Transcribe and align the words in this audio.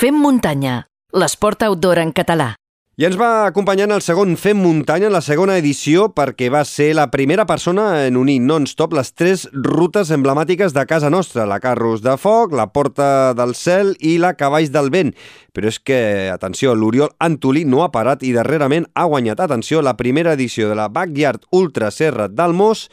Fem 0.00 0.16
muntanya, 0.16 0.86
l'esport 1.12 1.60
outdoor 1.66 1.98
en 2.00 2.14
català. 2.16 2.54
I 2.96 3.04
ens 3.04 3.18
va 3.20 3.44
acompanyar 3.44 3.84
en 3.84 3.92
el 3.92 4.00
segon 4.00 4.30
Fem 4.40 4.56
Muntanya, 4.56 5.10
la 5.12 5.20
segona 5.20 5.58
edició, 5.60 6.06
perquè 6.16 6.46
va 6.48 6.62
ser 6.64 6.94
la 6.96 7.10
primera 7.12 7.44
persona 7.44 8.06
en 8.06 8.16
unir 8.16 8.38
non-stop 8.40 8.94
les 8.96 9.10
tres 9.12 9.42
rutes 9.52 10.08
emblemàtiques 10.16 10.72
de 10.72 10.86
casa 10.88 11.10
nostra, 11.12 11.44
la 11.44 11.58
Carros 11.60 12.00
de 12.00 12.14
Foc, 12.16 12.54
la 12.56 12.70
Porta 12.72 13.34
del 13.36 13.52
Cel 13.52 13.92
i 14.00 14.14
la 14.16 14.30
Cavalls 14.40 14.72
del 14.72 14.88
Vent. 14.88 15.12
Però 15.52 15.68
és 15.68 15.76
que, 15.76 15.98
atenció, 16.32 16.72
l'Oriol 16.72 17.12
Antolí 17.20 17.66
no 17.68 17.82
ha 17.84 17.90
parat 17.92 18.24
i 18.24 18.32
darrerament 18.32 18.86
ha 18.94 19.04
guanyat, 19.04 19.42
atenció, 19.44 19.82
la 19.84 19.98
primera 19.98 20.32
edició 20.32 20.70
de 20.70 20.78
la 20.80 20.88
Backyard 20.88 21.44
Ultra 21.52 21.90
Serra 21.92 22.30
del 22.32 22.56
Mos 22.56 22.86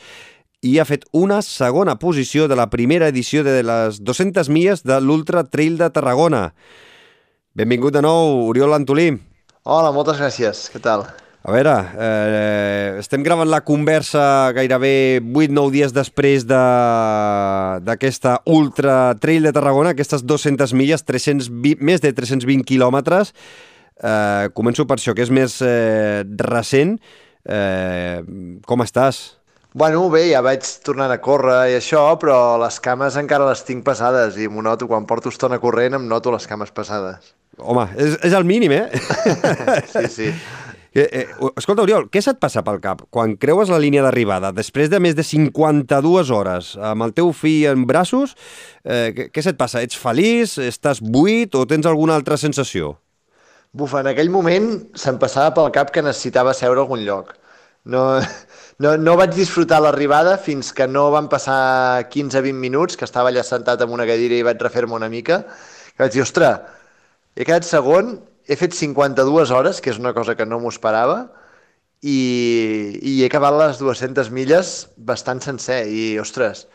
i 0.60 0.76
ha 0.76 0.86
fet 0.89 1.08
una 1.16 1.39
segona 1.39 1.96
posició 2.04 2.50
de 2.52 2.60
la 2.60 2.68
primera 2.68 3.08
edició 3.08 3.46
de 3.48 3.62
les 3.64 4.02
200 4.04 4.52
milles 4.52 4.84
de 4.84 5.00
l'Ultra 5.00 5.46
Trail 5.48 5.80
de 5.80 5.88
Tarragona. 5.96 6.50
Benvingut 7.58 7.89
de 7.89 8.04
nou, 8.05 8.46
Oriol 8.52 8.70
Antolí. 8.76 9.08
Hola, 9.66 9.90
moltes 9.90 10.20
gràcies. 10.22 10.70
Què 10.70 10.77
tal? 10.77 11.08
A 11.41 11.50
veure, 11.55 11.72
eh, 11.98 13.00
estem 13.00 13.23
gravant 13.26 13.50
la 13.50 13.64
conversa 13.66 14.52
gairebé 14.54 15.18
8-9 15.26 15.72
dies 15.73 15.90
després 15.95 16.45
d'aquesta 16.45 18.36
Ultra 18.45 19.16
Trail 19.17 19.41
de 19.50 19.54
Tarragona, 19.55 19.90
aquestes 19.95 20.22
200 20.22 20.73
milles, 20.78 21.02
320, 21.02 21.81
més 21.81 21.98
de 22.04 22.14
320 22.14 22.62
quilòmetres. 22.62 23.34
Eh, 24.03 24.53
començo 24.53 24.86
per 24.86 24.98
això, 25.00 25.16
que 25.17 25.26
és 25.26 25.31
més 25.34 25.58
eh, 25.66 26.22
recent. 26.38 27.00
Eh, 27.42 28.22
com 28.67 28.86
estàs? 28.86 29.42
Bueno, 29.73 30.09
bé, 30.14 30.30
ja 30.30 30.42
vaig 30.45 30.62
tornant 30.86 31.09
a 31.09 31.17
córrer 31.17 31.73
i 31.73 31.76
això, 31.81 32.05
però 32.22 32.62
les 32.62 32.78
cames 32.80 33.17
encara 33.17 33.50
les 33.50 33.66
tinc 33.66 33.81
passades 33.84 34.38
i 34.38 34.45
m'ho 34.45 34.62
noto, 34.62 34.86
quan 34.86 35.09
porto 35.09 35.30
estona 35.34 35.58
corrent 35.58 35.98
em 35.98 36.05
noto 36.05 36.30
les 36.30 36.45
cames 36.45 36.70
passades. 36.70 37.37
Home, 37.57 37.88
és, 37.97 38.17
és 38.27 38.34
el 38.38 38.45
mínim, 38.45 38.71
eh? 38.71 38.85
sí, 39.93 40.07
sí. 40.13 40.31
Eh, 40.97 41.05
eh, 41.11 41.25
escolta, 41.59 41.83
Oriol, 41.83 42.08
què 42.09 42.22
se't 42.25 42.39
passa 42.41 42.64
pel 42.66 42.80
cap 42.81 43.03
quan 43.14 43.36
creues 43.38 43.69
la 43.69 43.77
línia 43.81 44.02
d'arribada, 44.05 44.49
després 44.55 44.89
de 44.89 44.97
més 45.03 45.17
de 45.17 45.25
52 45.25 46.31
hores, 46.33 46.72
amb 46.81 47.05
el 47.05 47.14
teu 47.17 47.30
fill 47.38 47.67
en 47.69 47.83
braços, 47.89 48.33
eh, 48.81 49.11
què, 49.14 49.27
què 49.33 49.44
se't 49.45 49.59
passa? 49.59 49.83
Ets 49.86 49.97
feliç, 50.02 50.55
estàs 50.64 51.02
buit 51.03 51.53
o 51.53 51.66
tens 51.69 51.86
alguna 51.86 52.16
altra 52.17 52.38
sensació? 52.41 52.95
Buf, 53.77 53.94
en 53.99 54.09
aquell 54.09 54.31
moment 54.33 54.71
se'm 54.97 55.19
passava 55.21 55.53
pel 55.53 55.69
cap 55.75 55.92
que 55.94 56.02
necessitava 56.02 56.55
seure 56.58 56.81
a 56.81 56.86
algun 56.88 57.03
lloc. 57.05 57.36
No, 57.86 58.05
no, 58.83 58.95
no 58.97 59.17
vaig 59.19 59.36
disfrutar 59.36 59.83
l'arribada 59.83 60.38
fins 60.42 60.73
que 60.73 60.88
no 60.89 61.08
van 61.14 61.30
passar 61.30 62.08
15-20 62.09 62.58
minuts, 62.58 62.97
que 62.97 63.05
estava 63.05 63.30
allà 63.30 63.45
sentat 63.45 63.86
en 63.86 63.94
una 63.94 64.08
cadira 64.09 64.39
i 64.39 64.45
vaig 64.45 64.66
refer-me 64.66 64.97
una 64.97 65.11
mica, 65.14 65.44
que 65.94 66.08
vaig 66.08 66.17
dir, 66.17 66.25
ostres, 66.25 66.73
he 67.38 67.45
quedat 67.45 67.67
segon, 67.67 68.17
he 68.49 68.57
fet 68.57 68.73
52 68.73 69.52
hores, 69.53 69.81
que 69.81 69.91
és 69.93 69.99
una 70.02 70.13
cosa 70.17 70.35
que 70.35 70.47
no 70.49 70.59
m'ho 70.61 70.71
esperava, 70.73 71.27
i, 72.02 72.17
i 73.02 73.19
he 73.21 73.27
acabat 73.27 73.55
les 73.57 73.81
200 73.81 74.31
milles 74.33 74.88
bastant 74.97 75.41
sencer, 75.45 75.83
i, 75.89 76.08
ostres, 76.21 76.65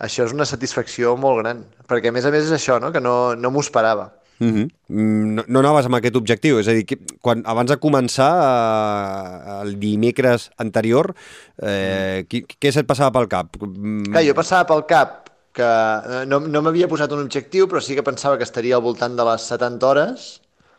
això 0.00 0.24
és 0.24 0.32
una 0.32 0.46
satisfacció 0.48 1.16
molt 1.20 1.42
gran, 1.42 1.66
perquè 1.90 2.08
a 2.08 2.14
més 2.14 2.24
a 2.24 2.32
més 2.32 2.48
és 2.48 2.56
això, 2.56 2.78
no? 2.80 2.92
que 2.94 3.04
no, 3.04 3.34
no 3.36 3.52
m'ho 3.52 3.64
esperava. 3.64 4.12
Uh 4.38 4.46
-huh. 4.54 4.66
no, 4.88 5.42
no 5.48 5.58
anaves 5.58 5.86
amb 5.86 5.96
aquest 5.96 6.14
objectiu, 6.16 6.60
és 6.60 6.68
a 6.68 6.72
dir, 6.72 6.84
que 6.86 6.96
quan, 7.20 7.42
abans 7.44 7.70
de 7.70 7.76
començar 7.76 8.32
eh, 8.38 9.62
el 9.62 9.80
dimecres 9.80 10.50
anterior, 10.56 11.12
eh, 11.60 12.24
qui, 12.28 12.46
què 12.46 12.70
se't 12.70 12.86
passava 12.86 13.10
pel 13.10 13.26
cap? 13.28 13.58
Clar, 13.58 14.22
jo 14.24 14.34
passava 14.34 14.64
pel 14.64 14.86
cap 14.86 15.28
que 15.58 15.68
no, 16.30 16.40
no 16.46 16.62
m'havia 16.64 16.88
posat 16.90 17.12
un 17.16 17.24
objectiu, 17.26 17.68
però 17.70 17.82
sí 17.84 17.98
que 17.98 18.06
pensava 18.06 18.38
que 18.38 18.46
estaria 18.46 18.78
al 18.78 18.84
voltant 18.84 19.18
de 19.18 19.26
les 19.28 19.46
70 19.50 19.90
hores, 19.90 20.28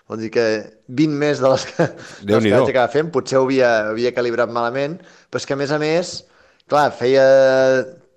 vol 0.09 0.23
dir 0.23 0.31
que 0.33 0.45
20 0.87 1.21
més 1.21 1.43
de 1.43 1.51
les 1.51 1.65
que, 1.69 1.87
de 2.25 2.35
les 2.35 2.47
que 2.47 2.55
vaig 2.55 2.73
acabar 2.73 2.89
fent, 2.95 3.13
potser 3.13 3.37
ho 3.39 3.45
havia, 3.45 3.71
havia 3.93 4.15
calibrat 4.15 4.51
malament, 4.55 4.97
però 5.29 5.41
és 5.41 5.47
que 5.49 5.57
a 5.57 5.59
més 5.59 5.73
a 5.75 5.79
més, 5.81 6.13
clar, 6.71 6.89
feia 6.97 7.25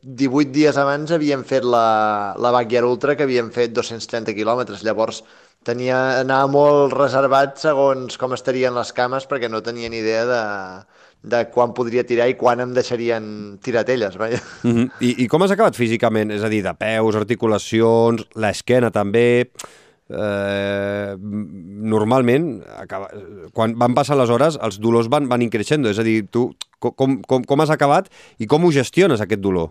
18 0.02 0.50
dies 0.54 0.78
abans 0.80 1.12
havíem 1.14 1.44
fet 1.46 1.66
la, 1.68 2.34
la 2.42 2.50
Backyard 2.54 2.88
Ultra, 2.88 3.14
que 3.18 3.26
havíem 3.28 3.52
fet 3.54 3.74
230 3.76 4.34
quilòmetres. 4.34 4.82
Llavors 4.82 5.22
tenia, 5.66 5.98
anava 6.22 6.48
molt 6.50 6.96
reservat 6.96 7.60
segons 7.62 8.18
com 8.18 8.34
estarien 8.34 8.74
les 8.74 8.90
cames, 8.96 9.28
perquè 9.30 9.50
no 9.50 9.62
tenia 9.62 9.92
ni 9.92 10.00
idea 10.02 10.24
de, 10.26 10.42
de 11.22 11.44
quan 11.54 11.72
podria 11.74 12.02
tirar 12.06 12.26
i 12.30 12.34
quan 12.38 12.60
em 12.64 12.72
deixarien 12.74 13.58
tiratelles, 13.62 14.16
vaja. 14.18 14.40
Mm 14.62 14.72
-hmm. 14.72 14.90
I, 15.00 15.24
I 15.24 15.28
com 15.28 15.42
has 15.42 15.50
acabat 15.50 15.76
físicament? 15.76 16.30
És 16.30 16.42
a 16.42 16.48
dir, 16.48 16.62
de 16.62 16.74
peus, 16.74 17.16
articulacions, 17.16 18.26
l'esquena 18.34 18.90
també... 18.90 19.50
Eh, 20.12 21.16
normalment, 21.18 22.62
acaba, 22.76 23.08
quan 23.54 23.72
van 23.78 23.94
passar 23.94 24.16
les 24.16 24.28
hores, 24.28 24.58
els 24.60 24.78
dolors 24.78 25.08
van, 25.08 25.28
van 25.28 25.40
increixent. 25.40 25.86
És 25.86 25.98
a 25.98 26.02
dir, 26.02 26.28
tu 26.28 26.52
com, 26.78 27.22
com, 27.22 27.44
com 27.44 27.60
has 27.60 27.70
acabat 27.70 28.10
i 28.38 28.46
com 28.46 28.64
ho 28.64 28.72
gestiones, 28.72 29.20
aquest 29.20 29.40
dolor? 29.40 29.70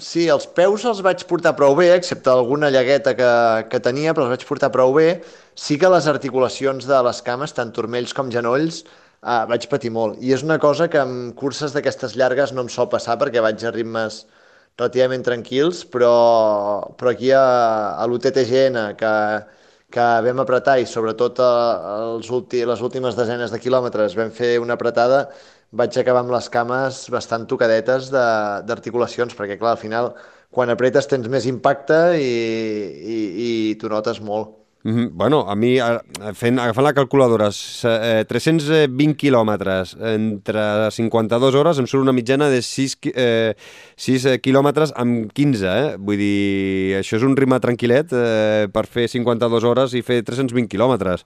Sí, 0.00 0.24
els 0.32 0.46
peus 0.46 0.86
els 0.88 1.02
vaig 1.04 1.26
portar 1.28 1.52
prou 1.58 1.74
bé, 1.76 1.90
excepte 1.92 2.30
alguna 2.32 2.70
llagueta 2.72 3.12
que, 3.12 3.32
que 3.68 3.80
tenia, 3.84 4.14
però 4.14 4.24
els 4.24 4.32
vaig 4.38 4.46
portar 4.48 4.70
prou 4.72 4.94
bé. 4.96 5.20
Sí 5.54 5.76
que 5.76 5.90
les 5.92 6.06
articulacions 6.08 6.86
de 6.88 7.02
les 7.04 7.20
cames, 7.26 7.52
tant 7.52 7.72
turmells 7.76 8.14
com 8.16 8.30
genolls, 8.32 8.86
eh, 9.22 9.44
vaig 9.50 9.66
patir 9.70 9.92
molt. 9.94 10.18
I 10.20 10.34
és 10.36 10.44
una 10.46 10.58
cosa 10.62 10.88
que 10.92 11.00
en 11.02 11.32
curses 11.38 11.74
d'aquestes 11.74 12.16
llargues 12.18 12.52
no 12.52 12.66
em 12.66 12.70
sol 12.72 12.88
passar 12.92 13.18
perquè 13.20 13.42
vaig 13.44 13.64
a 13.64 13.72
ritmes 13.74 14.22
relativament 14.78 15.24
tranquils, 15.26 15.82
però, 15.92 16.12
però 16.98 17.12
aquí 17.12 17.32
a, 17.36 17.42
a 18.00 18.06
l'UTTGN, 18.08 18.78
que, 19.00 19.12
que 19.92 20.06
vam 20.26 20.40
apretar 20.42 20.78
i 20.80 20.86
sobretot 20.88 21.40
els 21.44 22.30
últim, 22.32 22.66
les 22.70 22.80
últimes 22.80 23.18
desenes 23.18 23.52
de 23.52 23.60
quilòmetres 23.60 24.16
vam 24.18 24.32
fer 24.34 24.54
una 24.62 24.78
apretada, 24.80 25.26
vaig 25.72 25.96
acabar 25.98 26.24
amb 26.24 26.32
les 26.34 26.48
cames 26.52 27.02
bastant 27.12 27.46
tocadetes 27.48 28.10
d'articulacions, 28.12 29.36
perquè 29.36 29.58
clar, 29.60 29.76
al 29.76 29.82
final 29.84 30.12
quan 30.52 30.72
apretes 30.72 31.08
tens 31.08 31.28
més 31.32 31.46
impacte 31.48 32.00
i, 32.20 32.32
i, 33.16 33.20
i 33.46 33.52
t'ho 33.80 33.92
notes 33.92 34.20
molt. 34.24 34.61
Mm 34.84 34.96
-hmm. 34.96 35.10
Bueno, 35.12 35.48
a 35.48 35.54
mi, 35.54 35.78
fent, 36.34 36.58
agafant 36.58 36.84
la 36.84 36.92
calculadora, 36.92 37.48
eh, 37.48 38.24
320 38.26 39.14
quilòmetres 39.14 39.96
entre 40.00 40.90
52 40.90 41.54
hores 41.54 41.78
em 41.78 41.86
surt 41.86 42.02
una 42.02 42.12
mitjana 42.12 42.48
de 42.48 42.62
6, 42.62 42.98
eh, 43.14 43.54
6 43.96 44.40
quilòmetres 44.42 44.92
amb 44.96 45.30
15, 45.32 45.66
eh? 45.66 45.96
Vull 45.98 46.16
dir, 46.16 46.96
això 46.98 47.16
és 47.16 47.22
un 47.22 47.36
ritme 47.36 47.60
tranquil·let 47.60 48.12
eh, 48.12 48.68
per 48.72 48.86
fer 48.86 49.06
52 49.08 49.62
hores 49.64 49.94
i 49.94 50.02
fer 50.02 50.22
320 50.24 50.66
quilòmetres 50.66 51.24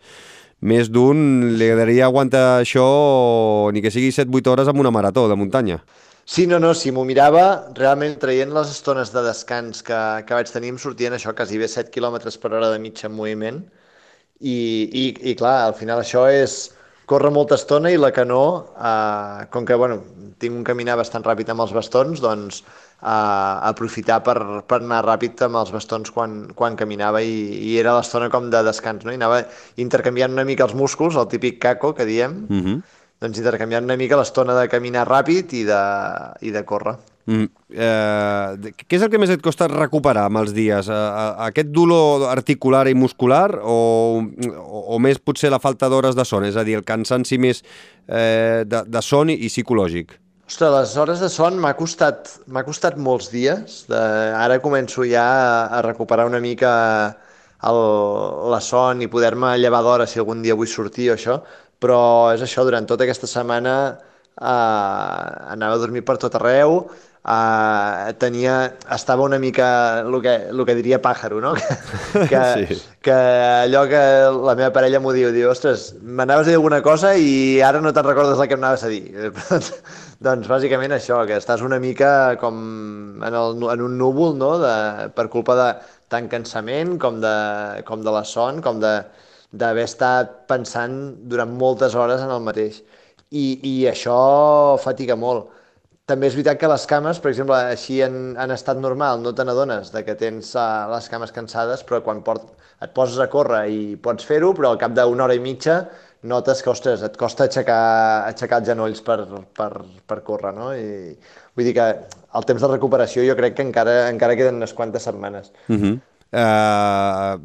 més 0.61 0.88
d'un 0.88 1.56
li 1.59 1.65
agradaria 1.69 2.06
aguantar 2.06 2.62
això 2.62 3.71
ni 3.73 3.83
que 3.83 3.91
sigui 3.91 4.11
7-8 4.11 4.50
hores 4.50 4.69
amb 4.69 4.81
una 4.81 4.91
marató 4.91 5.28
de 5.28 5.37
muntanya. 5.37 5.83
Sí, 6.26 6.44
no, 6.50 6.59
no, 6.59 6.72
si 6.75 6.91
m'ho 6.91 7.04
mirava, 7.06 7.42
realment 7.78 8.16
traient 8.19 8.50
les 8.50 8.70
estones 8.72 9.12
de 9.14 9.22
descans 9.22 9.84
que, 9.87 9.98
que 10.26 10.34
vaig 10.34 10.48
tenir 10.50 10.72
em 10.75 10.78
sortien 10.82 11.14
això, 11.14 11.31
quasi 11.38 11.60
bé 11.60 11.69
7 11.70 11.92
km 11.94 12.19
per 12.42 12.50
hora 12.50 12.72
de 12.72 12.81
mitja 12.82 13.06
en 13.06 13.14
moviment 13.14 13.60
i, 14.41 14.56
i, 14.56 15.04
i 15.31 15.37
clar, 15.38 15.54
al 15.69 15.76
final 15.78 16.03
això 16.03 16.25
és 16.26 16.56
córrer 17.06 17.31
molta 17.31 17.54
estona 17.54 17.92
i 17.94 18.00
la 18.00 18.10
que 18.10 18.25
no, 18.26 18.42
eh, 18.75 19.47
com 19.54 19.64
que 19.69 19.78
bueno, 19.78 20.00
tinc 20.42 20.59
un 20.59 20.66
caminar 20.66 20.98
bastant 20.98 21.22
ràpid 21.25 21.54
amb 21.54 21.62
els 21.62 21.76
bastons, 21.76 22.19
doncs 22.25 22.64
a 23.06 23.16
aprofitar 23.69 24.19
per, 24.26 24.37
per 24.66 24.81
anar 24.81 25.03
ràpid 25.06 25.47
amb 25.47 25.60
els 25.60 25.70
bastons 25.70 26.10
quan, 26.10 26.38
quan 26.58 26.78
caminava 26.81 27.20
i, 27.22 27.37
i 27.70 27.78
era 27.78 27.94
l'estona 28.00 28.32
com 28.32 28.50
de 28.50 28.62
descans, 28.66 29.04
no? 29.06 29.12
I 29.12 29.20
anava 29.20 29.43
intercanviant 29.78 30.34
una 30.34 30.47
mica 30.48 30.66
els 30.66 30.75
músculs, 30.75 31.14
el 31.14 31.28
típic 31.31 31.60
caco 31.62 31.94
que 31.94 32.08
diem, 32.08 32.47
uh 32.48 32.62
-huh. 32.64 32.81
Doncs 33.22 33.38
intercanviant 33.41 33.87
una 33.87 33.97
mica 33.97 34.19
l'estona 34.19 34.56
de 34.59 34.66
caminar 34.69 35.06
ràpid 35.09 35.54
i 35.56 35.62
de, 35.69 35.82
i 36.44 36.53
de 36.54 36.65
córrer. 36.69 36.97
Mm. 37.27 37.47
Eh, 37.75 38.72
què 38.87 38.99
és 39.00 39.03
el 39.03 39.10
que 39.10 39.19
més 39.19 39.32
et 39.34 39.43
costa 39.43 39.66
recuperar 39.71 40.28
amb 40.28 40.43
els 40.44 40.53
dies? 40.54 40.91
Eh, 40.93 41.00
aquest 41.49 41.72
dolor 41.75 42.28
articular 42.31 42.84
i 42.87 42.94
muscular 42.94 43.49
o, 43.59 43.78
o, 44.22 44.84
o 44.94 45.00
més 45.03 45.19
potser 45.19 45.50
la 45.50 45.62
falta 45.62 45.91
d'hores 45.91 46.14
de 46.19 46.26
son? 46.29 46.46
És 46.46 46.56
a 46.56 46.64
dir, 46.67 46.76
el 46.79 46.87
cansanci 46.87 47.41
més 47.43 47.64
eh, 48.06 48.62
de, 48.69 48.85
de 48.87 49.02
son 49.02 49.35
i, 49.35 49.41
i 49.43 49.50
psicològic? 49.50 50.20
Ostres, 50.46 50.70
les 50.70 50.96
hores 51.02 51.19
de 51.25 51.29
son 51.32 51.56
m'ha 51.58 51.73
costat, 51.75 52.37
m'ha 52.46 52.62
costat 52.62 52.94
molts 53.02 53.32
dies. 53.32 53.81
De, 53.91 54.02
ara 54.38 54.61
començo 54.62 55.02
ja 55.08 55.26
a, 55.26 55.62
a 55.81 55.82
recuperar 55.82 56.29
una 56.31 56.38
mica 56.38 56.70
el, 57.67 57.81
la 58.52 58.61
son 58.62 59.02
i 59.02 59.08
poder-me 59.11 59.56
llevar 59.58 59.82
d'hora 59.82 60.06
si 60.06 60.20
algun 60.23 60.44
dia 60.44 60.55
vull 60.55 60.70
sortir 60.70 61.11
o 61.11 61.17
això, 61.17 61.41
però 61.82 62.32
és 62.34 62.44
això, 62.44 62.64
durant 62.67 62.87
tota 62.88 63.05
aquesta 63.06 63.28
setmana 63.31 63.75
eh, 63.93 64.46
anava 65.56 65.76
a 65.76 65.82
dormir 65.82 66.05
per 66.06 66.17
tot 66.23 66.37
arreu, 66.38 66.84
eh, 67.26 68.12
tenia, 68.20 68.56
estava 68.94 69.26
una 69.26 69.38
mica 69.38 70.00
el 70.00 70.20
que, 70.23 70.34
el 70.52 70.64
que 70.69 70.76
diria 70.78 71.00
pàjaro, 71.02 71.40
no? 71.43 71.55
Que, 72.17 72.28
que, 72.32 72.43
sí. 72.70 72.81
que 73.05 73.17
allò 73.67 73.84
que 73.90 74.02
la 74.46 74.55
meva 74.56 74.70
parella 74.73 75.00
m'ho 75.02 75.12
diu, 75.17 75.32
diu, 75.34 75.50
ostres, 75.52 75.90
m'anaves 76.02 76.46
a 76.46 76.52
dir 76.52 76.61
alguna 76.61 76.81
cosa 76.84 77.12
i 77.17 77.61
ara 77.61 77.82
no 77.84 77.93
te'n 77.93 78.08
recordes 78.08 78.40
el 78.40 78.49
que 78.49 78.58
m'anaves 78.58 78.87
a 78.87 78.93
dir. 78.93 79.32
Doncs 80.26 80.49
bàsicament 80.49 80.96
això, 80.96 81.20
que 81.29 81.37
estàs 81.37 81.61
una 81.61 81.76
mica 81.82 82.38
com 82.40 82.56
en, 83.20 83.34
el, 83.34 83.69
en 83.75 83.84
un 83.84 83.99
núvol, 84.00 84.32
no?, 84.40 84.56
de, 84.62 84.75
per 85.17 85.29
culpa 85.32 85.58
de, 85.58 85.69
tant 86.12 86.29
cansament 86.31 86.96
com 87.02 87.20
de, 87.22 87.37
com 87.87 88.02
de 88.05 88.12
la 88.14 88.22
son, 88.25 88.62
com 88.62 88.81
de 88.82 89.00
d'haver 89.52 89.84
estat 89.87 90.46
pensant 90.50 90.96
durant 91.31 91.52
moltes 91.52 91.94
hores 91.94 92.22
en 92.22 92.32
el 92.32 92.43
mateix. 92.44 92.82
I, 93.31 93.58
i 93.66 93.75
això 93.90 94.16
fatiga 94.82 95.16
molt. 95.19 95.52
També 96.06 96.28
és 96.28 96.37
veritat 96.38 96.60
que 96.60 96.70
les 96.70 96.84
cames, 96.87 97.19
per 97.19 97.32
exemple, 97.32 97.56
així 97.75 97.98
en, 98.06 98.37
en 98.38 98.54
estat 98.54 98.78
normal 98.78 99.25
no 99.25 99.32
te 99.34 99.43
n'adones 99.43 99.90
que 100.06 100.14
tens 100.14 100.52
uh, 100.54 100.87
les 100.93 101.08
cames 101.10 101.32
cansades, 101.34 101.82
però 101.82 101.98
quan 102.06 102.22
port, 102.22 102.44
et 102.82 102.93
poses 102.94 103.19
a 103.19 103.26
córrer 103.32 103.64
i 103.75 103.81
pots 104.02 104.28
fer-ho, 104.28 104.52
però 104.54 104.70
al 104.70 104.78
cap 104.78 104.94
d'una 104.94 105.26
hora 105.26 105.34
i 105.34 105.43
mitja 105.43 105.81
notes 106.26 106.62
que, 106.62 106.70
ostres, 106.70 107.02
et 107.06 107.16
costa 107.19 107.46
aixecar, 107.46 107.81
aixecar 108.28 108.60
els 108.60 108.70
genolls 108.70 109.02
per, 109.04 109.19
per, 109.56 109.70
per 110.06 110.20
córrer, 110.26 110.52
no? 110.54 110.70
I, 110.75 111.14
vull 111.56 111.69
dir 111.69 111.75
que 111.76 111.87
el 112.38 112.46
temps 112.48 112.62
de 112.62 112.70
recuperació 112.70 113.25
jo 113.26 113.37
crec 113.38 113.56
que 113.58 113.66
encara, 113.66 113.96
encara 114.10 114.37
queden 114.38 114.60
unes 114.60 114.75
quantes 114.78 115.06
setmanes. 115.06 115.52
Uh 115.69 115.76
-huh. 115.76 115.94
Uh, 116.34 117.38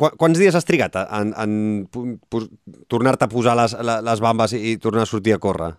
qu 0.00 0.08
quants 0.16 0.40
dies 0.40 0.56
has 0.56 0.64
trigat 0.64 0.96
en, 1.02 1.34
en 1.36 1.52
tornar-te 2.88 3.28
a 3.28 3.30
posar 3.30 3.54
les, 3.58 3.76
les 3.78 4.22
bambes 4.24 4.56
i 4.56 4.78
tornar 4.80 5.04
a 5.04 5.10
sortir 5.10 5.36
a 5.36 5.42
córrer? 5.42 5.74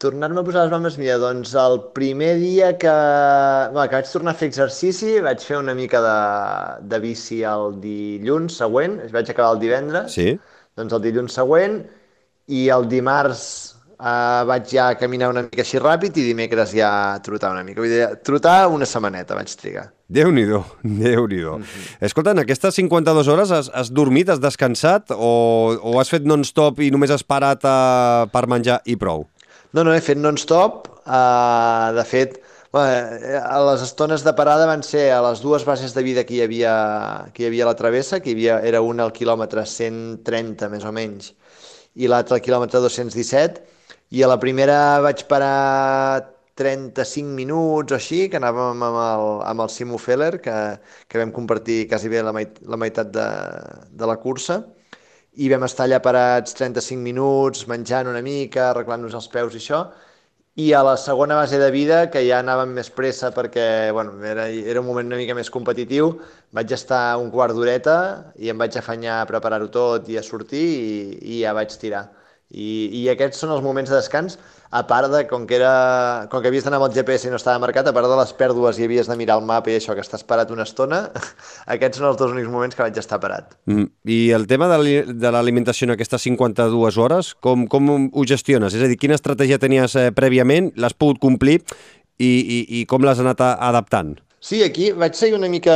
Tornar-me 0.00 0.40
a 0.40 0.44
posar 0.44 0.64
les 0.64 0.72
bambes, 0.72 0.96
mira, 1.00 1.16
doncs 1.20 1.54
el 1.60 1.78
primer 1.96 2.34
dia 2.40 2.74
que, 2.80 2.96
bueno, 3.72 3.86
que 3.88 4.00
vaig 4.00 4.10
tornar 4.12 4.34
a 4.34 4.40
fer 4.40 4.50
exercici 4.50 5.20
vaig 5.24 5.44
fer 5.44 5.60
una 5.60 5.76
mica 5.76 6.02
de, 6.04 6.18
de 6.88 7.00
bici 7.04 7.40
el 7.48 7.78
dilluns 7.84 8.58
següent, 8.60 8.98
vaig 9.12 9.32
acabar 9.32 9.54
el 9.56 9.64
divendres. 9.64 10.16
Sí 10.16 10.34
doncs 10.76 10.96
el 10.96 11.02
dilluns 11.08 11.36
següent 11.38 11.80
i 12.52 12.68
el 12.72 12.86
dimarts 12.90 13.75
eh, 13.98 14.42
vaig 14.48 14.70
ja 14.70 14.86
caminar 14.98 15.30
una 15.32 15.44
mica 15.46 15.64
així 15.64 15.80
ràpid 15.82 16.16
i 16.20 16.24
dimecres 16.28 16.72
ja 16.76 16.90
trotar 17.24 17.52
una 17.54 17.64
mica. 17.66 17.80
Vull 17.82 17.92
dir, 17.92 18.06
trotar 18.26 18.66
una 18.72 18.88
setmaneta 18.88 19.36
vaig 19.38 19.52
trigar. 19.60 19.88
Déu-n'hi-do, 20.06 20.60
déu 21.02 21.26
nhi 21.26 21.40
déu 21.40 21.58
mm 21.58 21.62
-hmm. 21.62 21.96
Escolta, 22.06 22.30
en 22.30 22.38
aquestes 22.38 22.74
52 22.74 23.28
hores 23.28 23.50
has, 23.50 23.70
has 23.74 23.90
dormit, 23.90 24.28
has 24.28 24.40
descansat 24.40 25.10
o, 25.10 25.76
o 25.82 25.98
has 25.98 26.08
fet 26.08 26.24
non-stop 26.24 26.80
i 26.80 26.90
només 26.90 27.10
has 27.10 27.24
parat 27.24 27.64
uh, 27.64 28.28
per 28.30 28.46
menjar 28.46 28.80
i 28.84 28.96
prou? 28.96 29.26
No, 29.72 29.82
no, 29.82 29.92
he 29.92 30.00
fet 30.00 30.18
non-stop. 30.18 30.88
Uh, 31.06 31.94
de 31.94 32.04
fet, 32.04 32.40
a 32.72 33.72
les 33.72 33.82
estones 33.82 34.22
de 34.24 34.32
parada 34.32 34.66
van 34.66 34.82
ser 34.82 35.12
a 35.12 35.20
les 35.30 35.40
dues 35.40 35.64
bases 35.64 35.94
de 35.94 36.02
vida 36.02 36.24
que 36.24 36.34
hi 36.34 36.42
havia, 36.42 37.26
que 37.32 37.42
hi 37.42 37.46
havia 37.46 37.64
a 37.64 37.68
la 37.68 37.74
travessa, 37.74 38.20
que 38.20 38.30
hi 38.30 38.32
havia, 38.32 38.60
era 38.60 38.80
una 38.80 39.04
al 39.04 39.12
quilòmetre 39.12 39.64
130 39.64 40.68
més 40.68 40.84
o 40.84 40.92
menys 40.92 41.32
i 41.96 42.08
l'altra 42.10 42.36
al 42.36 42.42
quilòmetre 42.44 42.80
217 42.80 43.75
i 44.10 44.22
a 44.22 44.28
la 44.30 44.38
primera 44.42 45.00
vaig 45.02 45.24
parar 45.30 46.32
35 46.56 47.34
minuts 47.36 47.92
o 47.92 47.98
així, 47.98 48.26
que 48.32 48.38
anàvem 48.40 48.82
amb 48.86 49.00
el, 49.02 49.26
amb 49.50 49.64
el 49.66 49.70
Simo 49.72 49.98
Feller, 50.00 50.38
que, 50.42 50.56
que 51.08 51.20
vam 51.20 51.32
compartir 51.34 51.84
quasi 51.90 52.08
bé 52.08 52.22
la, 52.24 52.32
meit, 52.32 52.60
la 52.64 52.78
meitat 52.80 53.12
de, 53.12 53.26
de 53.92 54.08
la 54.08 54.16
cursa, 54.22 54.62
i 55.36 55.50
vam 55.52 55.66
estar 55.66 55.84
allà 55.84 56.00
parats 56.04 56.56
35 56.56 57.02
minuts, 57.02 57.66
menjant 57.68 58.08
una 58.08 58.22
mica, 58.24 58.70
arreglant-nos 58.70 59.16
els 59.18 59.28
peus 59.32 59.56
i 59.56 59.60
això, 59.60 59.82
i 60.56 60.70
a 60.72 60.80
la 60.86 60.96
segona 60.96 61.36
base 61.36 61.58
de 61.60 61.68
vida, 61.74 61.98
que 62.12 62.22
ja 62.24 62.38
anàvem 62.40 62.72
més 62.78 62.88
pressa 62.88 63.28
perquè 63.36 63.92
bueno, 63.92 64.16
era, 64.24 64.46
era 64.48 64.80
un 64.80 64.86
moment 64.88 65.10
una 65.12 65.18
mica 65.20 65.36
més 65.36 65.52
competitiu, 65.52 66.14
vaig 66.56 66.72
estar 66.72 67.18
un 67.20 67.28
quart 67.34 67.52
d'horeta 67.52 67.98
i 68.40 68.48
em 68.48 68.56
vaig 68.64 68.78
afanyar 68.80 69.20
a 69.20 69.26
preparar-ho 69.28 69.68
tot 69.68 70.08
i 70.08 70.16
a 70.16 70.24
sortir 70.24 70.64
i, 70.64 70.94
i 71.36 71.42
ja 71.42 71.52
vaig 71.58 71.76
tirar. 71.82 72.06
I, 72.54 72.88
I 73.02 73.08
aquests 73.10 73.40
són 73.42 73.50
els 73.50 73.64
moments 73.64 73.90
de 73.90 73.96
descans, 73.96 74.36
a 74.70 74.82
part 74.86 75.10
de, 75.10 75.22
com 75.30 75.46
que, 75.46 75.56
era, 75.58 76.26
com 76.30 76.42
que 76.42 76.50
havies 76.50 76.66
d'anar 76.66 76.78
amb 76.80 76.88
el 76.88 76.94
GPS 76.94 77.26
i 77.26 77.32
no 77.32 77.38
estava 77.40 77.58
marcat, 77.62 77.88
a 77.88 77.94
part 77.94 78.08
de 78.10 78.18
les 78.18 78.32
pèrdues 78.38 78.78
i 78.78 78.86
havies 78.86 79.10
de 79.10 79.16
mirar 79.18 79.38
el 79.40 79.46
mapa 79.46 79.70
i 79.72 79.78
això, 79.78 79.94
que 79.96 80.04
estàs 80.04 80.22
parat 80.26 80.52
una 80.54 80.66
estona, 80.66 81.04
aquests 81.74 82.00
són 82.00 82.10
els 82.10 82.20
dos 82.20 82.34
únics 82.34 82.50
moments 82.52 82.78
que 82.78 82.84
vaig 82.84 82.98
estar 83.02 83.18
parat. 83.22 83.56
Mm. 83.70 83.88
I 84.12 84.20
el 84.36 84.46
tema 84.50 84.68
de 84.70 85.32
l'alimentació 85.34 85.88
en 85.88 85.96
aquestes 85.96 86.26
52 86.28 87.00
hores, 87.02 87.32
com, 87.34 87.66
com 87.70 87.90
ho 88.12 88.26
gestiones? 88.28 88.76
És 88.76 88.84
a 88.84 88.90
dir, 88.90 88.98
quina 89.00 89.18
estratègia 89.18 89.58
tenies 89.62 89.98
eh, 89.98 90.10
prèviament, 90.14 90.70
l'has 90.78 90.94
pogut 90.94 91.22
complir 91.22 91.60
i, 92.18 92.30
i, 92.30 92.60
i 92.80 92.84
com 92.90 93.04
l'has 93.04 93.20
anat 93.22 93.42
adaptant? 93.42 94.16
Sí, 94.46 94.60
aquí 94.62 94.92
vaig 94.94 95.16
seguir 95.18 95.34
una 95.34 95.48
mica 95.50 95.74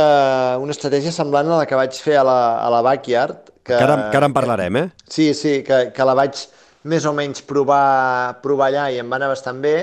una 0.61 0.71
estratègia 0.71 1.11
semblant 1.11 1.49
a 1.49 1.63
la 1.63 1.67
que 1.67 1.75
vaig 1.75 1.97
fer 1.99 2.15
a 2.21 2.23
la, 2.23 2.39
a 2.63 2.69
la 2.71 2.79
Backyard. 2.85 3.49
Que, 3.65 3.73
que, 3.73 3.83
ara, 3.83 3.97
que 4.13 4.19
ara 4.19 4.29
en 4.29 4.35
parlarem, 4.35 4.77
eh? 4.79 4.87
Sí, 5.11 5.33
sí, 5.35 5.59
que, 5.67 5.89
que 5.91 6.05
la 6.07 6.15
vaig 6.17 6.39
més 6.83 7.05
o 7.05 7.13
menys 7.13 7.43
provar, 7.45 8.41
provar 8.41 8.71
allà 8.71 8.87
i 8.91 8.99
em 9.01 9.09
va 9.09 9.19
anar 9.19 9.31
bastant 9.31 9.59
bé 9.61 9.75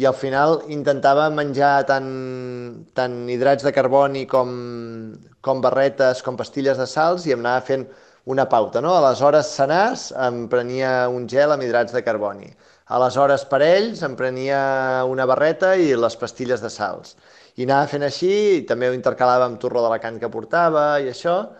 i 0.00 0.06
al 0.06 0.14
final 0.14 0.60
intentava 0.72 1.26
menjar 1.34 1.72
tant, 1.88 2.10
tant 2.96 3.16
hidrats 3.28 3.66
de 3.66 3.72
carboni 3.74 4.24
com, 4.30 4.52
com 5.42 5.60
barretes, 5.60 6.22
com 6.22 6.38
pastilles 6.38 6.78
de 6.78 6.86
sals 6.86 7.26
i 7.26 7.34
em 7.34 7.42
anava 7.42 7.64
fent 7.66 7.84
una 8.30 8.46
pauta. 8.48 8.80
No? 8.80 8.94
A 8.94 9.02
les 9.08 9.20
hores 9.20 9.50
senars 9.56 10.10
em 10.26 10.44
prenia 10.52 11.08
un 11.10 11.26
gel 11.28 11.52
amb 11.52 11.66
hidrats 11.66 11.92
de 11.96 12.04
carboni. 12.06 12.48
A 12.90 12.98
les 13.02 13.16
hores 13.16 13.44
em 14.06 14.16
prenia 14.18 14.60
una 15.06 15.26
barreta 15.26 15.74
i 15.76 15.92
les 15.94 16.16
pastilles 16.16 16.62
de 16.62 16.70
sals. 16.70 17.16
I 17.56 17.66
anava 17.66 17.90
fent 17.90 18.06
així, 18.06 18.32
i 18.60 18.62
també 18.66 18.88
ho 18.88 18.96
intercalava 18.96 19.46
amb 19.46 19.58
la 19.90 19.98
can 19.98 20.18
que 20.18 20.30
portava 20.30 21.00
i 21.00 21.10
això, 21.10 21.50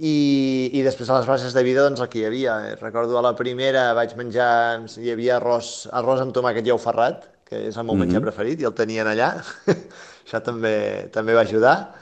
i, 0.00 0.70
i 0.72 0.82
després 0.84 1.10
a 1.10 1.18
les 1.18 1.28
bases 1.28 1.52
de 1.52 1.62
vida 1.66 1.84
doncs 1.84 2.00
el 2.00 2.08
que 2.08 2.22
hi 2.22 2.26
havia. 2.28 2.56
Recordo 2.80 3.18
a 3.18 3.24
la 3.24 3.34
primera 3.36 3.90
vaig 3.96 4.14
menjar, 4.16 4.50
hi 4.96 5.12
havia 5.12 5.36
arròs, 5.36 5.90
arròs 6.00 6.22
amb 6.24 6.32
tomàquet 6.36 6.66
i 6.68 6.72
ou 6.72 6.80
ferrat, 6.80 7.26
que 7.44 7.66
és 7.68 7.76
el 7.76 7.84
meu 7.84 7.94
mm 7.94 8.00
-hmm. 8.00 8.06
menjar 8.06 8.22
preferit, 8.24 8.60
i 8.60 8.68
el 8.68 8.74
tenien 8.74 9.06
allà. 9.06 9.34
Això 10.24 10.40
també, 10.42 11.10
també 11.12 11.34
va 11.34 11.42
ajudar. 11.42 11.94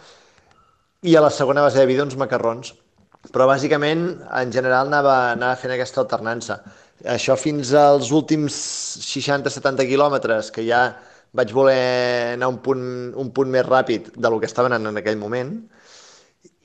I 1.02 1.16
a 1.16 1.20
la 1.20 1.30
segona 1.30 1.62
base 1.62 1.78
de 1.78 1.86
vida 1.86 2.04
uns 2.04 2.16
macarrons. 2.16 2.74
Però 3.32 3.46
bàsicament, 3.46 4.20
en 4.32 4.52
general, 4.52 4.86
anava, 4.86 5.32
anava 5.32 5.56
fent 5.56 5.72
aquesta 5.72 6.00
alternança. 6.00 6.62
Això 7.04 7.36
fins 7.36 7.72
als 7.74 8.10
últims 8.10 8.54
60-70 9.02 9.86
quilòmetres, 9.86 10.52
que 10.52 10.62
ja 10.62 10.96
vaig 11.32 11.52
voler 11.52 12.34
anar 12.34 12.48
un 12.48 12.58
punt, 12.58 13.12
un 13.14 13.30
punt 13.32 13.50
més 13.50 13.66
ràpid 13.66 14.12
de 14.16 14.30
lo 14.30 14.38
que 14.38 14.46
estava 14.46 14.68
anant 14.68 14.86
en 14.86 14.96
aquell 14.96 15.18
moment, 15.18 15.68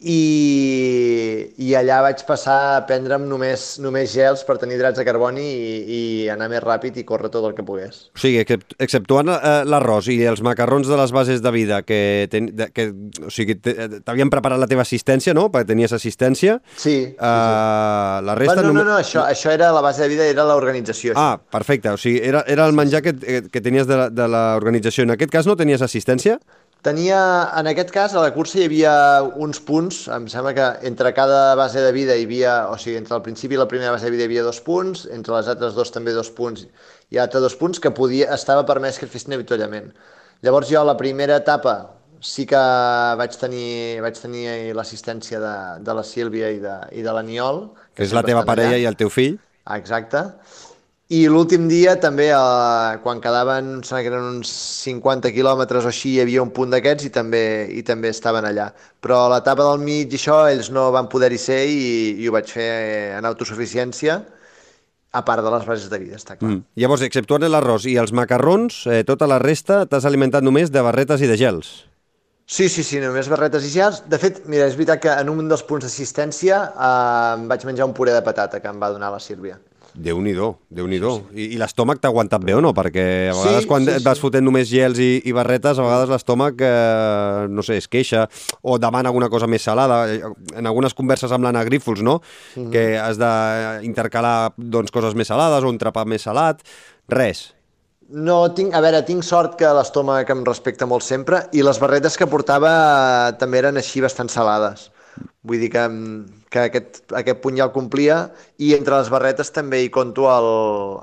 i, 0.04 1.54
i 1.64 1.74
allà 1.80 2.02
vaig 2.04 2.24
passar 2.28 2.58
a 2.74 2.82
prendre'm 2.88 3.24
només, 3.30 3.78
només 3.84 4.12
gels 4.12 4.44
per 4.44 4.58
tenir 4.60 4.76
hidrats 4.76 5.00
de 5.00 5.06
carboni 5.08 5.44
i, 5.44 5.76
i 5.98 6.00
anar 6.34 6.50
més 6.52 6.64
ràpid 6.64 6.98
i 7.00 7.06
córrer 7.08 7.32
tot 7.32 7.48
el 7.48 7.56
que 7.56 7.64
pogués. 7.64 8.10
O 8.12 8.20
sigui, 8.20 8.42
exceptuant 8.84 9.32
eh, 9.32 9.54
l'arròs 9.70 10.10
i 10.12 10.18
els 10.28 10.44
macarrons 10.44 10.90
de 10.90 10.98
les 11.00 11.14
bases 11.16 11.44
de 11.44 11.54
vida 11.56 11.82
que, 11.88 12.02
ten, 12.32 12.52
que 12.76 12.90
o 13.24 13.32
sigui, 13.32 13.56
t'havien 13.64 14.32
preparat 14.34 14.60
la 14.60 14.68
teva 14.68 14.84
assistència, 14.84 15.36
no?, 15.38 15.48
perquè 15.54 15.72
tenies 15.72 15.96
assistència. 15.96 16.58
Sí. 16.76 16.98
Uh, 17.14 17.24
sí, 17.24 17.54
sí. 17.54 18.26
La 18.28 18.36
resta... 18.40 18.58
Bueno, 18.60 18.74
no, 18.74 18.82
no, 18.82 18.90
no, 18.92 18.98
això, 19.00 19.24
això 19.24 19.54
era 19.56 19.72
la 19.76 19.86
base 19.86 20.04
de 20.04 20.12
vida, 20.12 20.28
era 20.28 20.44
l'organització. 20.50 21.16
Ah, 21.16 21.38
perfecte, 21.40 21.94
o 21.96 22.02
sigui, 22.02 22.20
era, 22.24 22.44
era 22.48 22.68
el 22.68 22.76
menjar 22.76 23.04
que, 23.06 23.16
que 23.48 23.64
tenies 23.64 23.88
de, 23.88 24.10
de 24.12 24.28
l'organització. 24.28 25.08
En 25.08 25.16
aquest 25.16 25.32
cas 25.32 25.48
no 25.48 25.56
tenies 25.60 25.86
assistència? 25.86 26.40
Tenia, 26.84 27.18
en 27.56 27.70
aquest 27.72 27.94
cas, 27.96 28.12
a 28.12 28.20
la 28.20 28.34
cursa 28.36 28.58
hi 28.60 28.66
havia 28.68 28.94
uns 29.40 29.62
punts, 29.64 30.02
em 30.12 30.26
sembla 30.28 30.52
que 30.58 30.66
entre 30.90 31.14
cada 31.16 31.56
base 31.56 31.80
de 31.80 31.94
vida 31.96 32.18
hi 32.20 32.26
havia, 32.28 32.56
o 32.68 32.76
sigui, 32.76 32.98
entre 33.00 33.16
el 33.16 33.22
principi 33.24 33.56
i 33.56 33.60
la 33.62 33.70
primera 33.72 33.94
base 33.96 34.10
de 34.10 34.12
vida 34.12 34.26
hi 34.26 34.28
havia 34.28 34.44
dos 34.44 34.60
punts, 34.66 35.06
entre 35.16 35.32
les 35.38 35.48
altres 35.48 35.78
dos 35.80 35.94
també 35.96 36.12
dos 36.12 36.28
punts 36.36 36.66
i 37.14 37.22
altres 37.24 37.46
dos 37.46 37.56
punts 37.56 37.80
que 37.80 37.94
podia, 37.96 38.28
estava 38.36 38.66
permès 38.68 39.00
que 39.00 39.08
fessin 39.08 39.38
avituallament. 39.38 39.94
Llavors 40.44 40.68
jo 40.68 40.82
a 40.82 40.90
la 40.90 40.98
primera 41.00 41.40
etapa 41.40 41.78
sí 42.20 42.44
que 42.52 42.60
vaig 43.22 43.40
tenir, 43.40 44.02
vaig 44.04 44.20
tenir 44.20 44.76
l'assistència 44.76 45.40
de, 45.40 45.56
de 45.88 45.96
la 45.96 46.04
Sílvia 46.04 46.52
i 46.52 46.60
de, 46.60 46.76
i 47.00 47.08
de 47.08 47.16
l'Aniol. 47.16 47.70
Que 47.96 48.04
és 48.04 48.12
la 48.12 48.28
teva 48.28 48.44
parella 48.44 48.76
allà. 48.76 48.84
i 48.84 48.92
el 48.92 49.00
teu 49.00 49.12
fill. 49.14 49.40
Exacte. 49.72 50.26
I 51.14 51.28
l'últim 51.30 51.68
dia 51.70 51.94
també, 52.02 52.30
eh, 52.34 52.98
quan 53.04 53.20
quedaven, 53.22 53.84
sembla 53.86 54.02
que 54.02 54.10
eren 54.10 54.30
uns 54.40 54.50
50 54.86 55.30
quilòmetres 55.36 55.86
o 55.86 55.92
així, 55.92 56.16
hi 56.16 56.22
havia 56.24 56.42
un 56.42 56.50
punt 56.56 56.72
d'aquests 56.74 57.06
i 57.06 57.12
també 57.14 57.42
i 57.70 57.84
també 57.86 58.10
estaven 58.10 58.48
allà. 58.50 58.72
Però 59.04 59.20
a 59.26 59.30
l'etapa 59.36 59.68
del 59.68 59.84
mig 59.84 60.14
i 60.14 60.18
això, 60.18 60.40
ells 60.50 60.72
no 60.74 60.88
van 60.96 61.10
poder-hi 61.12 61.38
ser 61.38 61.60
i, 61.70 61.84
i 62.24 62.30
ho 62.30 62.34
vaig 62.34 62.50
fer 62.50 62.70
en 63.20 63.28
autosuficiència, 63.30 64.24
a 65.14 65.22
part 65.22 65.44
de 65.46 65.52
les 65.54 65.66
bases 65.68 65.92
de 65.92 66.00
vida, 66.02 66.18
està 66.18 66.38
clar. 66.40 66.50
Mm. 66.50 66.64
Llavors, 66.82 67.04
exceptuant 67.06 67.46
l'arròs 67.46 67.86
i 67.86 67.98
els 68.02 68.14
macarrons, 68.16 68.80
eh, 68.88 69.04
tota 69.06 69.28
la 69.30 69.38
resta 69.44 69.84
t'has 69.86 70.08
alimentat 70.10 70.42
només 70.42 70.72
de 70.74 70.82
barretes 70.82 71.22
i 71.22 71.30
de 71.30 71.38
gels. 71.38 71.84
Sí, 72.50 72.66
sí, 72.70 72.82
sí, 72.82 72.98
només 73.04 73.30
barretes 73.30 73.68
i 73.68 73.70
gels. 73.76 74.02
De 74.10 74.18
fet, 74.18 74.42
mira, 74.50 74.66
és 74.66 74.74
veritat 74.80 75.04
que 75.04 75.14
en 75.14 75.30
un 75.30 75.46
dels 75.52 75.62
punts 75.68 75.86
d'assistència 75.86 76.58
eh, 76.74 77.36
em 77.36 77.46
vaig 77.54 77.70
menjar 77.70 77.86
un 77.86 77.94
puré 77.94 78.18
de 78.18 78.26
patata 78.26 78.64
que 78.64 78.74
em 78.74 78.82
va 78.82 78.90
donar 78.96 79.14
la 79.14 79.22
Sílvia 79.22 79.60
déu 79.94 80.20
nhi 80.22 80.34
déu 80.34 80.88
nhi 80.90 81.00
sí, 81.00 81.06
sí. 81.06 81.38
I, 81.38 81.48
i 81.56 81.58
l'estómac 81.62 82.02
t'ha 82.02 82.10
aguantat 82.10 82.44
bé 82.44 82.56
o 82.58 82.62
no? 82.62 82.74
Perquè 82.74 83.06
a 83.30 83.36
vegades 83.38 83.64
sí, 83.64 83.70
quan 83.70 83.86
sí, 83.86 83.94
et 83.94 84.06
vas 84.06 84.18
sí. 84.18 84.26
fotent 84.26 84.46
només 84.46 84.68
gels 84.70 85.00
i, 85.00 85.22
i 85.26 85.34
barretes, 85.36 85.78
a 85.78 85.86
vegades 85.86 86.12
l'estómac, 86.12 86.62
eh, 86.66 87.48
no 87.50 87.66
sé, 87.66 87.78
es 87.82 87.88
queixa 87.88 88.28
o 88.62 88.78
demana 88.82 89.12
alguna 89.14 89.30
cosa 89.30 89.48
més 89.48 89.66
salada. 89.66 90.04
En 90.58 90.70
algunes 90.70 90.96
converses 90.98 91.32
amb 91.32 91.46
l'Anna 91.46 91.64
Grífols, 91.68 92.02
no? 92.02 92.22
Mm 92.56 92.64
-hmm. 92.64 92.72
Que 92.72 92.98
has 92.98 93.18
d'intercalar 93.18 94.54
doncs, 94.58 94.92
coses 94.92 95.16
més 95.16 95.28
salades 95.28 95.64
o 95.64 95.70
un 95.70 95.78
trapat 95.78 96.08
més 96.08 96.22
salat. 96.22 96.62
Res. 97.08 97.54
No, 98.10 98.54
tinc, 98.54 98.74
a 98.76 98.82
veure, 98.82 99.02
tinc 99.04 99.24
sort 99.24 99.56
que 99.58 99.70
l'estómac 99.74 100.30
em 100.30 100.44
respecta 100.46 100.86
molt 100.86 101.04
sempre 101.04 101.48
i 101.52 101.64
les 101.64 101.80
barretes 101.80 102.18
que 102.18 102.28
portava 102.28 103.30
eh, 103.30 103.38
també 103.40 103.58
eren 103.58 103.78
així 103.78 104.02
bastant 104.02 104.30
salades. 104.30 104.92
Vull 105.44 105.60
dir 105.60 105.68
que, 105.74 105.82
que 106.48 106.62
aquest, 106.70 107.02
aquest 107.20 107.42
punt 107.44 107.58
ja 107.60 107.66
el 107.66 107.74
complia 107.76 108.30
i 108.64 108.70
entre 108.78 108.96
les 108.96 109.10
barretes 109.12 109.52
també 109.52 109.82
hi 109.84 109.90
conto 109.92 110.30
el, 110.32 110.48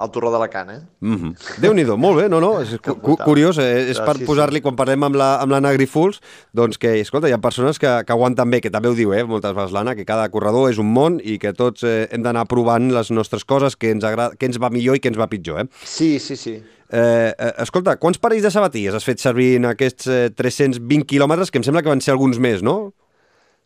el 0.00 0.12
torró 0.14 0.30
de 0.32 0.40
la 0.40 0.48
cana. 0.48 0.78
Eh? 0.78 0.80
Mm 1.04 1.16
-hmm. 1.16 1.60
Déu-n'hi-do, 1.60 1.96
molt 1.96 2.16
bé, 2.16 2.28
no, 2.28 2.40
no, 2.40 2.60
és 2.62 2.78
cu 2.80 2.94
cu 2.94 3.16
curiós, 3.16 3.58
eh? 3.58 3.90
és 3.90 4.00
per 4.00 4.16
sí, 4.16 4.24
posar-li, 4.24 4.56
sí. 4.56 4.62
quan 4.62 4.76
parlem 4.76 5.04
amb 5.04 5.16
la, 5.16 5.36
amb 5.42 5.52
la 5.52 5.60
Nagrifuls, 5.60 6.20
doncs 6.52 6.78
que, 6.78 7.00
escolta, 7.00 7.28
hi 7.28 7.32
ha 7.32 7.38
persones 7.38 7.78
que, 7.78 8.04
que 8.06 8.12
aguanten 8.12 8.50
bé, 8.50 8.60
que 8.60 8.70
també 8.70 8.88
ho 8.88 8.94
diu, 8.94 9.12
eh, 9.12 9.24
moltes 9.24 9.52
vegades 9.52 9.72
l'Anna, 9.72 9.94
que 9.94 10.06
cada 10.06 10.28
corredor 10.30 10.70
és 10.70 10.78
un 10.78 10.90
món 10.92 11.20
i 11.22 11.38
que 11.38 11.52
tots 11.52 11.82
eh, 11.82 12.08
hem 12.10 12.22
d'anar 12.22 12.46
provant 12.46 12.90
les 12.92 13.10
nostres 13.10 13.44
coses, 13.44 13.76
que 13.76 13.90
ens, 13.90 14.04
agrada, 14.04 14.34
que 14.36 14.46
ens 14.46 14.58
va 14.58 14.70
millor 14.70 14.96
i 14.96 15.00
que 15.00 15.08
ens 15.08 15.18
va 15.18 15.28
pitjor. 15.28 15.60
Eh? 15.60 15.68
Sí, 15.84 16.18
sí, 16.18 16.36
sí. 16.36 16.62
Eh, 16.92 17.34
eh, 17.38 17.52
escolta, 17.62 17.94
quants 18.02 18.18
parells 18.18 18.42
de 18.42 18.50
sabatilles 18.50 18.94
has 18.94 19.04
fet 19.04 19.20
servir 19.22 19.56
en 19.60 19.68
aquests 19.70 20.08
eh, 20.10 20.30
320 20.34 21.04
quilòmetres, 21.06 21.50
que 21.50 21.58
em 21.58 21.62
sembla 21.62 21.82
que 21.82 21.92
van 21.92 22.00
ser 22.00 22.16
alguns 22.16 22.40
més, 22.42 22.64
no? 22.66 22.92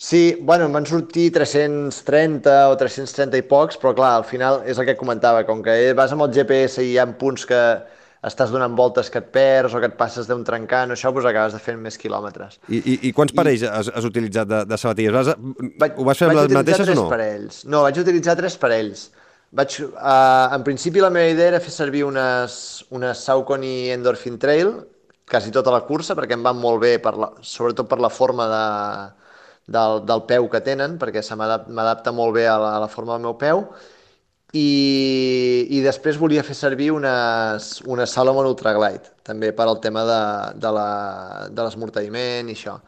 Sí, 0.04 0.36
bueno, 0.38 0.66
em 0.66 0.74
van 0.74 0.84
sortir 0.84 1.30
330 1.32 2.52
o 2.68 2.74
330 2.76 3.38
i 3.40 3.44
pocs, 3.48 3.78
però 3.80 3.94
clar, 3.96 4.10
al 4.18 4.26
final 4.28 4.58
és 4.68 4.76
el 4.76 4.84
que 4.84 4.98
comentava, 5.00 5.46
com 5.48 5.62
que 5.64 5.94
vas 5.96 6.12
amb 6.12 6.26
el 6.26 6.34
GPS 6.34 6.84
i 6.84 6.90
hi 6.90 6.98
ha 7.00 7.06
punts 7.16 7.46
que 7.48 7.60
estàs 8.28 8.52
donant 8.52 8.76
voltes 8.76 9.08
que 9.08 9.22
et 9.22 9.30
perds 9.32 9.72
o 9.72 9.80
que 9.80 9.88
et 9.88 9.96
passes 9.96 10.28
d'un 10.28 10.44
trencant 10.44 10.92
o 10.92 10.98
això, 10.98 11.08
doncs 11.08 11.30
acabes 11.30 11.56
de 11.56 11.62
fer 11.64 11.78
més 11.80 11.96
quilòmetres. 12.02 12.60
I, 12.68 12.82
i, 12.82 12.98
i 13.08 13.14
quants 13.16 13.32
parells 13.32 13.64
I... 13.64 13.70
has, 13.70 13.88
has 13.96 14.10
utilitzat 14.10 14.52
de, 14.52 14.60
de 14.68 14.80
sabatilles? 14.84 15.16
Vas, 15.16 15.32
vaig, 15.80 15.96
ho 15.96 16.08
vas 16.10 16.20
fer 16.20 16.28
amb 16.28 16.40
les 16.42 16.58
mateixes 16.58 16.92
o 16.92 17.00
no? 17.00 17.08
Parells. 17.16 17.64
No, 17.64 17.80
vaig 17.88 18.04
utilitzar 18.04 18.36
tres 18.44 18.60
parells. 18.60 19.08
Vaig, 19.56 19.80
uh, 19.88 20.52
en 20.52 20.68
principi 20.68 21.00
la 21.00 21.14
meva 21.16 21.32
idea 21.32 21.54
era 21.54 21.64
fer 21.64 21.72
servir 21.72 22.04
unes, 22.04 22.60
unes 22.92 23.24
Saucony 23.24 23.88
Endorphin 23.96 24.36
Trail, 24.36 24.76
quasi 25.32 25.48
tota 25.48 25.72
la 25.72 25.86
cursa, 25.88 26.12
perquè 26.12 26.36
em 26.36 26.44
van 26.44 26.60
molt 26.60 26.84
bé, 26.84 26.98
per 27.00 27.16
la, 27.16 27.32
sobretot 27.40 27.88
per 27.88 28.04
la 28.04 28.12
forma 28.12 28.52
de, 28.52 28.64
del, 29.66 30.04
del 30.06 30.22
peu 30.28 30.48
que 30.52 30.60
tenen, 30.64 30.98
perquè 31.00 31.22
se 31.24 31.36
m'adapta 31.38 32.12
molt 32.12 32.36
bé 32.36 32.46
a 32.48 32.56
la, 32.60 32.76
a 32.76 32.82
la 32.84 32.90
forma 32.92 33.16
del 33.16 33.26
meu 33.26 33.36
peu, 33.40 33.64
i, 34.54 35.66
i 35.74 35.80
després 35.82 36.20
volia 36.20 36.44
fer 36.46 36.54
servir 36.54 36.92
unes, 36.94 37.80
unes 37.90 38.12
Salomon 38.14 38.46
Ultra 38.46 38.74
Glide, 38.76 39.10
també 39.26 39.50
per 39.56 39.66
al 39.66 39.80
tema 39.82 40.04
de, 40.06 40.20
de 40.62 41.64
l'esmorteïment 41.64 42.52
i 42.52 42.54
això. 42.54 42.78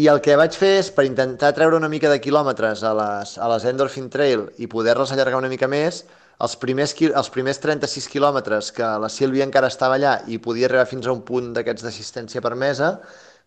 I 0.00 0.06
el 0.06 0.20
que 0.22 0.38
vaig 0.38 0.54
fer 0.54 0.76
és, 0.78 0.88
per 0.94 1.04
intentar 1.04 1.50
treure 1.56 1.76
una 1.76 1.90
mica 1.90 2.08
de 2.12 2.20
quilòmetres 2.22 2.84
a 2.86 2.94
les, 2.94 3.34
a 3.36 3.48
les 3.50 3.66
Endorphin 3.66 4.06
Trail 4.08 4.46
i 4.62 4.70
poder-les 4.70 5.12
allargar 5.12 5.40
una 5.42 5.50
mica 5.50 5.68
més, 5.68 6.04
els 6.40 6.54
primers, 6.56 6.94
els 7.10 7.28
primers 7.34 7.58
36 7.60 8.06
quilòmetres 8.08 8.70
que 8.72 8.86
la 9.02 9.10
Sílvia 9.12 9.44
encara 9.44 9.68
estava 9.68 9.98
allà 9.98 10.14
i 10.30 10.38
podia 10.40 10.70
arribar 10.70 10.86
fins 10.88 11.08
a 11.08 11.12
un 11.12 11.20
punt 11.26 11.50
d'aquests 11.56 11.84
d'assistència 11.84 12.40
permesa, 12.40 12.94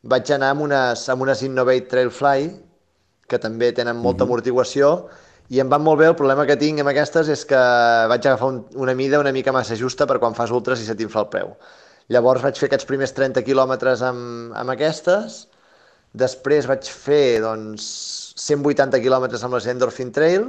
vaig 0.03 0.31
anar 0.36 0.51
amb 0.53 0.65
unes, 0.67 1.07
amb 1.10 1.24
unes 1.25 1.43
Innovate 1.48 1.89
Trailfly, 1.91 2.50
que 3.29 3.39
també 3.39 3.72
tenen 3.72 3.95
molta 3.95 4.24
mhm. 4.24 4.29
-huh. 4.29 4.33
amortiguació, 4.33 4.89
i 5.50 5.60
em 5.60 5.69
van 5.69 5.83
molt 5.83 6.00
bé. 6.00 6.07
El 6.07 6.15
problema 6.15 6.45
que 6.45 6.57
tinc 6.57 6.79
amb 6.79 6.89
aquestes 6.89 7.29
és 7.29 7.45
que 7.45 7.62
vaig 8.12 8.25
agafar 8.25 8.48
un, 8.48 8.65
una 8.75 8.95
mida 8.95 9.19
una 9.19 9.31
mica 9.31 9.51
massa 9.51 9.75
justa 9.75 10.07
per 10.10 10.19
quan 10.19 10.36
fas 10.36 10.51
ultres 10.51 10.81
i 10.81 10.86
se 10.86 10.95
t'infla 10.95 11.25
el 11.25 11.29
peu. 11.33 11.55
Llavors 12.10 12.43
vaig 12.43 12.57
fer 12.60 12.67
aquests 12.67 12.86
primers 12.86 13.13
30 13.13 13.43
quilòmetres 13.43 14.01
amb, 14.01 14.53
amb 14.60 14.69
aquestes, 14.69 15.48
després 16.13 16.67
vaig 16.69 16.89
fer 16.89 17.41
doncs, 17.41 17.86
180 18.38 19.00
quilòmetres 19.01 19.43
amb 19.43 19.57
les 19.57 19.67
Endorphin 19.67 20.12
Trail 20.12 20.48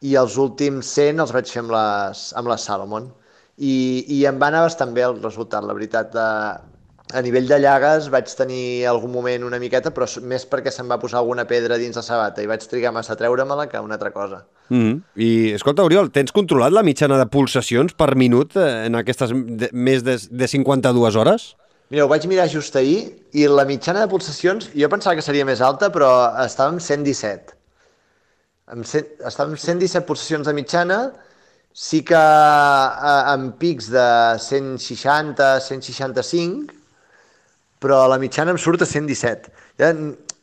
i 0.00 0.16
els 0.16 0.36
últims 0.40 0.90
100 0.96 1.20
els 1.20 1.32
vaig 1.32 1.48
fer 1.50 1.62
amb 1.64 1.74
les, 1.74 2.26
amb 2.36 2.48
les 2.48 2.66
Salomon. 2.68 3.10
I, 3.60 3.74
i 4.08 4.24
em 4.24 4.38
va 4.40 4.48
anar 4.48 4.64
bastant 4.64 4.94
bé 4.96 5.04
el 5.04 5.18
resultat, 5.20 5.64
la 5.64 5.76
veritat. 5.76 6.14
De, 6.14 6.28
a 7.12 7.20
nivell 7.22 7.48
de 7.48 7.58
llagues 7.60 8.08
vaig 8.12 8.30
tenir 8.36 8.86
algun 8.90 9.12
moment 9.12 9.44
una 9.46 9.58
miqueta, 9.62 9.92
però 9.94 10.06
més 10.22 10.46
perquè 10.48 10.72
se'm 10.74 10.90
va 10.90 10.98
posar 11.02 11.20
alguna 11.20 11.46
pedra 11.48 11.78
dins 11.80 11.96
la 11.98 12.04
sabata 12.06 12.42
i 12.42 12.48
vaig 12.50 12.64
trigar 12.70 12.92
massa 12.94 13.14
a 13.14 13.18
treure-me-la 13.20 13.66
que 13.70 13.80
una 13.80 13.96
altra 13.98 14.10
cosa. 14.10 14.44
Mm 14.68 14.82
-hmm. 14.82 15.00
I, 15.16 15.52
escolta, 15.52 15.84
Oriol, 15.84 16.10
tens 16.10 16.32
controlat 16.32 16.72
la 16.72 16.82
mitjana 16.82 17.18
de 17.18 17.26
pulsacions 17.26 17.92
per 17.94 18.14
minut 18.16 18.56
eh, 18.56 18.86
en 18.86 18.94
aquestes 18.94 19.30
de, 19.32 19.68
més 19.72 20.02
de, 20.04 20.18
de 20.30 20.46
52 20.48 21.16
hores? 21.16 21.56
Mira, 21.90 22.04
ho 22.04 22.08
vaig 22.08 22.26
mirar 22.26 22.48
just 22.48 22.76
ahir 22.76 23.26
i 23.32 23.46
la 23.48 23.64
mitjana 23.64 24.00
de 24.00 24.08
pulsacions, 24.08 24.70
jo 24.74 24.88
pensava 24.88 25.16
que 25.16 25.22
seria 25.22 25.44
més 25.44 25.60
alta, 25.60 25.90
però 25.90 26.10
estava 26.44 26.72
en 26.72 26.80
117. 26.80 27.56
Amb 28.66 28.84
100, 28.84 29.06
estava 29.26 29.50
en 29.50 29.56
117 29.56 30.06
pulsacions 30.06 30.46
de 30.46 30.52
mitjana, 30.52 31.12
sí 31.72 32.04
que 32.04 32.14
eh, 32.14 33.32
amb 33.34 33.56
pics 33.58 33.90
de 33.90 34.38
160, 34.38 35.60
165, 35.60 36.79
però 37.80 38.02
la 38.10 38.18
mitjana 38.20 38.54
em 38.54 38.60
surt 38.60 38.84
a 38.84 38.88
117. 38.88 39.52
Ja, 39.80 39.92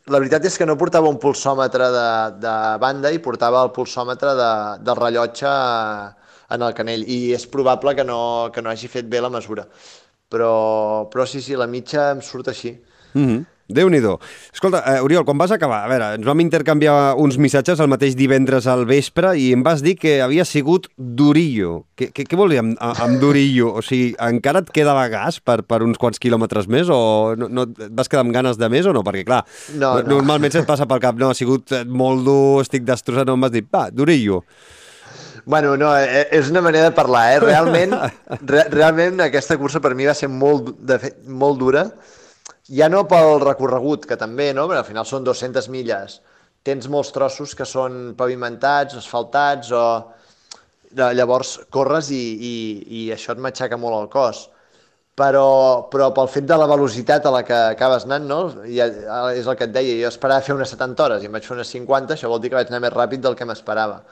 la 0.07 0.21
veritat 0.21 0.45
és 0.49 0.57
que 0.57 0.65
no 0.65 0.77
portava 0.79 1.09
un 1.11 1.19
pulsòmetre 1.21 1.89
de, 1.93 2.07
de 2.43 2.55
banda 2.81 3.11
i 3.13 3.21
portava 3.23 3.61
el 3.65 3.73
pulsòmetre 3.75 4.33
de, 4.39 4.51
del 4.87 4.99
rellotge 4.99 5.51
en 6.55 6.63
el 6.63 6.73
canell 6.73 7.03
i 7.03 7.19
és 7.35 7.45
probable 7.51 7.93
que 7.95 8.07
no, 8.07 8.19
que 8.55 8.63
no 8.63 8.71
hagi 8.71 8.89
fet 8.91 9.09
bé 9.11 9.21
la 9.21 9.33
mesura. 9.33 9.67
Però, 10.31 10.53
però 11.11 11.27
sí, 11.27 11.43
sí, 11.43 11.55
la 11.55 11.69
mitja 11.71 12.11
em 12.15 12.23
surt 12.23 12.49
així. 12.51 12.73
Mm 13.13 13.27
-hmm 13.27 13.45
déu 13.67 13.89
nhi 13.91 13.99
Escolta, 14.53 14.83
eh, 14.85 15.01
Oriol, 15.03 15.25
quan 15.25 15.37
vas 15.37 15.51
acabar, 15.51 15.83
a 15.83 15.89
veure, 15.89 16.13
ens 16.15 16.25
vam 16.25 16.39
intercanviar 16.39 17.15
uns 17.19 17.37
missatges 17.37 17.79
el 17.79 17.89
mateix 17.91 18.15
divendres 18.15 18.67
al 18.67 18.85
vespre 18.85 19.35
i 19.37 19.51
em 19.53 19.63
vas 19.63 19.81
dir 19.83 19.95
que 19.99 20.21
havia 20.21 20.45
sigut 20.45 20.87
durillo. 20.97 21.85
Què, 21.97 22.11
què, 22.13 22.23
què 22.29 22.37
vols 22.39 22.53
dir 22.53 22.61
amb, 22.61 22.77
amb 22.79 23.19
durillo? 23.19 23.73
O 23.77 23.83
sigui, 23.83 24.13
encara 24.23 24.63
et 24.63 24.71
quedava 24.71 25.07
gas 25.11 25.41
per, 25.41 25.63
per 25.67 25.81
uns 25.83 25.99
quants 25.99 26.19
quilòmetres 26.19 26.69
més 26.71 26.89
o 26.93 27.35
no, 27.37 27.49
no, 27.49 27.67
et 27.67 27.91
vas 27.91 28.07
quedar 28.07 28.23
amb 28.25 28.35
ganes 28.35 28.57
de 28.57 28.69
més 28.71 28.87
o 28.87 28.95
no? 28.95 29.03
Perquè, 29.05 29.25
clar, 29.27 29.43
no, 29.75 29.97
no. 29.99 30.07
normalment 30.15 30.53
se't 30.53 30.67
passa 30.69 30.87
pel 30.87 31.03
cap, 31.03 31.19
no, 31.19 31.31
ha 31.33 31.37
sigut 31.37 31.73
molt 31.87 32.23
dur, 32.25 32.63
estic 32.63 32.87
destrossat, 32.87 33.27
no 33.27 33.35
em 33.37 33.47
vas 33.47 33.53
dir, 33.53 33.65
va, 33.73 33.87
durillo. 33.91 34.43
Bueno, 35.47 35.77
no, 35.79 35.93
eh, 35.95 36.27
és 36.35 36.49
una 36.51 36.61
manera 36.61 36.89
de 36.89 36.95
parlar, 36.95 37.25
eh? 37.35 37.39
Realment, 37.39 37.93
re, 38.51 38.67
realment 38.71 39.23
aquesta 39.23 39.55
cursa 39.59 39.79
per 39.83 39.93
mi 39.95 40.07
va 40.07 40.15
ser 40.15 40.27
molt, 40.31 40.73
de 40.83 40.99
fet, 40.99 41.21
molt 41.27 41.59
dura 41.61 41.87
ja 42.69 42.89
no 42.89 43.05
pel 43.07 43.39
recorregut, 43.43 44.05
que 44.09 44.17
també, 44.19 44.51
no? 44.53 44.67
Perquè 44.67 44.83
al 44.83 44.89
final 44.89 45.07
són 45.07 45.25
200 45.27 45.69
milles. 45.73 46.19
Tens 46.67 46.87
molts 46.91 47.13
trossos 47.15 47.55
que 47.55 47.65
són 47.65 48.13
pavimentats, 48.19 48.97
asfaltats, 48.99 49.71
o... 49.71 49.87
Llavors 50.97 51.57
corres 51.69 52.07
i, 52.15 52.21
i, 52.47 52.53
i 52.99 53.01
això 53.11 53.33
et 53.33 53.41
matxaca 53.43 53.75
molt 53.79 53.97
el 53.97 54.05
cos. 54.11 54.45
Però, 55.19 55.89
però 55.91 56.07
pel 56.15 56.29
fet 56.31 56.45
de 56.47 56.55
la 56.55 56.67
velocitat 56.69 57.25
a 57.25 57.33
la 57.33 57.41
que 57.43 57.57
acabes 57.73 58.05
anant, 58.05 58.27
no? 58.29 58.39
Ja, 58.69 58.85
és 59.33 59.49
el 59.49 59.57
que 59.59 59.65
et 59.67 59.73
deia, 59.73 59.97
jo 60.03 60.11
esperava 60.11 60.45
fer 60.45 60.55
unes 60.55 60.71
70 60.71 61.03
hores 61.03 61.23
i 61.23 61.29
em 61.29 61.33
vaig 61.35 61.47
fer 61.47 61.55
unes 61.57 61.71
50, 61.73 62.15
això 62.15 62.29
vol 62.31 62.39
dir 62.43 62.51
que 62.53 62.59
vaig 62.59 62.71
anar 62.71 62.83
més 62.85 62.93
ràpid 62.93 63.23
del 63.25 63.35
que 63.35 63.47
m'esperava. 63.49 64.03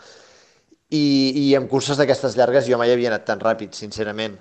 I, 0.89 1.05
I 1.43 1.45
en 1.59 1.69
curses 1.71 1.97
d'aquestes 2.01 2.35
llargues 2.39 2.67
jo 2.67 2.79
mai 2.81 2.91
havia 2.93 3.11
anat 3.13 3.27
tan 3.29 3.39
ràpid, 3.43 3.77
sincerament. 3.77 4.39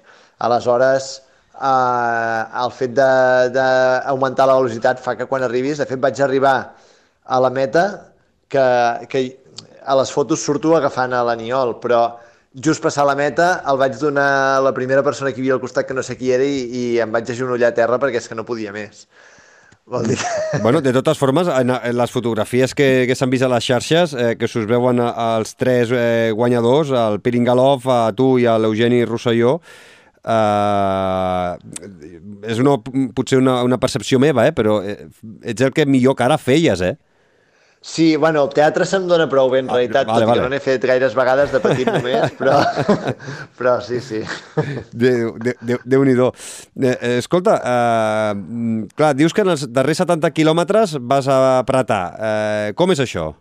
Aleshores, 0.49 1.13
eh, 1.55 2.41
el 2.65 2.75
fet 2.75 2.95
d'augmentar 2.97 4.49
la 4.51 4.59
velocitat 4.61 5.01
fa 5.03 5.17
que 5.19 5.29
quan 5.31 5.47
arribis, 5.47 5.79
de 5.79 5.87
fet 5.89 6.03
vaig 6.03 6.21
arribar 6.21 6.57
a 7.25 7.41
la 7.41 7.51
meta 7.51 7.85
que, 8.49 8.67
que 9.09 9.25
a 9.85 9.97
les 9.99 10.13
fotos 10.13 10.45
surto 10.45 10.77
agafant 10.77 11.13
a 11.13 11.25
l'aniol, 11.27 11.77
però 11.81 12.05
just 12.55 12.83
passar 12.83 13.05
la 13.07 13.17
meta 13.19 13.63
el 13.71 13.79
vaig 13.81 13.99
donar 13.99 14.31
a 14.57 14.61
la 14.63 14.73
primera 14.75 15.03
persona 15.03 15.33
que 15.33 15.41
hi 15.41 15.45
havia 15.45 15.57
al 15.59 15.63
costat 15.63 15.89
que 15.89 15.95
no 15.95 16.03
sé 16.07 16.17
qui 16.17 16.31
era 16.33 16.45
i, 16.47 16.65
i 16.65 16.83
em 17.03 17.11
vaig 17.13 17.31
agenollar 17.31 17.73
a 17.73 17.77
terra 17.77 17.99
perquè 17.99 18.23
és 18.23 18.29
que 18.31 18.39
no 18.39 18.47
podia 18.47 18.73
més. 18.73 19.07
Vol 19.85 20.07
dir. 20.09 20.17
Bueno, 20.63 20.81
de 20.81 20.95
totes 20.97 21.19
formes, 21.21 21.49
en, 21.49 21.69
en 21.75 21.97
les 21.99 22.13
fotografies 22.13 22.73
que, 22.75 23.05
que 23.05 23.17
s'han 23.19 23.29
vist 23.29 23.45
a 23.45 23.51
les 23.53 23.67
xarxes, 23.67 24.15
eh, 24.17 24.31
que 24.41 24.49
s'us 24.49 24.65
veuen 24.71 25.03
els 25.03 25.53
tres 25.61 25.93
eh, 25.93 26.31
guanyadors, 26.33 26.95
el 26.97 27.19
Piringalov, 27.21 27.85
a 27.93 27.99
tu 28.17 28.39
i 28.41 28.47
a 28.49 28.57
l'Eugeni 28.57 29.03
Rosselló, 29.05 29.59
Uh, 30.25 31.59
és 32.49 32.61
una, 32.63 32.79
potser 33.13 33.43
una, 33.43 33.59
una 33.67 33.77
percepció 33.81 34.17
meva, 34.23 34.47
eh? 34.49 34.55
però 34.57 34.79
eh, 34.81 35.05
ets 35.45 35.67
el 35.67 35.75
que 35.77 35.85
millor 35.85 36.17
cara 36.17 36.39
feies, 36.41 36.81
eh? 36.81 36.95
Sí, 37.85 38.17
bueno, 38.17 38.41
el 38.47 38.53
teatre 38.57 38.87
se'm 38.89 39.05
dona 39.05 39.27
prou 39.29 39.51
bé, 39.53 39.59
en 39.61 39.69
ah, 39.69 39.75
realitat, 39.77 40.09
vale, 40.09 40.25
tot 40.25 40.31
vale. 40.31 40.41
que 40.41 40.47
no 40.47 40.53
n'he 40.55 40.61
fet 40.65 40.87
gaires 40.89 41.13
vegades 41.13 41.53
de 41.53 41.61
petit 41.61 41.91
només, 41.93 42.33
però, 42.39 42.57
però 43.59 43.75
sí, 43.85 44.01
sí. 44.01 44.23
Déu-n'hi-do. 44.97 46.31
Eh, 46.81 46.97
escolta, 47.19 47.59
uh, 47.61 48.89
clar, 48.97 49.13
dius 49.21 49.37
que 49.37 49.45
en 49.45 49.53
els 49.53 49.69
darrers 49.69 50.01
70 50.01 50.33
quilòmetres 50.33 50.97
vas 51.05 51.29
apretar. 51.29 52.05
Uh, 52.17 52.73
com 52.81 52.97
és 52.97 53.05
això? 53.05 53.35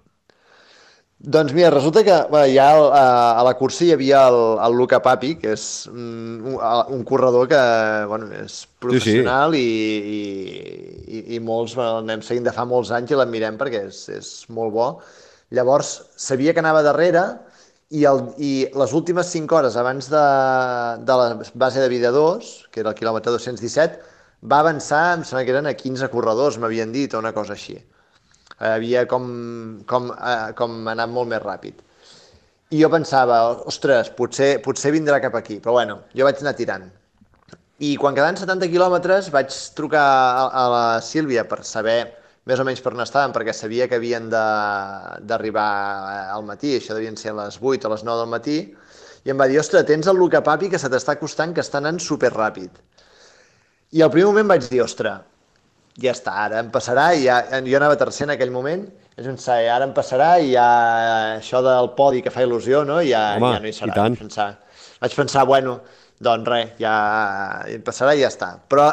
Doncs 1.23 1.53
mira, 1.53 1.69
resulta 1.69 2.03
que 2.03 2.11
bueno, 2.29 2.53
ja 2.53 2.65
a, 2.75 3.39
a 3.39 3.43
la 3.47 3.53
cursa 3.55 3.85
hi 3.85 3.93
havia 3.93 4.25
el, 4.27 4.37
el 4.59 4.73
Luca 4.75 4.97
Papi, 4.99 5.29
que 5.39 5.53
és 5.55 5.85
un, 5.87 6.49
un 6.51 7.05
corredor 7.07 7.47
que 7.47 7.61
bueno, 8.11 8.27
és 8.41 8.57
professional 8.83 9.55
sí, 9.55 9.61
sí. 9.61 10.17
I, 10.17 11.21
i, 11.21 11.21
i 11.37 11.39
molts 11.39 11.77
l'anem 11.79 12.25
seguint 12.27 12.49
de 12.49 12.51
fa 12.51 12.65
molts 12.67 12.91
anys 12.91 13.15
i 13.15 13.19
l'admirem 13.21 13.55
perquè 13.61 13.85
és, 13.87 14.01
és 14.11 14.33
molt 14.51 14.75
bo. 14.75 14.89
Llavors, 15.55 15.93
sabia 16.19 16.51
que 16.51 16.59
anava 16.59 16.83
darrere 16.83 17.23
i, 17.87 18.03
el, 18.03 18.25
i 18.35 18.51
les 18.75 18.99
últimes 18.99 19.31
5 19.31 19.61
hores 19.61 19.79
abans 19.79 20.11
de, 20.11 20.27
de 21.07 21.19
la 21.21 21.29
base 21.53 21.79
de 21.79 21.87
vida 21.87 22.11
2, 22.11 22.53
que 22.67 22.83
era 22.83 22.91
el 22.91 22.99
quilòmetre 22.99 23.31
217, 23.31 24.03
va 24.43 24.59
avançar, 24.59 25.05
em 25.15 25.23
sembla 25.23 25.47
que 25.47 25.55
eren 25.55 25.71
a 25.71 25.77
15 25.79 26.11
corredors, 26.11 26.59
m'havien 26.59 26.91
dit, 26.91 27.15
o 27.15 27.23
una 27.23 27.31
cosa 27.31 27.55
així. 27.55 27.79
Havia 28.63 29.05
com, 29.09 29.27
com, 29.89 30.11
eh, 30.13 30.53
com 30.57 30.87
anat 30.91 31.11
molt 31.11 31.31
més 31.31 31.43
ràpid. 31.43 31.81
I 32.73 32.81
jo 32.81 32.89
pensava, 32.89 33.39
ostres, 33.69 34.09
potser, 34.17 34.55
potser 34.65 34.93
vindrà 34.95 35.19
cap 35.21 35.35
aquí, 35.37 35.59
però 35.61 35.77
bueno, 35.77 35.99
jo 36.17 36.25
vaig 36.25 36.39
anar 36.41 36.55
tirant. 36.57 36.87
I 37.83 37.95
quan 38.01 38.15
quedaven 38.15 38.39
70 38.39 38.69
quilòmetres 38.71 39.29
vaig 39.33 39.53
trucar 39.77 40.03
a, 40.03 40.45
a 40.47 40.63
la 40.73 40.85
Sílvia 41.05 41.43
per 41.49 41.63
saber 41.67 41.99
més 42.49 42.59
o 42.59 42.65
menys 42.67 42.81
per 42.83 42.93
on 42.95 43.03
estàvem, 43.03 43.33
perquè 43.35 43.53
sabia 43.55 43.87
que 43.87 43.97
havien 43.99 44.29
d'arribar 44.31 45.67
al 46.33 46.43
matí, 46.47 46.73
això 46.77 46.95
devien 46.95 47.15
ser 47.19 47.31
a 47.31 47.37
les 47.43 47.59
8 47.61 47.87
o 47.87 47.93
les 47.93 48.03
9 48.03 48.23
del 48.23 48.31
matí, 48.33 48.57
i 49.23 49.31
em 49.31 49.39
va 49.39 49.47
dir, 49.47 49.59
ostres, 49.61 49.85
tens 49.87 50.09
el 50.11 50.19
Luca 50.19 50.41
Papi 50.43 50.67
que 50.71 50.79
se 50.79 50.89
t'està 50.91 51.15
costant, 51.19 51.53
que 51.55 51.63
està 51.63 51.79
anant 51.79 52.01
superràpid. 52.03 52.81
I 53.95 54.03
al 54.03 54.11
primer 54.11 54.31
moment 54.31 54.51
vaig 54.51 54.67
dir, 54.67 54.81
ostres, 54.83 55.23
ja 56.01 56.13
està, 56.13 56.33
ara 56.47 56.61
em 56.63 56.69
passarà, 56.73 57.11
i 57.13 57.27
ja, 57.27 57.39
jo 57.65 57.77
anava 57.77 57.97
tercer 57.99 58.25
en 58.27 58.33
aquell 58.35 58.53
moment, 58.53 58.85
és 59.19 59.27
un 59.29 59.37
sa, 59.37 59.59
ara 59.75 59.85
em 59.85 59.93
passarà 59.93 60.35
i 60.41 60.53
ja 60.55 60.67
això 61.37 61.61
del 61.65 61.91
podi 61.97 62.23
que 62.25 62.33
fa 62.33 62.45
il·lusió, 62.45 62.81
no? 62.87 62.99
Ja, 63.05 63.35
Home, 63.37 63.51
ja 63.53 63.61
no 63.61 63.69
hi 63.69 63.75
serà. 63.77 63.91
i 63.91 63.97
tant. 63.97 64.17
Vaig 64.17 64.25
pensar, 64.25 64.47
vaig 65.03 65.17
pensar, 65.19 65.45
bueno, 65.49 65.77
doncs 66.23 66.49
res, 66.49 66.73
ja 66.81 66.95
em 67.69 67.85
passarà 67.85 68.15
i 68.17 68.23
ja 68.23 68.31
està. 68.33 68.55
Però 68.71 68.89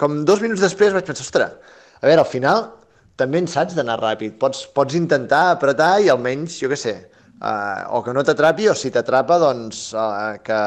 com 0.00 0.22
dos 0.24 0.40
minuts 0.44 0.64
després 0.64 0.96
vaig 0.96 1.04
pensar, 1.08 1.26
ostres, 1.26 1.76
a 1.98 2.06
veure, 2.06 2.22
al 2.22 2.30
final 2.30 2.64
també 3.18 3.42
en 3.42 3.48
saps 3.50 3.76
d'anar 3.76 3.98
ràpid. 4.00 4.38
Pots, 4.40 4.64
pots 4.74 4.96
intentar 4.96 5.48
apretar 5.52 5.96
i 6.00 6.10
almenys, 6.12 6.60
jo 6.62 6.70
què 6.70 6.78
sé, 6.78 6.94
uh, 7.42 7.88
o 7.98 8.02
que 8.06 8.14
no 8.14 8.24
t'atrapi 8.24 8.70
o 8.70 8.76
si 8.78 8.92
t'atrapa, 8.94 9.40
doncs 9.42 9.88
uh, 9.98 10.36
que, 10.44 10.60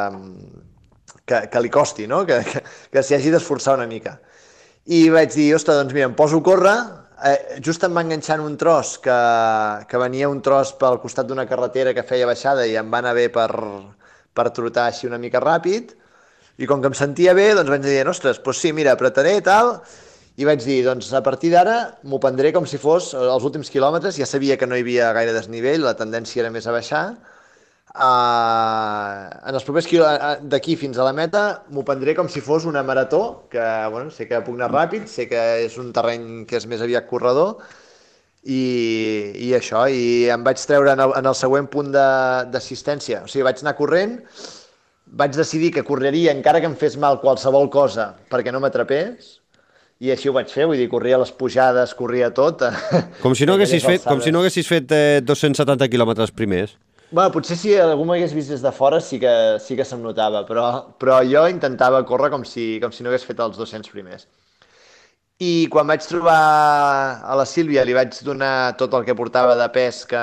que, 1.25 1.45
que 1.53 1.63
li 1.63 1.71
costi, 1.73 2.09
no? 2.11 2.25
que, 2.27 2.41
que, 2.47 2.61
que 2.91 3.03
s'hi 3.03 3.17
hagi 3.17 3.31
d'esforçar 3.33 3.77
una 3.79 3.87
mica. 3.89 4.19
I 4.89 5.09
vaig 5.13 5.29
dir, 5.35 5.51
ostres, 5.53 5.77
doncs 5.77 5.93
mira, 5.93 6.07
em 6.09 6.15
poso 6.17 6.39
a 6.41 6.43
córrer, 6.43 6.75
eh, 7.29 7.59
just 7.61 7.83
em 7.85 7.93
va 7.93 8.01
enganxar 8.01 8.39
en 8.39 8.45
un 8.47 8.55
tros 8.57 8.95
que, 8.97 9.17
que 9.87 9.97
venia 10.01 10.29
un 10.29 10.41
tros 10.41 10.71
pel 10.73 10.97
costat 11.03 11.27
d'una 11.29 11.45
carretera 11.45 11.93
que 11.93 12.01
feia 12.01 12.25
baixada 12.25 12.65
i 12.65 12.73
em 12.79 12.89
va 12.89 12.97
anar 12.97 13.13
bé 13.13 13.27
per, 13.29 13.51
per 14.33 14.49
trotar 14.49 14.87
així 14.89 15.05
una 15.05 15.19
mica 15.21 15.39
ràpid, 15.43 15.93
i 16.57 16.65
com 16.65 16.81
que 16.81 16.89
em 16.89 16.97
sentia 16.97 17.35
bé, 17.37 17.51
doncs 17.53 17.69
vaig 17.69 17.85
dir, 17.85 18.01
ostres, 18.09 18.41
doncs 18.41 18.63
sí, 18.65 18.73
mira, 18.73 18.95
apretaré 18.97 19.35
i 19.37 19.45
tal, 19.45 19.75
i 20.41 20.49
vaig 20.49 20.65
dir, 20.65 20.81
doncs 20.87 21.11
a 21.13 21.21
partir 21.21 21.51
d'ara 21.53 21.77
m'ho 22.01 22.17
prendré 22.23 22.49
com 22.55 22.65
si 22.65 22.81
fos 22.81 23.13
els 23.13 23.45
últims 23.45 23.69
quilòmetres, 23.69 24.17
ja 24.17 24.25
sabia 24.25 24.57
que 24.57 24.65
no 24.65 24.73
hi 24.79 24.81
havia 24.81 25.13
gaire 25.13 25.37
desnivell, 25.37 25.85
la 25.85 25.93
tendència 25.99 26.41
era 26.41 26.49
més 26.49 26.65
a 26.65 26.73
baixar, 26.73 27.05
Uh, 27.91 29.27
en 29.49 29.57
els 29.57 29.65
propers 29.67 29.87
quilòmetres 29.89 30.45
d'aquí 30.47 30.77
fins 30.79 30.95
a 30.95 31.03
la 31.03 31.11
meta 31.11 31.41
m'ho 31.75 31.81
prendré 31.83 32.13
com 32.15 32.29
si 32.31 32.39
fos 32.39 32.63
una 32.63 32.85
marató, 32.87 33.49
que 33.51 33.63
bueno, 33.91 34.13
sé 34.15 34.29
que 34.29 34.39
puc 34.45 34.55
anar 34.55 34.69
ràpid, 34.71 35.09
sé 35.11 35.25
que 35.27 35.41
és 35.65 35.75
un 35.81 35.89
terreny 35.91 36.45
que 36.47 36.55
és 36.61 36.67
més 36.71 36.79
aviat 36.79 37.09
corredor, 37.09 37.57
i, 38.47 38.61
i 39.43 39.51
això, 39.57 39.83
i 39.91 40.29
em 40.31 40.45
vaig 40.45 40.63
treure 40.63 40.93
en 40.95 41.03
el, 41.03 41.11
en 41.19 41.27
el 41.33 41.35
següent 41.35 41.67
punt 41.73 41.91
d'assistència, 41.91 43.25
o 43.25 43.27
sigui, 43.27 43.43
vaig 43.49 43.59
anar 43.59 43.75
corrent, 43.75 44.15
vaig 45.11 45.35
decidir 45.35 45.73
que 45.75 45.83
correria 45.83 46.31
encara 46.31 46.61
que 46.63 46.71
em 46.71 46.77
fes 46.79 46.95
mal 46.95 47.19
qualsevol 47.19 47.67
cosa 47.73 48.13
perquè 48.31 48.55
no 48.55 48.63
m'atrapés, 48.63 49.41
i 50.01 50.13
així 50.15 50.31
ho 50.31 50.33
vaig 50.33 50.47
fer, 50.49 50.63
vull 50.65 50.79
dir, 50.79 50.87
corria 50.89 51.19
les 51.21 51.33
pujades, 51.35 51.91
corria 51.93 52.31
tot. 52.33 52.63
Com 53.19 53.35
si 53.35 53.45
no 53.45 53.53
haguessis 53.59 53.83
fet, 53.83 54.07
com 54.07 54.23
si 54.23 54.31
no 54.31 54.39
haguessis 54.41 54.71
fet 54.71 54.95
eh, 54.95 55.19
270 55.27 55.91
quilòmetres 55.91 56.31
primers. 56.33 56.79
Bueno, 57.11 57.31
potser 57.35 57.57
si 57.59 57.73
algú 57.75 58.05
m'hagués 58.07 58.31
vist 58.31 58.53
des 58.53 58.61
de 58.63 58.71
fora 58.71 59.01
sí 59.03 59.17
que, 59.19 59.31
sí 59.59 59.75
que 59.75 59.83
se'm 59.87 59.99
notava, 60.05 60.45
però, 60.47 60.67
però 61.01 61.17
jo 61.27 61.41
intentava 61.51 61.99
córrer 62.07 62.29
com 62.31 62.45
si, 62.47 62.77
com 62.79 62.93
si 62.95 63.03
no 63.03 63.11
hagués 63.11 63.25
fet 63.27 63.41
els 63.43 63.57
200 63.59 63.91
primers. 63.91 64.29
I 65.43 65.67
quan 65.73 65.89
vaig 65.89 66.05
trobar 66.07 66.37
a 67.27 67.35
la 67.35 67.45
Sílvia 67.49 67.83
li 67.83 67.95
vaig 67.97 68.15
donar 68.23 68.77
tot 68.79 68.93
el 68.95 69.03
que 69.07 69.15
portava 69.17 69.57
de 69.59 69.67
pes 69.75 70.03
que, 70.07 70.21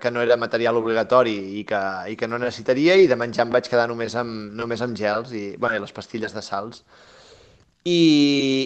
que 0.00 0.10
no 0.10 0.24
era 0.24 0.38
material 0.40 0.80
obligatori 0.80 1.36
i 1.60 1.64
que, 1.68 1.82
i 2.10 2.16
que 2.18 2.26
no 2.26 2.40
necessitaria 2.42 2.96
i 2.98 3.06
de 3.06 3.18
menjar 3.20 3.44
em 3.46 3.54
vaig 3.54 3.68
quedar 3.70 3.86
només 3.92 4.16
amb, 4.18 4.56
només 4.58 4.82
amb 4.82 4.98
gels 4.98 5.30
i, 5.36 5.44
bueno, 5.60 5.76
i 5.76 5.84
les 5.84 5.94
pastilles 5.94 6.34
de 6.34 6.42
salts. 6.42 6.82
I, 7.84 8.00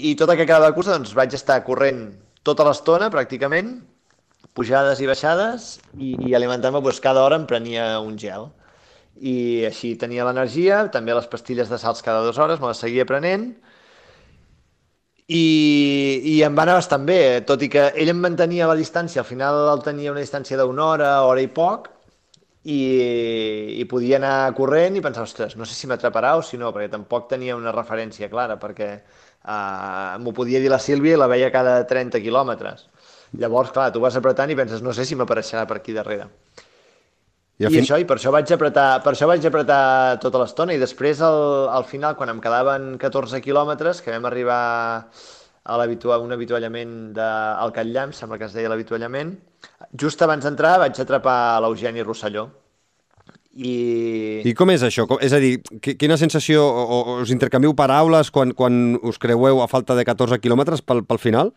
i 0.08 0.14
tota 0.16 0.38
que 0.38 0.48
cada 0.48 0.72
cursa 0.72 0.94
doncs, 0.96 1.12
vaig 1.18 1.36
estar 1.36 1.60
corrent 1.66 2.06
tota 2.46 2.64
l'estona 2.64 3.10
pràcticament, 3.12 3.74
pujades 4.58 5.00
i 5.00 5.08
baixades, 5.08 5.68
i, 5.94 6.16
i 6.28 6.34
alimentant-me 6.34 6.82
doncs, 6.82 7.00
cada 7.04 7.22
hora 7.22 7.38
em 7.38 7.46
prenia 7.46 7.92
un 8.02 8.18
gel. 8.18 8.50
I 9.18 9.64
així 9.70 9.94
tenia 9.98 10.26
l'energia, 10.26 10.84
també 10.94 11.14
les 11.14 11.26
pastilles 11.30 11.70
de 11.70 11.78
salts 11.78 12.04
cada 12.06 12.22
dues 12.26 12.38
hores, 12.38 12.60
me 12.62 12.70
les 12.70 12.82
seguia 12.82 13.06
prenent, 13.06 13.52
i, 15.28 15.44
i 16.32 16.34
em 16.46 16.54
va 16.56 16.64
anar 16.64 16.78
bastant 16.78 17.04
bé, 17.06 17.20
tot 17.48 17.62
i 17.62 17.68
que 17.72 17.90
ell 18.00 18.10
em 18.14 18.20
mantenia 18.24 18.68
la 18.70 18.76
distància, 18.78 19.20
al 19.22 19.28
final 19.28 19.60
el 19.74 19.82
tenia 19.84 20.12
una 20.14 20.24
distància 20.24 20.58
d'una 20.60 20.86
hora, 20.86 21.10
hora 21.28 21.44
i 21.44 21.50
poc, 21.52 21.90
i, 22.64 22.78
i 23.80 23.84
podia 23.90 24.16
anar 24.18 24.54
corrent 24.56 24.96
i 24.98 25.02
pensar, 25.04 25.26
ostres, 25.28 25.56
no 25.60 25.68
sé 25.68 25.76
si 25.76 25.90
m'atraparà 25.90 26.34
o 26.38 26.44
si 26.44 26.58
no, 26.60 26.72
perquè 26.74 26.90
tampoc 26.94 27.28
tenia 27.30 27.56
una 27.56 27.74
referència 27.76 28.30
clara, 28.32 28.56
perquè 28.60 28.88
uh, 28.96 30.16
m'ho 30.22 30.32
podia 30.36 30.62
dir 30.64 30.72
la 30.72 30.80
Sílvia 30.82 31.16
i 31.16 31.20
la 31.20 31.28
veia 31.30 31.52
cada 31.54 31.82
30 31.88 32.24
quilòmetres. 32.24 32.88
Llavors, 33.36 33.72
clar, 33.74 33.90
tu 33.92 34.00
vas 34.00 34.16
apretant 34.16 34.50
i 34.50 34.56
penses, 34.56 34.80
no 34.82 34.94
sé 34.96 35.04
si 35.04 35.18
m'apareixerà 35.18 35.66
per 35.68 35.80
aquí 35.80 35.92
darrere. 35.96 36.28
I, 37.58 37.66
I 37.66 37.72
fin... 37.72 37.82
això, 37.82 37.98
i 37.98 38.06
per 38.06 38.16
això 38.16 38.30
vaig 38.32 38.50
apretar, 38.54 39.02
per 39.02 39.12
això 39.12 39.26
vaig 39.28 39.44
apretar 39.44 40.18
tota 40.22 40.40
l'estona, 40.40 40.72
i 40.72 40.80
després 40.80 41.20
al, 41.26 41.68
al 41.74 41.84
final, 41.90 42.14
quan 42.16 42.30
em 42.30 42.40
quedaven 42.40 42.94
14 43.02 43.42
quilòmetres, 43.44 44.00
que 44.04 44.14
vam 44.14 44.28
arribar 44.30 44.60
a 45.68 45.76
un 46.22 46.32
avituallament 46.32 46.94
del 47.12 47.74
Catllam, 47.74 48.14
sembla 48.14 48.38
que 48.38 48.46
es 48.46 48.54
deia 48.56 48.70
l'avituallament, 48.70 49.34
just 49.92 50.22
abans 50.22 50.46
d'entrar 50.46 50.78
vaig 50.80 50.96
atrapar 51.02 51.60
l'Eugeni 51.60 52.06
Rosselló. 52.06 52.48
I... 53.58 54.42
I 54.46 54.54
com 54.54 54.70
és 54.70 54.84
això? 54.86 55.04
És 55.20 55.34
a 55.34 55.40
dir, 55.42 55.58
quina 55.82 56.16
sensació, 56.16 56.62
o, 56.62 56.84
o 56.94 57.16
us 57.24 57.32
intercanvieu 57.34 57.74
paraules 57.74 58.30
quan, 58.30 58.54
quan 58.54 58.94
us 59.02 59.18
creueu 59.18 59.60
a 59.64 59.68
falta 59.68 59.98
de 59.98 60.06
14 60.06 60.38
quilòmetres 60.38 60.84
pel, 60.86 61.02
pel 61.04 61.18
final? 61.18 61.52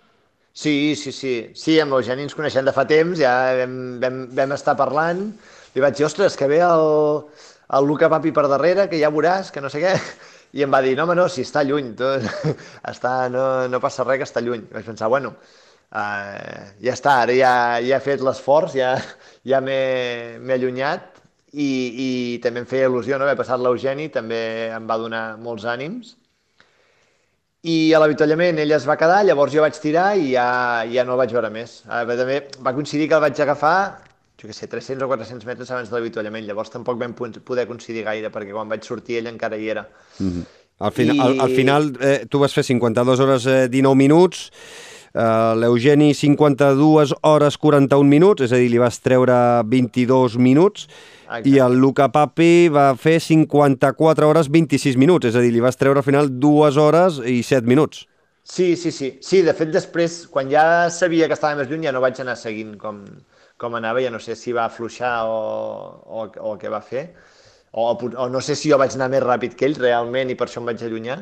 Sí, 0.53 0.95
sí, 0.95 1.11
sí. 1.11 1.33
Sí, 1.55 1.77
amb 1.79 1.93
l'Eugeni 1.95 2.25
ens 2.27 2.35
coneixem 2.35 2.65
de 2.67 2.73
fa 2.75 2.83
temps, 2.87 3.15
ja 3.19 3.31
vam, 3.61 3.75
vam, 4.03 4.17
vam 4.35 4.53
estar 4.57 4.75
parlant. 4.79 5.21
Li 5.75 5.83
vaig 5.83 5.95
dir, 5.97 6.05
ostres, 6.07 6.35
que 6.39 6.49
ve 6.51 6.59
el, 6.65 6.83
el 7.77 7.87
Luca 7.87 8.09
Papi 8.11 8.33
per 8.35 8.47
darrere, 8.51 8.89
que 8.91 8.99
ja 8.99 9.11
veuràs, 9.15 9.51
que 9.55 9.63
no 9.63 9.71
sé 9.71 9.81
què. 9.83 9.95
I 10.59 10.65
em 10.65 10.73
va 10.73 10.81
dir, 10.83 10.97
no, 10.99 11.05
home, 11.07 11.15
no, 11.15 11.29
si 11.31 11.45
està 11.47 11.63
lluny, 11.63 11.93
tot, 11.99 12.25
està, 12.91 13.13
no, 13.31 13.45
no 13.71 13.79
passa 13.83 14.03
res 14.03 14.19
que 14.19 14.27
està 14.27 14.43
lluny. 14.43 14.65
I 14.67 14.75
vaig 14.75 14.89
pensar, 14.91 15.07
bueno, 15.13 15.31
uh, 15.95 16.65
ja 16.83 16.95
està, 16.97 17.15
ara 17.23 17.37
ja, 17.37 17.53
ja 17.87 17.99
he 17.99 18.03
fet 18.03 18.23
l'esforç, 18.27 18.75
ja, 18.81 18.97
ja 19.47 19.61
m'he 19.63 20.57
allunyat 20.57 21.21
i, 21.53 21.69
i 22.07 22.09
també 22.43 22.65
em 22.65 22.67
feia 22.67 22.89
il·lusió 22.91 23.15
no 23.19 23.27
haver 23.27 23.39
passat 23.39 23.63
l'Eugeni, 23.63 24.09
també 24.11 24.41
em 24.75 24.91
va 24.91 24.99
donar 24.99 25.23
molts 25.39 25.63
ànims. 25.77 26.17
I 27.63 27.93
a 27.93 27.99
l'avituallament 28.01 28.57
ell 28.57 28.71
es 28.73 28.87
va 28.89 28.97
quedar, 28.97 29.23
llavors 29.25 29.53
jo 29.53 29.61
vaig 29.61 29.75
tirar 29.77 30.15
i 30.17 30.31
ja, 30.33 30.45
ja 30.89 31.03
no 31.05 31.13
el 31.13 31.21
vaig 31.21 31.33
veure 31.35 31.51
més. 31.53 31.83
Uh, 31.85 32.05
també 32.09 32.39
va 32.65 32.73
coincidir 32.73 33.07
que 33.07 33.19
el 33.19 33.21
vaig 33.21 33.41
agafar 33.41 33.75
jo 34.41 34.49
què 34.49 34.55
sé, 34.57 34.65
300 34.65 35.05
o 35.05 35.09
400 35.11 35.45
metres 35.45 35.69
abans 35.69 35.91
de 35.91 35.97
l'avituallament. 35.97 36.47
Llavors 36.47 36.73
tampoc 36.73 36.97
vam 36.97 37.13
poder 37.13 37.67
coincidir 37.69 38.05
gaire, 38.07 38.31
perquè 38.33 38.55
quan 38.55 38.71
vaig 38.71 38.85
sortir 38.87 39.19
ell 39.19 39.29
encara 39.29 39.57
hi 39.57 39.69
era. 39.69 39.85
Mm 40.17 40.29
-hmm. 40.29 40.45
Al, 40.79 40.91
final, 40.91 41.15
I... 41.15 41.19
al, 41.19 41.41
al 41.41 41.51
final 41.55 41.93
eh, 42.01 42.25
tu 42.27 42.39
vas 42.39 42.53
fer 42.53 42.63
52 42.63 43.19
hores 43.19 43.45
eh, 43.45 43.67
19 43.69 43.95
minuts, 43.95 44.49
eh, 45.13 45.53
l'Eugeni 45.55 46.13
52 46.13 47.13
hores 47.21 47.57
41 47.57 48.09
minuts, 48.09 48.41
és 48.41 48.51
a 48.51 48.55
dir, 48.55 48.71
li 48.71 48.79
vas 48.81 48.99
treure 48.99 49.61
22 49.63 50.37
minuts, 50.37 50.87
Exacte. 51.31 51.49
i 51.49 51.59
el 51.63 51.77
Luca 51.79 52.09
Papi 52.11 52.67
va 52.73 52.91
fer 52.99 53.19
54 53.23 54.27
hores 54.27 54.49
26 54.51 54.97
minuts, 54.99 55.29
és 55.29 55.35
a 55.35 55.43
dir, 55.43 55.51
li 55.55 55.63
vas 55.63 55.79
treure 55.79 56.01
al 56.01 56.07
final 56.07 56.27
2 56.43 56.79
hores 56.81 57.21
i 57.23 57.39
7 57.47 57.67
minuts. 57.69 58.05
Sí, 58.43 58.75
sí, 58.75 58.91
sí. 58.91 59.13
Sí, 59.21 59.41
de 59.45 59.53
fet, 59.55 59.69
després, 59.71 60.25
quan 60.27 60.49
ja 60.51 60.89
sabia 60.91 61.29
que 61.29 61.37
estava 61.37 61.55
més 61.55 61.69
lluny, 61.69 61.85
ja 61.87 61.93
no 61.95 62.01
vaig 62.03 62.19
anar 62.19 62.35
seguint 62.35 62.73
com, 62.81 63.03
com 63.61 63.77
anava, 63.77 64.01
ja 64.03 64.11
no 64.11 64.19
sé 64.19 64.35
si 64.35 64.51
va 64.51 64.65
afluixar 64.65 65.13
o, 65.29 65.37
o, 66.03 66.25
o 66.27 66.55
què 66.59 66.71
va 66.73 66.81
fer, 66.81 67.05
o, 67.71 67.93
o 67.93 68.27
no 68.27 68.41
sé 68.41 68.57
si 68.59 68.73
jo 68.73 68.79
vaig 68.81 68.97
anar 68.97 69.11
més 69.13 69.23
ràpid 69.23 69.55
que 69.55 69.69
ell 69.69 69.77
realment 69.79 70.33
i 70.33 70.35
per 70.35 70.49
això 70.49 70.59
em 70.59 70.67
vaig 70.67 70.83
allunyar, 70.83 71.21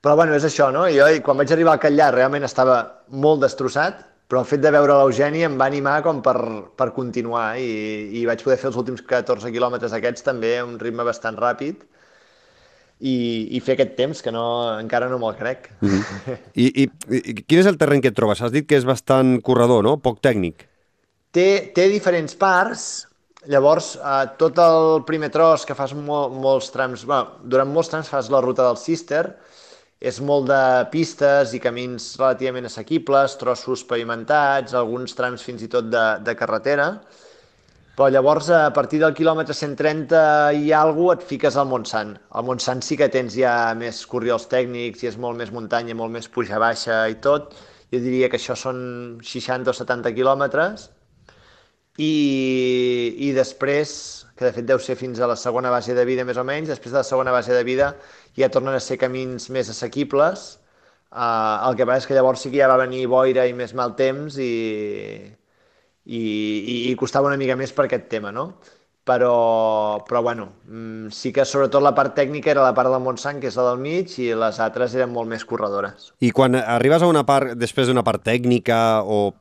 però 0.00 0.14
bueno, 0.16 0.32
és 0.36 0.46
això, 0.48 0.70
no? 0.72 0.86
Jo 0.88 1.08
quan 1.24 1.36
vaig 1.40 1.52
arribar 1.52 1.74
al 1.76 1.82
Catllà 1.82 2.08
realment 2.14 2.46
estava 2.46 2.78
molt 3.10 3.44
destrossat, 3.44 4.06
però 4.30 4.44
el 4.44 4.48
fet 4.48 4.62
de 4.62 4.70
veure 4.70 4.94
l'Eugeni 4.94 5.42
em 5.42 5.56
va 5.58 5.66
animar 5.66 5.98
com 6.06 6.22
per, 6.22 6.38
per 6.78 6.92
continuar 6.94 7.58
i, 7.58 7.70
i 8.20 8.26
vaig 8.28 8.44
poder 8.46 8.60
fer 8.60 8.70
els 8.70 8.78
últims 8.78 9.02
14 9.02 9.50
quilòmetres 9.50 9.96
aquests 9.96 10.26
també 10.26 10.56
a 10.58 10.66
un 10.68 10.78
ritme 10.78 11.06
bastant 11.06 11.38
ràpid 11.40 11.82
i, 13.00 13.16
i 13.56 13.60
fer 13.64 13.74
aquest 13.74 13.96
temps 13.98 14.22
que 14.22 14.30
no, 14.30 14.46
encara 14.78 15.08
no 15.10 15.18
me'l 15.18 15.34
crec. 15.36 15.70
Mm 15.80 15.88
-hmm. 15.88 16.40
I, 16.54 16.66
i, 16.84 16.90
I 17.10 17.34
quin 17.42 17.58
és 17.58 17.66
el 17.66 17.78
terreny 17.80 18.00
que 18.00 18.12
et 18.14 18.16
trobes? 18.16 18.42
Has 18.42 18.52
dit 18.52 18.68
que 18.68 18.76
és 18.76 18.84
bastant 18.84 19.40
corredor, 19.42 19.82
no? 19.82 19.96
Poc 19.96 20.20
tècnic 20.20 20.70
té, 21.30 21.70
té 21.74 21.88
diferents 21.90 22.34
parts. 22.34 23.06
llavors, 23.48 23.94
eh, 23.96 24.26
tot 24.36 24.58
el 24.60 24.98
primer 25.08 25.30
tros 25.32 25.62
que 25.64 25.72
fas 25.72 25.94
mol, 25.96 26.28
molts 26.42 26.66
trams, 26.74 27.06
bueno, 27.08 27.38
durant 27.48 27.70
molts 27.72 27.88
trams 27.88 28.10
fas 28.12 28.28
la 28.28 28.42
ruta 28.44 28.66
del 28.66 28.76
Cister, 28.76 29.22
és 30.00 30.18
molt 30.24 30.46
de 30.48 30.60
pistes 30.92 31.52
i 31.52 31.60
camins 31.60 32.14
relativament 32.16 32.64
assequibles, 32.64 33.36
trossos 33.40 33.82
pavimentats, 33.84 34.72
alguns 34.72 35.12
trams 35.16 35.44
fins 35.44 35.60
i 35.66 35.68
tot 35.68 35.90
de, 35.92 36.04
de 36.24 36.34
carretera, 36.38 36.86
però 37.96 38.08
llavors 38.08 38.48
a 38.56 38.70
partir 38.72 39.02
del 39.02 39.12
quilòmetre 39.12 39.52
130 39.52 40.20
i 40.56 40.70
alguna 40.72 41.18
et 41.18 41.26
fiques 41.28 41.58
al 41.60 41.68
Montsant. 41.68 42.14
Al 42.32 42.46
Montsant 42.48 42.80
sí 42.86 42.96
que 42.96 43.10
tens 43.12 43.36
ja 43.36 43.74
més 43.76 43.98
corriols 44.08 44.48
tècnics 44.48 45.04
i 45.04 45.10
és 45.10 45.18
molt 45.20 45.36
més 45.36 45.52
muntanya, 45.52 45.98
molt 45.98 46.14
més 46.14 46.30
puja-baixa 46.32 47.02
i 47.12 47.18
tot. 47.20 47.52
Jo 47.92 48.00
diria 48.00 48.30
que 48.32 48.40
això 48.40 48.56
són 48.56 48.80
60 49.20 49.68
o 49.68 49.76
70 49.76 50.14
quilòmetres, 50.16 50.88
i, 52.00 53.16
i 53.28 53.30
després, 53.36 53.92
que 54.36 54.46
de 54.46 54.54
fet 54.56 54.66
deu 54.68 54.80
ser 54.80 54.96
fins 54.96 55.20
a 55.20 55.28
la 55.28 55.36
segona 55.36 55.72
base 55.72 55.94
de 55.96 56.04
vida 56.08 56.24
més 56.24 56.38
o 56.40 56.44
menys, 56.46 56.70
després 56.72 56.94
de 56.94 57.00
la 57.02 57.06
segona 57.06 57.34
base 57.34 57.52
de 57.52 57.64
vida 57.66 57.92
ja 58.38 58.48
tornen 58.52 58.76
a 58.76 58.80
ser 58.80 58.96
camins 59.00 59.50
més 59.52 59.68
assequibles, 59.72 60.46
uh, 61.12 61.68
el 61.68 61.76
que 61.76 61.88
passa 61.88 62.04
és 62.04 62.08
que 62.08 62.16
llavors 62.16 62.46
sí 62.46 62.52
que 62.52 62.62
ja 62.62 62.70
va 62.70 62.80
venir 62.80 63.04
boira 63.10 63.44
i 63.48 63.56
més 63.56 63.74
mal 63.76 63.92
temps 63.98 64.38
i, 64.40 64.52
i, 66.06 66.20
i, 66.20 66.76
i 66.90 66.96
costava 67.00 67.28
una 67.28 67.40
mica 67.40 67.58
més 67.58 67.74
per 67.76 67.88
aquest 67.88 68.08
tema, 68.12 68.32
no? 68.32 68.52
Però, 69.04 70.04
però 70.06 70.22
bueno, 70.22 70.50
mm, 70.68 71.08
sí 71.10 71.32
que 71.32 71.44
sobretot 71.48 71.82
la 71.82 71.94
part 71.96 72.14
tècnica 72.18 72.52
era 72.52 72.62
la 72.62 72.74
part 72.76 72.92
del 72.92 73.02
Montsant, 73.02 73.40
que 73.40 73.48
és 73.48 73.56
la 73.58 73.70
del 73.70 73.80
mig, 73.82 74.12
i 74.20 74.30
les 74.36 74.60
altres 74.60 74.94
eren 74.98 75.10
molt 75.12 75.30
més 75.30 75.44
corredores. 75.48 76.12
I 76.20 76.30
quan 76.36 76.58
arribes 76.60 77.02
a 77.02 77.10
una 77.10 77.24
part, 77.26 77.56
després 77.58 77.88
d'una 77.88 78.04
part 78.06 78.22
tècnica, 78.26 79.00
o, 79.02 79.32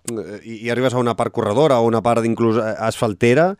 i, 0.43 0.63
i 0.65 0.73
arribes 0.73 0.95
a 0.95 1.03
una 1.03 1.15
part 1.19 1.35
corredora 1.35 1.79
o 1.79 1.87
una 1.87 2.01
part 2.05 2.25
inclús 2.25 2.57
asfaltera, 2.59 3.53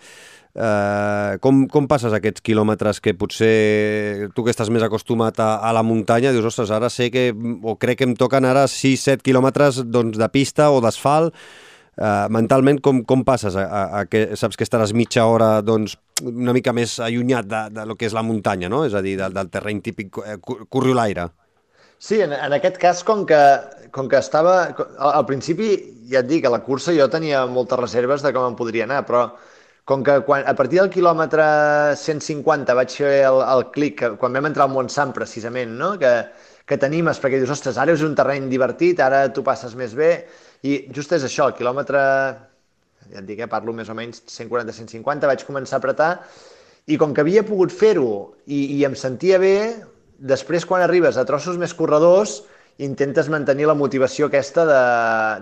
eh, 0.56 1.38
com, 1.44 1.66
com 1.72 1.88
passes 1.92 2.16
aquests 2.16 2.44
quilòmetres 2.46 3.02
que 3.04 3.16
potser 3.18 4.30
tu 4.36 4.46
que 4.46 4.54
estàs 4.56 4.72
més 4.74 4.86
acostumat 4.86 5.40
a, 5.44 5.56
a 5.62 5.74
la 5.76 5.84
muntanya, 5.86 6.34
dius, 6.34 6.48
ostres, 6.52 6.72
ara 6.74 6.90
sé 6.90 7.10
que, 7.14 7.30
o 7.64 7.76
crec 7.80 8.02
que 8.02 8.10
em 8.10 8.16
toquen 8.18 8.48
ara 8.48 8.66
6-7 8.72 9.26
quilòmetres 9.26 9.84
doncs, 9.86 10.18
de 10.20 10.30
pista 10.34 10.72
o 10.72 10.82
d'asfalt, 10.84 11.36
Uh, 12.00 12.30
mentalment, 12.32 12.78
com, 12.80 13.02
com 13.04 13.26
passes 13.28 13.58
a, 13.60 13.66
a, 13.68 13.80
a 14.00 14.06
que 14.08 14.22
saps 14.40 14.56
que 14.56 14.64
estaràs 14.64 14.94
mitja 14.96 15.26
hora 15.28 15.58
doncs, 15.60 15.98
una 16.24 16.54
mica 16.56 16.72
més 16.72 16.94
allunyat 17.04 17.50
de, 17.52 17.60
de 17.76 17.84
lo 17.90 17.98
que 18.00 18.08
és 18.08 18.16
la 18.16 18.24
muntanya, 18.24 18.70
no? 18.72 18.86
és 18.88 18.96
a 18.96 19.02
dir, 19.04 19.18
del, 19.20 19.36
del 19.36 19.50
terreny 19.52 19.82
típic 19.84 20.22
eh, 20.24 20.38
corriolaire? 20.72 21.28
Sí, 22.00 22.22
en, 22.24 22.32
en 22.32 22.56
aquest 22.56 22.80
cas, 22.80 23.04
com 23.04 23.26
que, 23.28 23.42
com 23.92 24.08
que 24.08 24.16
estava... 24.24 24.56
Al, 24.80 25.12
al 25.12 25.28
principi, 25.28 25.74
ja 26.08 26.24
et 26.24 26.30
dic, 26.32 26.48
a 26.48 26.54
la 26.56 26.62
cursa 26.64 26.96
jo 26.96 27.10
tenia 27.12 27.44
moltes 27.52 27.84
reserves 27.84 28.24
de 28.24 28.32
com 28.32 28.48
em 28.48 28.56
podria 28.56 28.88
anar, 28.88 29.04
però 29.04 29.28
com 29.90 30.06
que 30.06 30.20
quan, 30.24 30.48
a 30.48 30.56
partir 30.56 30.80
del 30.80 30.92
quilòmetre 30.94 31.46
150 32.00 32.80
vaig 32.80 32.96
fer 32.96 33.16
el, 33.28 33.42
el 33.44 33.68
clic, 33.76 34.06
quan 34.22 34.40
vam 34.40 34.48
entrar 34.48 34.70
al 34.70 34.72
Montsant, 34.72 35.12
precisament, 35.12 35.76
no? 35.76 35.98
que, 36.00 36.14
que 36.64 36.80
t'animes 36.80 37.20
perquè 37.20 37.42
dius, 37.42 37.52
ostres, 37.60 37.76
ara 37.76 37.92
és 37.92 38.08
un 38.08 38.16
terreny 38.16 38.48
divertit, 38.48 39.04
ara 39.04 39.26
tu 39.36 39.44
passes 39.44 39.76
més 39.76 39.98
bé, 39.98 40.14
i 40.64 40.76
just 40.96 41.14
és 41.16 41.24
això, 41.24 41.48
el 41.48 41.58
quilòmetre, 41.58 42.00
ja 43.10 43.22
et 43.22 43.28
dic, 43.28 43.40
eh, 43.40 43.50
parlo 43.52 43.74
més 43.74 43.90
o 43.90 43.96
menys 43.96 44.24
140-150, 44.28 45.28
vaig 45.30 45.46
començar 45.48 45.78
a 45.78 45.84
apretar 45.84 46.12
i 46.90 46.98
com 46.98 47.14
que 47.14 47.22
havia 47.22 47.46
pogut 47.46 47.72
fer-ho 47.72 48.36
i, 48.46 48.80
i 48.80 48.84
em 48.88 48.96
sentia 48.98 49.40
bé, 49.40 49.56
després 50.20 50.66
quan 50.66 50.84
arribes 50.84 51.18
a 51.18 51.26
trossos 51.28 51.60
més 51.62 51.76
corredors 51.78 52.42
intentes 52.80 53.28
mantenir 53.30 53.68
la 53.68 53.76
motivació 53.76 54.30
aquesta 54.30 54.66
de, 54.68 54.82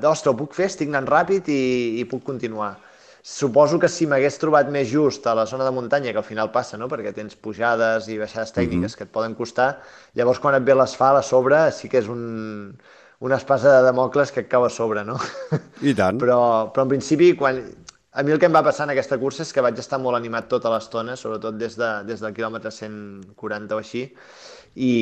d'ostres, 0.01 0.33
ho 0.33 0.37
puc 0.37 0.57
fer, 0.57 0.67
estic 0.71 0.89
anant 0.89 1.07
ràpid 1.09 1.49
i, 1.53 1.63
i 2.01 2.05
puc 2.09 2.23
continuar. 2.25 2.75
Suposo 3.27 3.77
que 3.77 3.89
si 3.91 4.07
m'hagués 4.07 4.39
trobat 4.39 4.69
més 4.71 4.87
just 4.89 5.25
a 5.27 5.33
la 5.37 5.45
zona 5.45 5.65
de 5.67 5.73
muntanya, 5.75 6.13
que 6.15 6.21
al 6.21 6.25
final 6.25 6.49
passa, 6.53 6.79
no? 6.79 6.87
perquè 6.89 7.11
tens 7.13 7.35
pujades 7.35 8.07
i 8.07 8.17
baixades 8.17 8.53
tècniques 8.55 8.79
mm 8.79 8.85
-hmm. 8.85 8.97
que 8.97 9.03
et 9.03 9.11
poden 9.11 9.35
costar, 9.35 9.81
llavors 10.15 10.39
quan 10.39 10.55
et 10.55 10.63
ve 10.63 10.73
l'asfalt 10.73 11.19
a 11.19 11.23
sobre 11.23 11.71
sí 11.71 11.89
que 11.89 11.99
és 11.99 12.07
un, 12.07 12.73
una 13.19 13.37
espasa 13.37 13.77
de 13.77 13.83
Damocles 13.83 14.31
que 14.31 14.43
et 14.45 14.49
cau 14.49 14.65
a 14.65 14.69
sobre, 14.69 15.03
no? 15.05 15.17
I 15.81 15.93
tant. 15.97 16.19
Però, 16.23 16.39
però 16.73 16.85
en 16.85 16.91
principi, 16.95 17.33
quan... 17.39 17.61
a 18.17 18.23
mi 18.25 18.33
el 18.33 18.39
que 18.41 18.47
em 18.49 18.53
va 18.53 18.63
passar 18.65 18.87
en 18.87 18.93
aquesta 18.93 19.17
cursa 19.21 19.43
és 19.45 19.53
que 19.53 19.61
vaig 19.61 19.77
estar 19.77 19.99
molt 20.01 20.17
animat 20.17 20.47
tota 20.49 20.71
l'estona, 20.73 21.15
sobretot 21.17 21.57
des, 21.57 21.75
de, 21.77 21.89
des 22.07 22.21
del 22.21 22.33
quilòmetre 22.33 22.71
140 22.73 23.75
o 23.75 23.81
així, 23.81 24.07
i, 24.75 24.93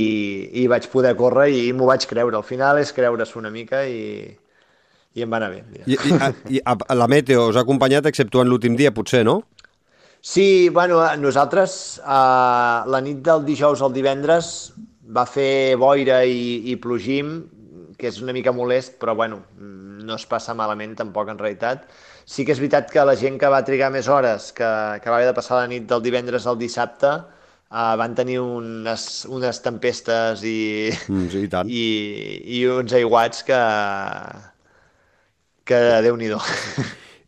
i 0.63 0.65
vaig 0.71 0.87
poder 0.91 1.15
córrer 1.19 1.49
i, 1.51 1.67
i 1.69 1.75
m'ho 1.75 1.87
vaig 1.87 2.07
creure. 2.07 2.39
Al 2.39 2.47
final 2.47 2.79
és 2.79 2.91
creure-s'ho 2.95 3.39
una 3.39 3.51
mica 3.51 3.83
i, 3.87 4.31
i 5.15 5.23
em 5.23 5.31
va 5.31 5.39
anar 5.39 5.51
bé. 5.53 5.63
I, 5.85 5.95
i, 5.95 6.15
a, 6.19 6.31
I 6.51 6.63
a, 6.63 6.75
la 6.95 7.07
meteo 7.11 7.49
us 7.51 7.59
ha 7.59 7.63
acompanyat 7.63 8.07
exceptuant 8.11 8.51
l'últim 8.51 8.75
dia, 8.79 8.91
potser, 8.95 9.23
no? 9.27 9.41
Sí, 10.25 10.69
bueno, 10.73 11.03
nosaltres 11.21 12.01
a 12.01 12.83
la 12.89 12.99
nit 13.05 13.19
del 13.23 13.43
dijous 13.45 13.83
al 13.85 13.93
divendres 13.93 14.71
va 15.15 15.27
fer 15.29 15.75
boira 15.77 16.23
i, 16.25 16.71
i 16.71 16.75
plogim, 16.81 17.35
que 17.99 18.09
és 18.11 18.19
una 18.21 18.33
mica 18.35 18.53
molest, 18.55 18.97
però 19.01 19.15
bueno, 19.15 19.41
no 19.57 20.17
es 20.17 20.25
passa 20.29 20.55
malament 20.57 20.95
tampoc 20.99 21.29
en 21.31 21.39
realitat. 21.39 21.85
Sí 22.25 22.45
que 22.45 22.53
és 22.55 22.61
veritat 22.61 22.89
que 22.91 23.05
la 23.05 23.15
gent 23.19 23.39
que 23.41 23.51
va 23.51 23.63
trigar 23.65 23.91
més 23.93 24.09
hores, 24.09 24.51
que, 24.55 24.67
que 25.01 25.11
va 25.11 25.19
haver 25.19 25.29
de 25.29 25.37
passar 25.37 25.61
la 25.61 25.69
nit 25.71 25.87
del 25.89 26.03
divendres 26.05 26.47
al 26.49 26.59
dissabte, 26.59 27.13
uh, 27.69 27.93
van 28.01 28.15
tenir 28.17 28.39
unes, 28.41 29.07
unes 29.29 29.61
tempestes 29.65 30.43
i, 30.43 30.59
mm, 31.07 31.29
sí, 31.31 31.47
i, 31.47 31.79
i, 31.79 31.87
i 32.59 32.61
uns 32.73 32.93
aiguats 32.97 33.45
que, 33.47 33.61
que 35.65 35.81
déu-n'hi-do. 36.05 36.41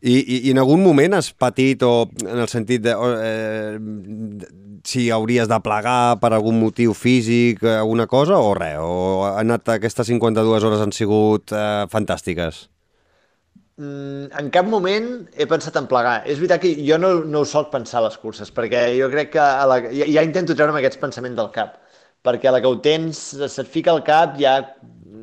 I, 0.07 0.13
i, 0.13 0.35
I 0.45 0.51
en 0.53 0.61
algun 0.61 0.83
moment 0.85 1.17
has 1.17 1.31
patit, 1.33 1.81
o 1.81 2.05
en 2.21 2.37
el 2.37 2.49
sentit 2.51 2.83
de, 2.85 2.93
eh, 2.93 3.77
si 4.87 5.09
hauries 5.11 5.49
de 5.51 5.59
plegar 5.63 6.17
per 6.21 6.31
algun 6.31 6.57
motiu 6.61 6.93
físic, 6.95 7.63
alguna 7.67 8.07
cosa, 8.07 8.39
o 8.39 8.53
res? 8.55 8.79
O 8.79 9.25
ha 9.27 9.35
anat 9.41 9.67
aquestes 9.75 10.07
52 10.07 10.63
hores 10.63 10.83
han 10.83 10.95
sigut 10.95 11.51
eh, 11.51 11.85
fantàstiques? 11.91 12.67
Mm, 13.77 14.31
en 14.39 14.47
cap 14.49 14.65
moment 14.65 15.09
he 15.37 15.45
pensat 15.49 15.75
en 15.77 15.89
plegar. 15.91 16.21
És 16.25 16.39
veritat 16.41 16.63
que 16.63 16.71
jo 16.87 16.97
no, 16.97 17.11
no 17.27 17.43
ho 17.43 17.49
soc 17.49 17.69
pensar 17.73 17.99
a 18.01 18.07
les 18.07 18.15
curses, 18.21 18.49
perquè 18.53 18.87
jo 18.97 19.09
crec 19.13 19.35
que 19.35 19.43
a 19.43 19.67
la, 19.69 19.81
ja, 19.91 20.07
ja 20.15 20.23
intento 20.25 20.55
treure'm 20.55 20.79
aquests 20.79 21.01
pensaments 21.03 21.37
del 21.37 21.51
cap, 21.53 21.75
perquè 22.25 22.49
a 22.49 22.55
la 22.55 22.63
que 22.63 22.71
ho 22.71 22.79
tens, 22.83 23.19
se't 23.43 23.69
fica 23.69 23.93
al 23.93 24.01
cap, 24.07 24.39
ja 24.41 24.55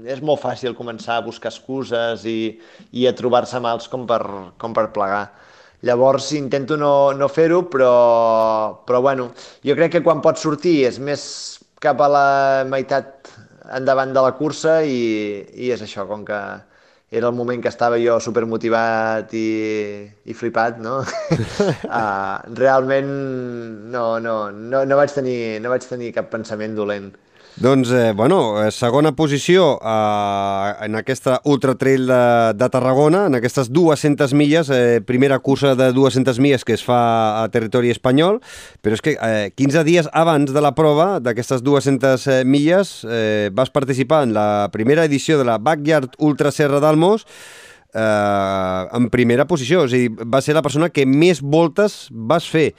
és 0.04 0.20
molt 0.20 0.42
fàcil 0.42 0.76
començar 0.76 1.18
a 1.18 1.24
buscar 1.24 1.50
excuses 1.50 2.26
i, 2.28 2.38
i 2.92 3.08
a 3.08 3.14
trobar-se 3.16 3.58
mals 3.64 3.88
com 3.90 4.04
per, 4.06 4.20
com 4.60 4.76
per 4.76 4.90
plegar. 4.94 5.24
Llavors 5.84 6.30
intento 6.38 6.78
no, 6.80 7.12
no 7.12 7.28
fer-ho, 7.28 7.64
però, 7.70 7.94
però 8.88 9.00
bueno, 9.04 9.30
jo 9.66 9.76
crec 9.76 9.98
que 9.98 10.04
quan 10.06 10.22
pots 10.24 10.44
sortir 10.46 10.78
és 10.88 11.00
més 11.02 11.24
cap 11.84 12.00
a 12.00 12.08
la 12.08 12.28
meitat 12.68 13.32
endavant 13.76 14.12
de 14.14 14.22
la 14.24 14.32
cursa 14.38 14.78
i, 14.84 15.42
i 15.60 15.72
és 15.74 15.82
això, 15.84 16.06
com 16.08 16.24
que 16.24 16.38
era 17.14 17.28
el 17.28 17.36
moment 17.36 17.60
que 17.62 17.70
estava 17.70 17.98
jo 18.00 18.16
supermotivat 18.20 19.34
i, 19.38 19.48
i 20.26 20.34
flipat, 20.34 20.80
no? 20.82 20.96
uh, 21.04 22.36
realment 22.62 23.12
no, 23.92 24.06
no, 24.24 24.36
no, 24.50 24.82
no, 24.82 24.98
vaig 24.98 25.14
tenir, 25.14 25.60
no 25.62 25.70
vaig 25.72 25.86
tenir 25.86 26.10
cap 26.16 26.32
pensament 26.32 26.74
dolent. 26.74 27.12
Doncs, 27.56 27.90
eh, 27.92 28.12
bueno, 28.12 28.64
eh, 28.64 28.72
segona 28.72 29.12
posició 29.14 29.78
eh, 29.78 30.72
en 30.86 30.96
aquesta 30.98 31.40
Ultra 31.44 31.76
Trail 31.78 32.08
de, 32.08 32.52
de 32.58 32.68
Tarragona, 32.68 33.26
en 33.26 33.36
aquestes 33.38 33.70
200 33.70 34.34
milles, 34.34 34.70
eh, 34.74 35.00
primera 35.06 35.38
cursa 35.38 35.76
de 35.76 35.92
200 35.92 36.40
milles 36.40 36.64
que 36.64 36.74
es 36.74 36.82
fa 36.82 37.44
a 37.44 37.48
territori 37.54 37.92
espanyol, 37.94 38.40
però 38.82 38.98
és 38.98 39.04
que 39.06 39.14
eh, 39.14 39.52
15 39.54 39.84
dies 39.86 40.10
abans 40.10 40.50
de 40.50 40.64
la 40.64 40.74
prova 40.74 41.20
d'aquestes 41.22 41.62
200 41.62 42.26
eh, 42.26 42.40
milles 42.42 42.96
eh, 43.06 43.50
vas 43.54 43.70
participar 43.70 44.24
en 44.26 44.34
la 44.34 44.66
primera 44.74 45.06
edició 45.06 45.38
de 45.38 45.46
la 45.46 45.60
Backyard 45.62 46.18
Ultra 46.18 46.50
Serra 46.50 46.82
d'Almos 46.82 47.22
eh, 47.94 48.82
en 48.98 49.08
primera 49.14 49.46
posició, 49.46 49.86
és 49.86 49.94
a 49.94 50.02
dir, 50.02 50.10
va 50.26 50.42
ser 50.42 50.58
la 50.58 50.66
persona 50.66 50.90
que 50.90 51.06
més 51.06 51.38
voltes 51.38 52.08
vas 52.10 52.50
fer. 52.50 52.72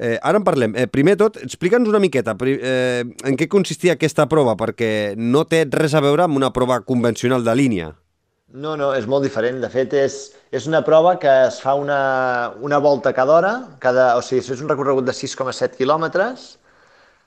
Eh, 0.00 0.16
ara 0.22 0.38
en 0.40 0.44
parlem. 0.46 0.72
Eh, 0.80 0.86
primer 0.88 1.18
tot, 1.20 1.36
explica'ns 1.44 1.88
una 1.90 1.98
miqueta 2.00 2.32
eh, 2.48 3.04
en 3.04 3.34
què 3.36 3.50
consistia 3.52 3.98
aquesta 3.98 4.24
prova, 4.32 4.54
perquè 4.56 5.12
no 5.20 5.42
té 5.44 5.66
res 5.68 5.92
a 5.92 6.00
veure 6.00 6.24
amb 6.24 6.38
una 6.38 6.48
prova 6.56 6.78
convencional 6.86 7.44
de 7.44 7.54
línia. 7.58 7.90
No, 8.50 8.78
no, 8.80 8.94
és 8.96 9.04
molt 9.06 9.26
diferent. 9.28 9.60
De 9.60 9.68
fet, 9.68 9.92
és, 9.92 10.16
és 10.56 10.64
una 10.66 10.80
prova 10.86 11.18
que 11.20 11.34
es 11.50 11.60
fa 11.60 11.74
una, 11.76 11.98
una 12.64 12.78
volta 12.80 13.12
cada 13.12 13.36
hora, 13.36 13.52
cada, 13.82 14.14
o 14.16 14.24
sigui, 14.24 14.40
és 14.40 14.64
un 14.64 14.72
recorregut 14.72 15.04
de 15.04 15.12
6,7 15.12 15.76
quilòmetres, 15.76 16.46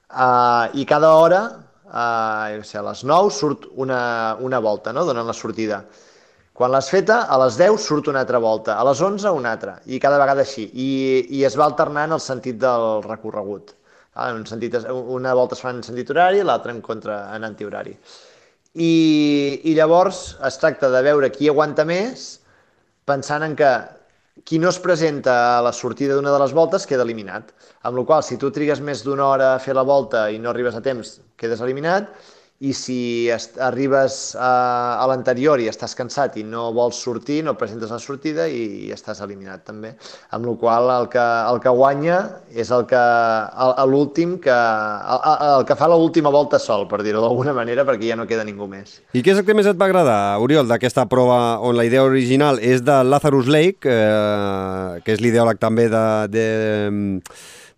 uh, 0.09 0.73
i 0.73 0.87
cada 0.89 1.13
hora, 1.13 1.43
uh, 1.85 2.57
a 2.57 2.83
les 2.89 3.05
9, 3.05 3.29
surt 3.37 3.69
una, 3.77 4.01
una 4.41 4.59
volta, 4.59 4.91
no?, 4.97 5.05
donant 5.05 5.29
la 5.29 5.37
sortida. 5.37 5.83
Quan 6.53 6.69
l'has 6.69 6.89
feta, 6.93 7.23
a 7.33 7.37
les 7.41 7.55
10 7.57 7.79
surt 7.81 8.07
una 8.11 8.21
altra 8.21 8.37
volta, 8.41 8.75
a 8.77 8.83
les 8.85 8.99
11 9.01 9.31
una 9.33 9.55
altra, 9.55 9.79
i 9.89 9.97
cada 10.01 10.19
vegada 10.21 10.43
així. 10.45 10.67
I, 10.69 10.89
i 11.39 11.41
es 11.47 11.57
va 11.57 11.65
alternant 11.65 12.13
el 12.13 12.21
sentit 12.21 12.59
del 12.61 13.01
recorregut. 13.07 13.73
Ah, 14.13 14.29
en 14.29 14.43
sentit, 14.45 14.77
una 14.91 15.33
volta 15.33 15.57
es 15.57 15.63
fa 15.65 15.71
en 15.73 15.81
sentit 15.81 16.11
horari, 16.13 16.43
l'altra 16.45 16.75
en 16.75 16.83
contra 16.85 17.23
en 17.33 17.47
antihorari. 17.49 17.95
I, 18.73 18.93
I 19.65 19.73
llavors 19.79 20.21
es 20.45 20.61
tracta 20.61 20.91
de 20.93 21.01
veure 21.05 21.31
qui 21.33 21.49
aguanta 21.49 21.87
més, 21.89 22.27
pensant 23.09 23.45
en 23.49 23.57
que 23.57 23.73
qui 24.45 24.57
no 24.59 24.69
es 24.69 24.79
presenta 24.81 25.57
a 25.57 25.61
la 25.61 25.73
sortida 25.73 26.15
d'una 26.17 26.31
de 26.33 26.39
les 26.41 26.53
voltes 26.53 26.85
queda 26.89 27.05
eliminat. 27.05 27.49
Amb 27.81 27.97
la 27.97 28.05
qual 28.05 28.23
si 28.25 28.37
tu 28.41 28.49
trigues 28.53 28.81
més 28.81 29.03
d'una 29.05 29.25
hora 29.25 29.51
a 29.53 29.59
fer 29.61 29.75
la 29.77 29.85
volta 29.85 30.27
i 30.33 30.39
no 30.41 30.49
arribes 30.49 30.77
a 30.77 30.81
temps, 30.85 31.19
quedes 31.37 31.61
eliminat, 31.61 32.09
i 32.63 32.71
si 32.71 33.27
arribes 33.59 34.35
a, 34.39 34.99
a 35.01 35.07
l'anterior 35.09 35.59
i 35.59 35.65
estàs 35.67 35.95
cansat 35.97 36.37
i 36.39 36.43
no 36.47 36.69
vols 36.75 36.99
sortir, 37.01 37.41
no 37.43 37.57
presentes 37.59 37.91
la 37.91 37.99
sortida 37.99 38.45
i, 38.47 38.87
i 38.87 38.91
estàs 38.95 39.19
eliminat 39.25 39.65
també. 39.67 39.91
Amb 40.31 40.47
la 40.47 40.53
qual 40.61 40.91
el 40.93 41.09
que, 41.11 41.23
el 41.49 41.59
que 41.63 41.73
guanya 41.75 42.19
és 42.53 42.71
el 42.71 42.85
que 42.87 43.01
l'últim 43.89 44.37
que 44.43 44.53
el, 44.53 45.25
el 45.57 45.65
que 45.67 45.77
fa 45.79 45.89
l'última 45.91 46.31
volta 46.31 46.61
sol, 46.61 46.85
per 46.87 47.01
dir-ho 47.03 47.23
d'alguna 47.25 47.55
manera, 47.57 47.83
perquè 47.87 48.13
ja 48.13 48.19
no 48.19 48.27
queda 48.29 48.45
ningú 48.47 48.69
més. 48.71 49.01
I 49.11 49.25
què 49.25 49.33
és 49.33 49.41
el 49.41 49.47
que 49.49 49.57
més 49.57 49.67
et 49.67 49.79
va 49.79 49.89
agradar, 49.91 50.37
Oriol, 50.43 50.69
d'aquesta 50.69 51.07
prova 51.11 51.57
on 51.59 51.75
la 51.75 51.87
idea 51.89 52.05
original 52.05 52.61
és 52.63 52.85
de 52.85 53.01
Lazarus 53.03 53.51
Lake, 53.51 53.91
eh, 53.91 55.03
que 55.03 55.17
és 55.17 55.25
l'ideòleg 55.25 55.59
també 55.59 55.89
de, 55.91 56.05
de 56.31 56.47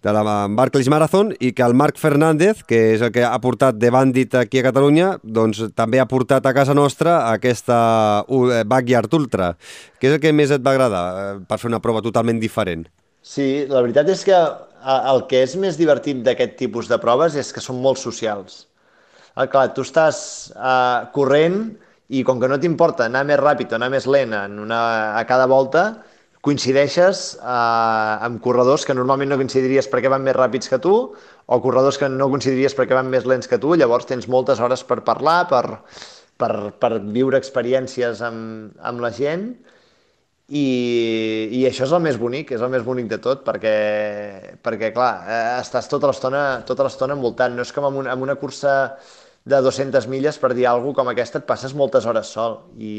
de 0.05 0.13
la 0.13 0.45
Barclays 0.53 0.89
Marathon 0.91 1.31
i 1.41 1.49
que 1.57 1.63
el 1.65 1.73
Marc 1.73 1.97
Fernández, 1.97 2.61
que 2.69 2.77
és 2.93 3.01
el 3.01 3.09
que 3.15 3.23
ha 3.25 3.39
portat 3.41 3.79
de 3.81 3.89
Bandit 3.89 4.35
aquí 4.37 4.61
a 4.61 4.65
Catalunya, 4.67 5.15
doncs 5.23 5.63
també 5.73 5.97
ha 6.01 6.05
portat 6.09 6.45
a 6.45 6.53
casa 6.53 6.75
nostra 6.77 7.17
aquesta 7.31 7.79
uh, 8.21 8.61
Backyard 8.69 9.17
Ultra. 9.17 9.55
Què 9.97 10.11
és 10.11 10.17
el 10.17 10.21
que 10.21 10.35
més 10.35 10.53
et 10.53 10.61
va 10.61 10.75
agradar 10.75 11.03
eh, 11.23 11.33
per 11.49 11.57
fer 11.57 11.71
una 11.71 11.81
prova 11.81 12.03
totalment 12.05 12.37
diferent? 12.41 12.85
Sí, 13.25 13.65
la 13.65 13.81
veritat 13.81 14.11
és 14.13 14.21
que 14.27 14.37
el 14.85 15.25
que 15.31 15.41
és 15.41 15.57
més 15.57 15.79
divertit 15.81 16.21
d'aquest 16.21 16.53
tipus 16.59 16.91
de 16.91 17.01
proves 17.01 17.33
és 17.41 17.49
que 17.49 17.63
són 17.63 17.81
molt 17.81 17.97
socials. 17.97 18.67
Ah, 19.33 19.47
clar, 19.49 19.71
tu 19.73 19.81
estàs 19.81 20.19
uh, 20.53 21.09
corrent 21.15 21.63
i 22.13 22.21
com 22.23 22.37
que 22.39 22.47
no 22.47 22.61
t'importa 22.61 23.09
anar 23.09 23.25
més 23.25 23.41
ràpid 23.41 23.73
o 23.73 23.79
anar 23.79 23.89
més 23.89 24.05
lent 24.05 24.37
en 24.37 24.61
una, 24.61 24.81
a 25.17 25.25
cada 25.25 25.49
volta, 25.49 25.87
coincideixes 26.45 27.21
eh, 27.41 28.25
amb 28.27 28.41
corredors 28.43 28.86
que 28.86 28.95
normalment 28.97 29.31
no 29.34 29.39
coincidiries 29.39 29.89
perquè 29.89 30.12
van 30.13 30.25
més 30.25 30.36
ràpids 30.38 30.69
que 30.69 30.79
tu 30.81 30.93
o 31.45 31.62
corredors 31.63 31.97
que 32.01 32.10
no 32.12 32.29
coincidiries 32.29 32.77
perquè 32.77 32.97
van 32.97 33.10
més 33.10 33.25
lents 33.25 33.49
que 33.49 33.60
tu, 33.62 33.73
llavors 33.73 34.05
tens 34.10 34.29
moltes 34.29 34.62
hores 34.62 34.86
per 34.86 35.01
parlar, 35.08 35.39
per, 35.49 35.63
per, 36.41 36.51
per 36.81 36.91
viure 37.05 37.41
experiències 37.41 38.21
amb, 38.25 38.75
amb 38.81 39.01
la 39.01 39.12
gent. 39.15 39.49
I, 40.45 40.65
i 41.58 41.63
això 41.65 41.88
és 41.88 41.93
el 41.97 42.03
més 42.05 42.19
bonic, 42.21 42.51
és 42.53 42.62
el 42.62 42.69
més 42.69 42.84
bonic 42.86 43.08
de 43.10 43.17
tot, 43.17 43.41
perquè, 43.47 43.77
perquè 44.62 44.91
clar, 44.93 45.13
eh, 45.25 45.43
estàs 45.58 45.89
tota 45.89 46.12
l'estona 46.12 46.41
tota 46.69 46.86
l'estona 46.86 47.17
envoltant, 47.17 47.55
no 47.58 47.65
és 47.65 47.73
com 47.73 47.88
amb 47.89 48.03
una, 48.03 48.13
amb 48.13 48.27
una 48.27 48.38
cursa 48.38 48.75
de 49.45 49.62
200 49.62 50.05
milles 50.10 50.38
per 50.41 50.53
dir 50.58 50.67
alguna 50.69 50.99
com 50.99 51.10
aquesta 51.10 51.41
et 51.41 51.49
passes 51.49 51.73
moltes 51.77 52.05
hores 52.05 52.29
sol. 52.38 52.60
I, 52.77 52.93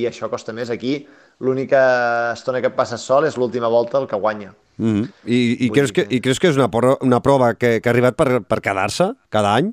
i 0.00 0.06
això 0.08 0.32
costa 0.32 0.56
més. 0.56 0.72
Aquí 0.72 1.02
l'única 1.40 2.32
estona 2.32 2.62
que 2.62 2.70
passes 2.74 3.04
sol 3.04 3.26
és 3.28 3.36
l'última 3.38 3.68
volta 3.68 3.98
el 3.98 4.06
que 4.06 4.16
guanya. 4.16 4.54
Mm 4.78 4.94
-hmm. 4.94 5.10
I, 5.24 5.66
i, 5.66 5.70
creus 5.70 5.92
que, 5.92 6.06
I 6.08 6.20
creus 6.20 6.38
que 6.38 6.48
és 6.48 6.56
una, 6.56 6.68
prova, 6.70 6.98
una 7.00 7.20
prova 7.20 7.54
que, 7.54 7.80
que 7.80 7.88
ha 7.88 7.92
arribat 7.92 8.14
per, 8.14 8.42
per 8.42 8.60
quedar-se 8.60 9.14
cada 9.28 9.54
any? 9.54 9.72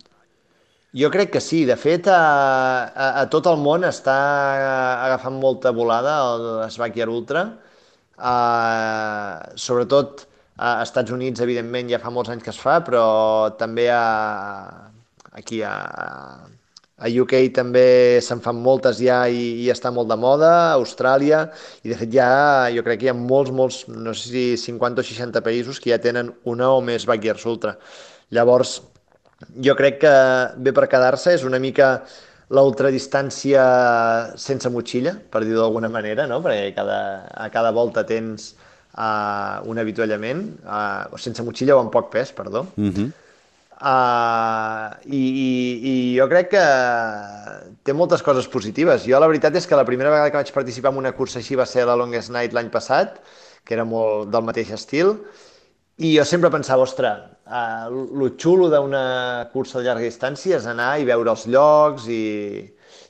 Jo 0.94 1.10
crec 1.12 1.32
que 1.32 1.42
sí. 1.42 1.66
De 1.66 1.76
fet, 1.76 2.08
a, 2.08 2.84
a, 2.96 3.22
a 3.22 3.30
tot 3.30 3.46
el 3.46 3.58
món 3.58 3.84
està 3.84 4.16
agafant 5.06 5.40
molta 5.40 5.72
volada 5.72 6.38
l'Sbackyard 6.66 7.12
Ultra. 7.12 7.54
Uh, 8.18 9.44
sobretot 9.56 10.28
a 10.58 10.82
Estats 10.82 11.12
Units, 11.12 11.42
evidentment, 11.42 11.90
ja 11.90 12.00
fa 12.00 12.10
molts 12.10 12.30
anys 12.30 12.44
que 12.44 12.50
es 12.50 12.60
fa, 12.60 12.80
però 12.80 13.56
també 13.58 13.92
a, 13.92 14.86
Aquí 15.36 15.62
a, 15.62 15.76
a 16.96 17.10
UK 17.12 17.34
també 17.56 18.22
se'n 18.24 18.40
fan 18.44 18.56
moltes 18.64 19.02
ja 19.04 19.26
i, 19.28 19.66
i 19.66 19.70
està 19.72 19.92
molt 19.92 20.08
de 20.08 20.16
moda, 20.20 20.52
a 20.72 20.76
Austràlia, 20.80 21.42
i 21.84 21.92
de 21.92 21.98
fet 22.00 22.14
ja 22.14 22.28
jo 22.72 22.84
crec 22.86 23.02
que 23.02 23.10
hi 23.10 23.12
ha 23.12 23.18
molts, 23.18 23.52
molts, 23.52 23.82
no 23.92 24.14
sé 24.16 24.32
si 24.32 24.46
50 24.64 25.04
o 25.04 25.08
60 25.08 25.44
països 25.44 25.82
que 25.84 25.92
ja 25.92 26.00
tenen 26.00 26.32
una 26.48 26.72
o 26.72 26.80
més 26.82 27.08
backyards 27.10 27.44
ultra. 27.52 27.76
Llavors, 28.32 28.78
jo 29.60 29.76
crec 29.76 30.00
que 30.06 30.16
ve 30.64 30.72
per 30.76 30.88
quedar-se, 30.92 31.36
és 31.36 31.44
una 31.44 31.60
mica 31.60 31.98
l'ultradistància 32.56 33.66
sense 34.40 34.70
motxilla, 34.72 35.16
per 35.32 35.44
dir-ho 35.44 35.64
d'alguna 35.64 35.90
manera, 35.92 36.30
no? 36.30 36.40
perquè 36.46 36.72
cada, 36.78 37.00
a 37.34 37.50
cada 37.52 37.74
volta 37.76 38.06
tens 38.08 38.54
uh, 38.96 39.66
un 39.68 39.82
avituallament, 39.82 40.48
uh, 40.64 41.20
sense 41.20 41.44
motxilla 41.44 41.76
o 41.76 41.84
amb 41.84 41.92
poc 41.92 42.12
pes, 42.14 42.32
perdó, 42.32 42.68
uh 42.72 42.90
mhm. 42.90 43.14
Uh, 43.76 44.96
i, 45.12 45.20
i, 45.20 45.48
I 45.84 45.96
jo 46.16 46.30
crec 46.32 46.54
que 46.54 46.64
té 47.84 47.96
moltes 47.96 48.24
coses 48.24 48.48
positives. 48.48 49.04
Jo 49.04 49.20
la 49.20 49.28
veritat 49.28 49.58
és 49.60 49.68
que 49.68 49.76
la 49.76 49.88
primera 49.88 50.14
vegada 50.14 50.32
que 50.32 50.40
vaig 50.40 50.54
participar 50.56 50.94
en 50.94 51.02
una 51.02 51.12
cursa 51.18 51.42
així 51.42 51.58
va 51.60 51.68
ser 51.68 51.84
la 51.90 51.98
Longest 52.00 52.32
Night 52.32 52.56
l'any 52.56 52.72
passat, 52.72 53.20
que 53.68 53.76
era 53.76 53.84
molt 53.88 54.32
del 54.32 54.46
mateix 54.48 54.72
estil, 54.78 55.18
i 56.00 56.14
jo 56.16 56.24
sempre 56.28 56.52
pensava, 56.52 56.84
ostres, 56.88 57.20
uh, 57.48 57.92
lo 57.92 58.32
xulo 58.40 58.70
d'una 58.72 59.50
cursa 59.52 59.80
de 59.80 59.90
llarga 59.90 60.08
distància 60.08 60.58
és 60.60 60.68
anar 60.72 60.96
i 61.00 61.08
veure 61.08 61.32
els 61.36 61.46
llocs 61.48 62.08
i, 62.12 62.64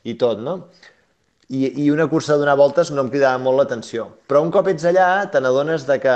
i 0.06 0.17
tot, 0.21 0.41
no? 0.41 0.60
I, 1.49 1.86
I 1.86 1.91
una 1.93 2.08
cursa 2.10 2.34
de 2.34 2.41
donar 2.41 2.58
voltes 2.58 2.89
no 2.89 3.06
em 3.06 3.12
cridava 3.13 3.38
molt 3.41 3.62
l'atenció. 3.62 4.08
Però 4.25 4.41
un 4.41 4.49
cop 4.54 4.69
ets 4.71 4.86
allà, 4.89 5.28
te 5.30 5.41
n'adones 5.41 5.86
de 5.86 5.99
que 6.01 6.15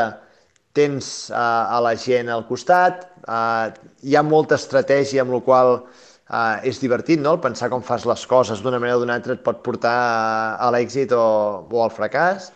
tens 0.77 1.29
uh, 1.32 1.75
a 1.75 1.79
la 1.84 1.95
gent 1.97 2.29
al 2.29 2.45
costat, 2.47 3.08
uh, 3.25 3.69
hi 4.05 4.15
ha 4.15 4.23
molta 4.25 4.58
estratègia 4.60 5.25
amb 5.25 5.34
la 5.34 5.41
qual 5.45 5.71
uh, 5.79 6.58
és 6.67 6.82
divertit, 6.82 7.21
no? 7.21 7.36
El 7.36 7.43
pensar 7.43 7.71
com 7.73 7.84
fas 7.86 8.05
les 8.10 8.25
coses 8.29 8.62
d'una 8.63 8.79
manera 8.79 8.99
o 8.99 9.03
d'una 9.03 9.17
altra 9.19 9.36
et 9.38 9.45
pot 9.45 9.63
portar 9.65 9.95
a, 9.95 10.58
a 10.67 10.71
l'èxit 10.75 11.15
o, 11.15 11.25
o 11.65 11.84
al 11.86 11.93
fracàs. 11.95 12.51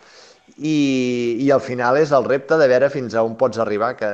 I, 0.54 1.40
i 1.42 1.48
al 1.50 1.62
final 1.64 1.96
és 1.98 2.12
el 2.14 2.26
repte 2.28 2.54
de 2.60 2.66
veure 2.70 2.86
fins 2.92 3.16
a 3.16 3.24
on 3.26 3.34
pots 3.34 3.58
arribar, 3.58 3.94
que, 3.98 4.10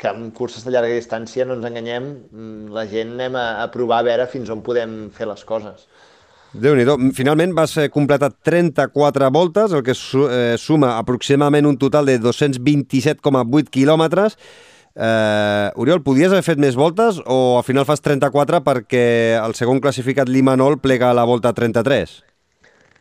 que 0.00 0.10
en 0.10 0.30
curses 0.34 0.64
de 0.66 0.72
llarga 0.74 0.96
distància 0.96 1.46
no 1.46 1.54
ens 1.54 1.68
enganyem, 1.68 2.08
mm, 2.32 2.70
la 2.74 2.86
gent 2.90 3.12
anem 3.14 3.38
a, 3.38 3.46
a 3.62 3.68
provar 3.70 4.00
a 4.02 4.08
veure 4.08 4.26
fins 4.32 4.50
on 4.50 4.64
podem 4.66 5.04
fer 5.14 5.30
les 5.30 5.46
coses 5.46 5.86
déu 6.52 6.74
nhi 6.74 7.12
Finalment 7.14 7.54
vas 7.54 7.76
completar 7.92 8.32
34 8.42 9.30
voltes, 9.30 9.72
el 9.72 9.84
que 9.86 9.94
eh, 9.94 10.56
suma 10.58 10.96
aproximadament 10.98 11.66
un 11.66 11.78
total 11.78 12.06
de 12.06 12.18
227,8 12.20 13.70
quilòmetres. 13.70 14.36
Eh, 14.94 15.70
Oriol, 15.78 16.02
podies 16.02 16.32
haver 16.32 16.42
fet 16.42 16.58
més 16.58 16.74
voltes 16.74 17.20
o 17.22 17.58
al 17.60 17.64
final 17.64 17.86
fas 17.86 18.02
34 18.02 18.58
perquè 18.66 19.04
el 19.38 19.54
segon 19.54 19.78
classificat 19.80 20.28
Limanol 20.28 20.80
plega 20.82 21.10
a 21.10 21.16
la 21.16 21.24
volta 21.24 21.52
33? 21.54 22.16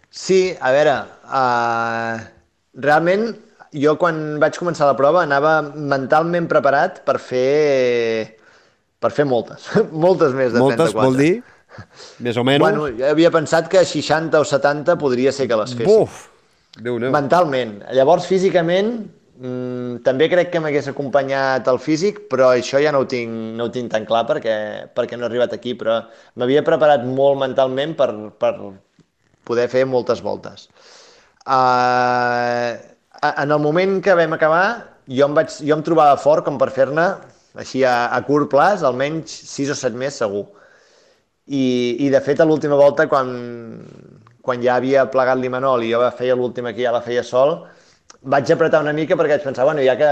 Sí, 0.10 0.56
a 0.62 0.72
veure, 0.74 0.96
uh, 1.30 2.18
realment 2.82 3.28
jo 3.78 3.94
quan 4.02 4.40
vaig 4.42 4.58
començar 4.58 4.88
la 4.90 4.98
prova 4.98 5.22
anava 5.26 5.60
mentalment 5.62 6.48
preparat 6.50 7.04
per 7.06 7.20
fer 7.22 8.38
per 9.00 9.12
fer 9.16 9.26
moltes, 9.30 9.70
moltes 10.06 10.34
més 10.38 10.54
de 10.54 10.62
moltes 10.62 10.94
34. 10.94 10.94
Moltes 10.94 10.98
vol 10.98 11.20
dir? 11.20 11.34
Més 12.26 12.38
o 12.40 12.44
menys? 12.48 12.64
Bueno, 12.64 12.90
havia 13.10 13.32
pensat 13.34 13.70
que 13.72 13.86
60 13.86 14.42
o 14.42 14.48
70 14.48 14.98
podria 15.02 15.34
ser 15.36 15.48
que 15.50 15.58
les 15.60 15.76
fessin. 15.78 15.88
Buf! 15.90 16.28
déu 16.78 17.00
nhi 17.00 17.10
Mentalment. 17.14 17.80
Llavors, 17.96 18.28
físicament, 18.30 18.92
mmm, 19.40 20.02
també 20.06 20.30
crec 20.32 20.52
que 20.54 20.62
m'hagués 20.64 20.90
acompanyat 20.92 21.68
el 21.72 21.80
físic, 21.82 22.26
però 22.32 22.52
això 22.56 22.82
ja 22.84 22.94
no 22.96 23.04
ho 23.04 23.08
tinc, 23.10 23.34
no 23.58 23.68
ho 23.68 23.74
tinc 23.74 23.92
tan 23.94 24.06
clar 24.10 24.26
perquè, 24.30 24.56
perquè 24.96 25.18
no 25.18 25.26
he 25.26 25.32
arribat 25.32 25.56
aquí, 25.56 25.76
però 25.80 26.02
m'havia 26.40 26.64
preparat 26.68 27.06
molt 27.08 27.42
mentalment 27.42 27.96
per, 28.00 28.12
per 28.40 28.54
poder 29.50 29.68
fer 29.72 29.86
moltes 29.90 30.22
voltes. 30.22 30.70
Uh, 31.50 32.78
en 33.34 33.50
el 33.50 33.60
moment 33.60 34.00
que 34.06 34.16
vam 34.16 34.38
acabar, 34.38 34.64
jo 35.10 35.26
em, 35.26 35.36
vaig, 35.36 35.52
jo 35.66 35.76
em 35.76 35.84
trobava 35.84 36.20
fort 36.22 36.46
com 36.46 36.60
per 36.62 36.70
fer-ne, 36.76 37.10
així 37.60 37.82
a, 37.84 38.12
a 38.14 38.22
curt 38.28 38.52
plaç, 38.52 38.86
almenys 38.86 39.34
6 39.50 39.74
o 39.74 39.78
7 39.80 39.98
més 39.98 40.20
segur. 40.22 40.46
I, 41.50 42.06
i 42.06 42.10
de 42.14 42.22
fet, 42.22 42.40
a 42.40 42.46
l'última 42.46 42.78
volta, 42.78 43.08
quan, 43.10 43.30
quan 44.46 44.62
ja 44.62 44.76
havia 44.78 45.08
plegat 45.10 45.40
l'Imanol 45.42 45.84
i 45.86 45.92
jo 45.94 46.02
feia 46.18 46.38
l'última 46.38 46.74
que 46.76 46.84
ja 46.86 46.94
la 46.94 47.02
feia 47.02 47.24
sol, 47.26 47.56
vaig 48.22 48.52
apretar 48.54 48.84
una 48.84 48.94
mica 48.94 49.18
perquè 49.18 49.38
vaig 49.38 49.48
pensar, 49.48 49.66
bueno, 49.66 49.82
ja 49.82 49.96
que, 49.98 50.10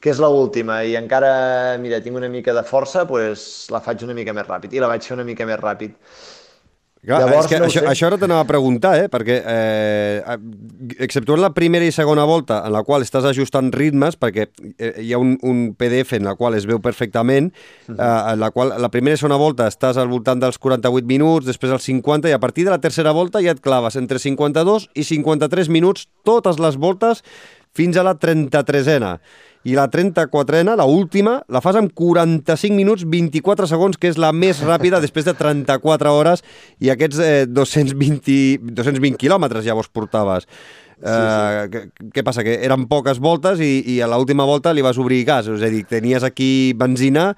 que 0.00 0.12
és 0.14 0.22
l'última 0.22 0.80
i 0.86 0.96
encara, 0.96 1.76
mira, 1.82 2.00
tinc 2.00 2.16
una 2.16 2.30
mica 2.32 2.54
de 2.56 2.64
força, 2.64 3.04
pues 3.08 3.68
la 3.74 3.82
faig 3.84 4.04
una 4.06 4.16
mica 4.16 4.32
més 4.32 4.48
ràpid. 4.48 4.72
I 4.72 4.82
la 4.82 4.90
vaig 4.90 5.04
fer 5.04 5.16
una 5.18 5.26
mica 5.28 5.46
més 5.48 5.60
ràpid. 5.60 5.96
Clar, 6.98 7.20
Llavors, 7.22 7.46
és 7.46 7.50
que 7.52 7.58
no 7.62 7.66
això, 7.68 7.82
això 7.86 8.08
ara 8.08 8.16
t'anava 8.18 8.42
a 8.42 8.48
preguntar, 8.48 8.96
eh? 8.98 9.06
perquè 9.12 9.36
eh, 9.38 10.38
exceptuant 10.98 11.38
la 11.38 11.52
primera 11.54 11.86
i 11.86 11.92
segona 11.94 12.24
volta 12.26 12.58
en 12.66 12.74
la 12.74 12.82
qual 12.82 13.04
estàs 13.06 13.28
ajustant 13.30 13.70
ritmes, 13.70 14.18
perquè 14.18 14.48
eh, 14.48 14.90
hi 15.04 15.12
ha 15.14 15.20
un, 15.22 15.36
un 15.46 15.60
PDF 15.78 16.16
en 16.18 16.26
la 16.26 16.34
qual 16.34 16.58
es 16.58 16.66
veu 16.66 16.80
perfectament, 16.82 17.52
-huh. 17.52 17.94
eh, 17.94 18.32
en 18.32 18.40
la 18.42 18.50
qual 18.50 18.74
la 18.82 18.90
primera 18.90 19.14
i 19.14 19.20
segona 19.20 19.38
volta 19.38 19.68
estàs 19.68 19.96
al 19.96 20.08
voltant 20.08 20.42
dels 20.42 20.58
48 20.58 21.06
minuts, 21.06 21.46
després 21.46 21.72
als 21.72 21.86
50, 21.86 22.28
i 22.28 22.32
a 22.32 22.40
partir 22.42 22.64
de 22.64 22.74
la 22.74 22.82
tercera 22.82 23.12
volta 23.12 23.40
ja 23.40 23.54
et 23.54 23.60
claves 23.60 23.94
entre 23.96 24.18
52 24.18 24.90
i 24.94 25.04
53 25.04 25.68
minuts 25.68 26.08
totes 26.24 26.58
les 26.58 26.76
voltes 26.76 27.22
fins 27.78 27.98
a 27.98 28.06
la 28.06 28.16
33ena 28.18 29.16
i 29.68 29.74
la 29.76 29.88
34ena, 29.90 30.76
la 30.78 30.86
última, 30.86 31.38
la 31.50 31.60
fas 31.60 31.76
amb 31.76 31.92
45 31.96 32.76
minuts 32.76 33.04
24 33.04 33.66
segons, 33.68 33.98
que 33.98 34.10
és 34.12 34.18
la 34.20 34.30
més 34.32 34.62
ràpida 34.64 35.00
després 35.02 35.26
de 35.26 35.34
34 35.36 36.12
hores 36.14 36.44
i 36.80 36.92
aquests 36.94 37.22
eh, 37.22 37.46
220, 37.50 38.70
220 38.78 39.18
quilòmetres 39.20 39.66
llavors 39.66 39.90
portaves. 39.92 40.48
Sí, 40.98 41.06
uh, 41.06 42.08
què, 42.10 42.24
passa? 42.26 42.42
Que 42.42 42.56
eren 42.66 42.88
poques 42.90 43.20
voltes 43.22 43.60
i, 43.62 43.70
i 43.94 43.98
a 44.02 44.08
l'última 44.10 44.42
volta 44.48 44.72
li 44.74 44.82
vas 44.82 44.98
obrir 44.98 45.20
gas, 45.28 45.46
és 45.46 45.62
a 45.62 45.70
dir, 45.70 45.84
tenies 45.86 46.26
aquí 46.26 46.74
benzina 46.74 47.28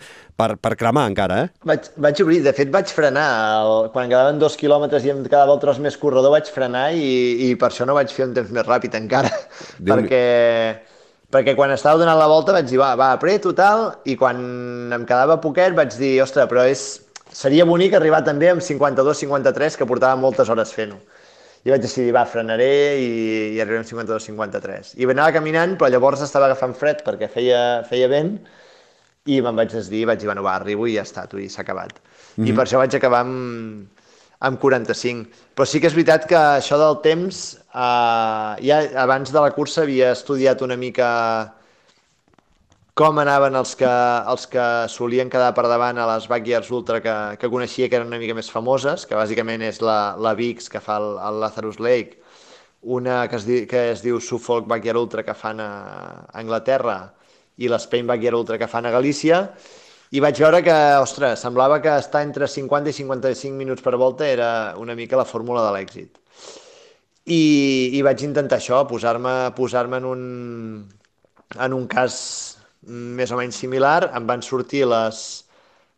per, 0.40 0.54
per 0.56 0.72
cremar 0.80 1.04
encara, 1.10 1.42
eh? 1.44 1.50
Vaig, 1.68 1.90
vaig 2.00 2.22
obrir, 2.24 2.38
de 2.46 2.54
fet 2.56 2.72
vaig 2.72 2.88
frenar, 2.96 3.26
el, 3.58 3.90
quan 3.92 4.08
quedaven 4.08 4.40
dos 4.40 4.56
quilòmetres 4.60 5.04
i 5.04 5.12
em 5.12 5.20
quedava 5.26 5.52
el 5.52 5.60
tros 5.60 5.82
més 5.84 6.00
corredor 6.00 6.32
vaig 6.38 6.48
frenar 6.54 6.86
i, 6.96 7.50
i 7.50 7.52
per 7.60 7.68
això 7.68 7.84
no 7.84 7.98
vaig 7.98 8.16
fer 8.16 8.30
un 8.30 8.34
temps 8.38 8.56
més 8.56 8.64
ràpid 8.64 8.96
encara, 8.96 9.34
perquè, 9.90 10.24
perquè 11.28 11.56
quan 11.58 11.76
estava 11.76 12.00
donant 12.00 12.16
la 12.16 12.32
volta 12.32 12.56
vaig 12.56 12.72
dir, 12.72 12.80
va, 12.80 12.94
va, 12.96 13.12
apreto, 13.18 13.52
tal, 13.52 13.90
i 14.08 14.16
quan 14.16 14.40
em 14.96 15.04
quedava 15.04 15.36
poquet 15.44 15.76
vaig 15.76 15.92
dir, 16.00 16.16
ostres, 16.24 16.48
però 16.48 16.64
és, 16.64 16.88
seria 17.28 17.68
bonic 17.68 18.00
arribar 18.00 18.24
també 18.24 18.54
amb 18.54 18.64
52-53, 18.64 19.76
que 19.76 19.92
portava 19.92 20.16
moltes 20.16 20.48
hores 20.48 20.72
fent-ho. 20.72 20.96
I 21.64 21.72
vaig 21.74 21.82
decidir, 21.84 22.14
va, 22.16 22.24
frenaré 22.24 22.70
i, 23.02 23.10
i 23.56 23.60
arribarem 23.60 23.84
52-53. 23.84 24.94
I 24.96 25.08
anava 25.12 25.34
caminant, 25.36 25.76
però 25.76 25.90
llavors 25.92 26.22
estava 26.24 26.48
agafant 26.48 26.72
fred 26.76 27.04
perquè 27.04 27.28
feia, 27.28 27.60
feia 27.88 28.08
vent 28.08 28.38
i 29.28 29.40
me'n 29.44 29.58
vaig 29.58 29.74
desdir, 29.74 30.06
vaig 30.08 30.22
dir, 30.22 30.30
bueno, 30.30 30.44
va, 30.46 30.56
arribo 30.56 30.86
i 30.88 30.96
ja 30.96 31.04
està, 31.04 31.26
tu, 31.28 31.38
i 31.38 31.50
s'ha 31.52 31.60
acabat. 31.60 31.92
Mm 31.92 32.00
-hmm. 32.00 32.46
I 32.46 32.50
mhm. 32.50 32.56
per 32.56 32.64
això 32.64 32.78
vaig 32.80 32.94
acabar 32.96 33.20
amb, 33.20 33.88
amb 34.40 34.60
45. 34.60 35.28
Però 35.54 35.66
sí 35.66 35.80
que 35.80 35.86
és 35.86 35.94
veritat 35.94 36.26
que 36.26 36.36
això 36.36 36.78
del 36.78 37.00
temps, 37.02 37.58
eh, 37.74 38.52
ja 38.68 38.78
abans 38.96 39.32
de 39.32 39.40
la 39.40 39.50
cursa 39.50 39.82
havia 39.82 40.12
estudiat 40.12 40.62
una 40.62 40.76
mica 40.76 41.54
com 43.00 43.16
anaven 43.16 43.54
els 43.56 43.70
que, 43.80 43.90
els 44.28 44.42
que 44.52 44.62
solien 44.92 45.30
quedar 45.32 45.54
per 45.56 45.62
davant 45.70 45.96
a 45.96 46.04
les 46.10 46.26
Backyards 46.28 46.68
Ultra 46.76 46.98
que, 47.00 47.14
que 47.40 47.48
coneixia 47.48 47.86
que 47.88 47.96
eren 47.96 48.10
una 48.10 48.18
mica 48.20 48.34
més 48.36 48.50
famoses, 48.52 49.06
que 49.08 49.16
bàsicament 49.16 49.64
és 49.64 49.78
la, 49.80 50.18
la 50.20 50.34
Vix 50.36 50.68
que 50.68 50.82
fa 50.84 50.98
el, 51.00 51.14
el 51.16 51.40
Lazarus 51.40 51.78
Lake, 51.80 52.18
una 52.96 53.22
que 53.32 53.40
es, 53.40 53.46
di, 53.48 53.62
que 53.70 53.86
es 53.94 54.04
diu 54.04 54.20
Suffolk 54.20 54.68
Backyard 54.68 55.00
Ultra 55.00 55.24
que 55.24 55.32
fan 55.32 55.64
a, 55.64 55.70
Anglaterra 56.42 56.98
i 57.56 57.72
l'Spain 57.72 58.04
Backyard 58.12 58.42
Ultra 58.42 58.60
que 58.60 58.68
fan 58.68 58.84
a 58.84 58.92
Galícia, 58.92 59.40
i 60.12 60.20
vaig 60.20 60.36
veure 60.44 60.60
que, 60.60 60.76
ostres, 61.00 61.40
semblava 61.40 61.80
que 61.80 61.96
estar 62.04 62.20
entre 62.28 62.52
50 62.52 62.92
i 62.92 63.00
55 63.00 63.56
minuts 63.56 63.80
per 63.80 63.96
volta 63.96 64.28
era 64.28 64.52
una 64.76 64.98
mica 64.98 65.16
la 65.16 65.24
fórmula 65.24 65.64
de 65.70 65.72
l'èxit. 65.78 66.20
I, 67.32 67.42
I 67.96 68.04
vaig 68.04 68.28
intentar 68.28 68.60
això, 68.60 68.84
posar-me 68.84 69.54
posar, 69.56 69.88
-me, 69.88 70.04
en, 70.04 70.04
un, 70.04 70.24
en 71.56 71.72
un 71.72 71.88
cas 71.88 72.59
més 72.86 73.30
o 73.30 73.38
menys 73.38 73.58
similar, 73.60 74.10
em 74.16 74.26
van 74.28 74.42
sortir 74.42 74.86
les, 74.88 75.18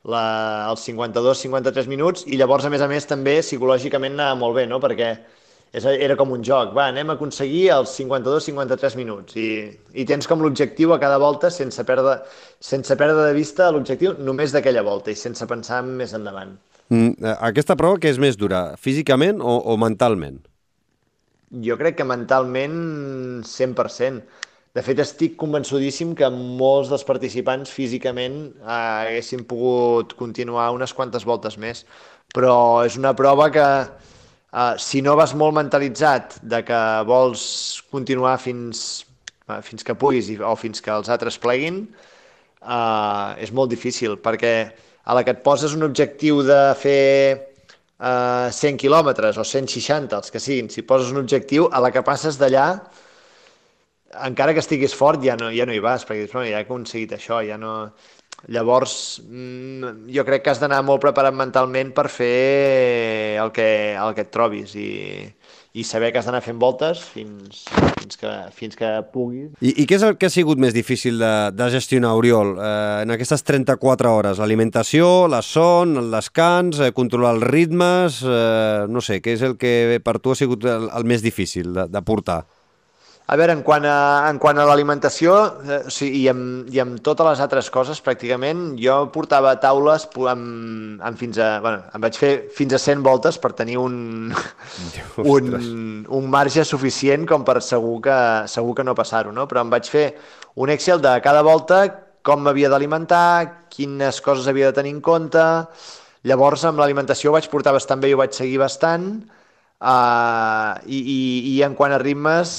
la, 0.08 0.24
els 0.70 0.82
52-53 0.88 1.86
minuts 1.90 2.26
i 2.26 2.38
llavors, 2.40 2.66
a 2.66 2.72
més 2.72 2.82
a 2.82 2.88
més, 2.90 3.06
també 3.06 3.38
psicològicament 3.42 4.18
anava 4.18 4.40
molt 4.40 4.58
bé, 4.58 4.66
no? 4.66 4.80
perquè 4.82 5.12
és, 5.72 5.86
era 5.86 6.16
com 6.18 6.34
un 6.34 6.42
joc, 6.44 6.74
va, 6.76 6.88
anem 6.90 7.12
a 7.12 7.16
aconseguir 7.16 7.68
els 7.76 7.94
52-53 8.00 8.98
minuts 8.98 9.38
i, 9.40 9.48
i 9.94 10.04
tens 10.08 10.28
com 10.28 10.42
l'objectiu 10.42 10.92
a 10.92 11.00
cada 11.02 11.20
volta 11.22 11.50
sense 11.54 11.86
perdre, 11.88 12.18
sense 12.60 12.98
perdre 12.98 13.28
de 13.28 13.32
vista 13.36 13.70
l'objectiu 13.72 14.18
només 14.20 14.52
d'aquella 14.52 14.84
volta 14.86 15.14
i 15.14 15.18
sense 15.18 15.46
pensar 15.48 15.82
més 15.86 16.14
endavant. 16.18 16.56
Mm, 16.92 17.14
eh, 17.22 17.36
aquesta 17.48 17.78
prova 17.78 18.02
que 18.02 18.10
és 18.12 18.20
més 18.20 18.36
dura, 18.36 18.72
físicament 18.76 19.40
o, 19.40 19.60
o 19.72 19.78
mentalment? 19.80 20.42
Jo 21.62 21.76
crec 21.80 21.98
que 21.98 22.08
mentalment 22.08 22.76
100%. 23.44 24.22
De 24.72 24.80
fet, 24.80 25.00
estic 25.02 25.35
convençudíssim 25.37 26.14
que 26.16 26.28
molts 26.32 26.88
dels 26.88 27.02
participants 27.04 27.72
físicament 27.76 28.37
eh, 28.46 28.76
haguessin 28.76 29.42
pogut 29.48 30.14
continuar 30.16 30.70
unes 30.72 30.94
quantes 30.96 31.26
voltes 31.28 31.58
més, 31.61 31.82
però 32.32 32.54
és 32.87 32.96
una 32.96 33.12
prova 33.18 33.50
que 33.52 33.66
eh, 33.82 34.72
si 34.80 35.02
no 35.04 35.18
vas 35.20 35.35
molt 35.37 35.58
mentalitzat 35.58 36.38
de 36.54 36.62
que 36.64 36.80
vols 37.04 37.44
continuar 37.92 38.38
fins, 38.40 39.04
eh, 39.44 39.61
fins 39.61 39.85
que 39.85 39.98
puguis 40.06 40.32
o 40.40 40.54
fins 40.56 40.80
que 40.80 40.96
els 40.96 41.12
altres 41.12 41.37
pleguin, 41.44 41.85
eh, 42.64 43.44
és 43.44 43.52
molt 43.52 43.76
difícil, 43.76 44.16
perquè 44.24 44.56
a 45.04 45.20
la 45.20 45.20
que 45.20 45.37
et 45.37 45.44
poses 45.44 45.76
un 45.76 45.85
objectiu 45.85 46.40
de 46.48 46.61
fer 46.80 47.04
eh, 47.37 48.48
100 48.64 48.80
quilòmetres 48.80 49.37
o 49.37 49.44
160, 49.44 50.16
els 50.16 50.32
que 50.32 50.40
siguin, 50.40 50.72
si 50.72 50.88
poses 50.88 51.12
un 51.12 51.20
objectiu, 51.26 51.68
a 51.68 51.85
la 51.85 51.92
que 51.92 52.08
passes 52.08 52.40
d'allà 52.40 52.70
encara 54.20 54.55
que 54.55 54.62
estiguis 54.62 54.94
fort 54.96 55.22
ja 55.25 55.37
no, 55.40 55.51
ja 55.55 55.66
no 55.68 55.75
hi 55.75 55.83
vas, 55.83 56.07
perquè 56.09 56.25
dius, 56.25 56.35
bueno, 56.35 56.51
ja 56.51 56.61
he 56.61 56.66
aconseguit 56.66 57.16
això, 57.18 57.42
ja 57.46 57.61
no... 57.61 57.92
Llavors, 58.51 59.22
mm, 59.22 60.09
jo 60.11 60.25
crec 60.27 60.42
que 60.42 60.51
has 60.51 60.59
d'anar 60.59 60.81
molt 60.83 60.98
preparat 61.05 61.35
mentalment 61.37 61.92
per 61.94 62.09
fer 62.11 63.37
el 63.38 63.53
que, 63.55 63.94
el 63.94 64.16
que 64.16 64.25
et 64.25 64.33
trobis 64.35 64.72
i, 64.75 64.88
i 65.79 65.85
saber 65.87 66.11
que 66.11 66.18
has 66.18 66.27
d'anar 66.27 66.40
fent 66.42 66.59
voltes 66.59 67.05
fins, 67.07 67.61
fins, 67.70 68.18
que, 68.18 68.33
fins 68.57 68.75
que 68.77 68.88
puguis. 69.12 69.53
I, 69.62 69.77
I 69.85 69.87
què 69.87 69.94
és 69.94 70.07
el 70.09 70.16
que 70.18 70.27
ha 70.27 70.35
sigut 70.35 70.59
més 70.59 70.75
difícil 70.75 71.22
de, 71.22 71.33
de 71.55 71.68
gestionar, 71.70 72.16
Oriol, 72.18 72.57
eh, 72.59 73.05
en 73.05 73.14
aquestes 73.14 73.46
34 73.46 74.11
hores? 74.11 74.42
L'alimentació, 74.42 75.29
la 75.31 75.44
son, 75.46 75.94
el 76.03 76.11
descans, 76.11 76.81
eh, 76.83 76.90
controlar 76.96 77.37
els 77.37 77.46
ritmes... 77.46 78.18
Eh, 78.27 78.88
no 78.90 79.05
sé, 79.05 79.20
què 79.22 79.37
és 79.37 79.46
el 79.46 79.55
que 79.61 80.01
per 80.03 80.18
tu 80.18 80.35
ha 80.35 80.40
sigut 80.40 80.66
el, 80.66 80.90
el 80.90 81.07
més 81.07 81.22
difícil 81.22 81.70
de, 81.79 81.87
de 81.92 82.03
portar? 82.03 82.42
A 83.30 83.37
veure, 83.38 83.54
en 83.54 83.62
quant 83.62 83.85
a, 83.87 84.26
en 84.28 84.38
quant 84.42 84.58
a 84.58 84.64
l'alimentació 84.66 85.35
eh, 85.62 85.78
sí, 85.94 86.08
i, 86.18 86.22
amb, 86.28 86.66
i 86.74 86.80
amb 86.82 86.98
totes 87.06 87.28
les 87.28 87.42
altres 87.44 87.70
coses, 87.72 88.00
pràcticament, 88.02 88.72
jo 88.82 88.96
portava 89.14 89.54
taules 89.62 90.08
amb, 90.28 90.98
amb 91.00 91.20
fins 91.20 91.38
a... 91.38 91.54
Bueno, 91.62 91.85
em 91.94 92.02
vaig 92.02 92.18
fer 92.18 92.32
fins 92.56 92.74
a 92.74 92.80
100 92.82 93.04
voltes 93.06 93.38
per 93.38 93.52
tenir 93.56 93.78
un, 93.80 94.35
un, 95.37 95.56
un 96.02 96.28
marge 96.35 96.66
suficient 96.68 97.24
com 97.30 97.46
per 97.46 97.61
segur 97.62 98.00
que, 98.04 98.18
segur 98.50 98.74
que 98.76 98.87
no 98.88 98.98
passar-ho, 98.98 99.32
no? 99.32 99.46
Però 99.48 99.62
em 99.62 99.70
vaig 99.72 99.88
fer 99.88 100.06
un 100.58 100.74
Excel 100.74 101.00
de 101.00 101.14
cada 101.24 101.46
volta, 101.46 101.85
com 102.26 102.42
m'havia 102.42 102.68
d'alimentar, 102.74 103.68
quines 103.72 104.20
coses 104.20 104.50
havia 104.50 104.72
de 104.72 104.80
tenir 104.82 104.96
en 104.98 105.02
compte... 105.04 105.42
Llavors, 106.22 106.62
amb 106.68 106.78
l'alimentació 106.78 107.32
ho 107.32 107.35
vaig 107.35 107.48
portar 107.50 107.72
bastant 107.74 107.98
bé 107.98 108.12
i 108.12 108.12
ho 108.14 108.18
vaig 108.20 108.37
seguir 108.37 108.61
bastant, 108.62 109.08
Uh, 109.82 110.78
i, 110.86 110.98
i, 111.02 111.20
I 111.56 111.62
en 111.66 111.72
quant 111.74 111.90
a 111.90 111.96
ritmes, 111.98 112.50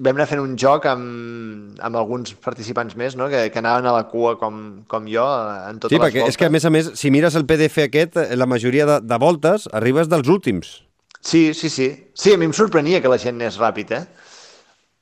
vam 0.00 0.16
anar 0.16 0.24
fent 0.30 0.40
un 0.40 0.54
joc 0.56 0.86
amb, 0.88 1.74
amb 1.84 1.98
alguns 2.00 2.32
participants 2.40 2.96
més, 2.96 3.18
no? 3.20 3.26
que, 3.28 3.42
que 3.52 3.60
anaven 3.60 3.84
a 3.90 3.92
la 3.92 4.06
cua 4.08 4.38
com, 4.40 4.62
com 4.88 5.10
jo 5.10 5.26
en 5.68 5.76
totes 5.82 5.92
sí, 5.92 5.98
les 5.98 6.06
perquè 6.06 6.22
voltes. 6.22 6.32
és 6.32 6.40
que 6.40 6.48
a 6.48 6.54
més 6.54 6.64
a 6.64 6.72
més, 6.72 6.88
si 6.96 7.12
mires 7.12 7.36
el 7.36 7.44
PDF 7.50 7.84
aquest, 7.84 8.16
la 8.32 8.48
majoria 8.48 8.88
de, 8.88 8.96
de 9.04 9.20
voltes 9.20 9.68
arribes 9.76 10.08
dels 10.08 10.32
últims. 10.32 10.78
Sí, 11.20 11.50
sí, 11.52 11.68
sí. 11.68 11.90
Sí, 12.16 12.32
a 12.32 12.40
mi 12.40 12.48
em 12.48 12.56
sorprenia 12.56 13.02
que 13.04 13.12
la 13.12 13.20
gent 13.20 13.36
anés 13.36 13.60
ràpid, 13.60 13.92
eh? 13.98 14.32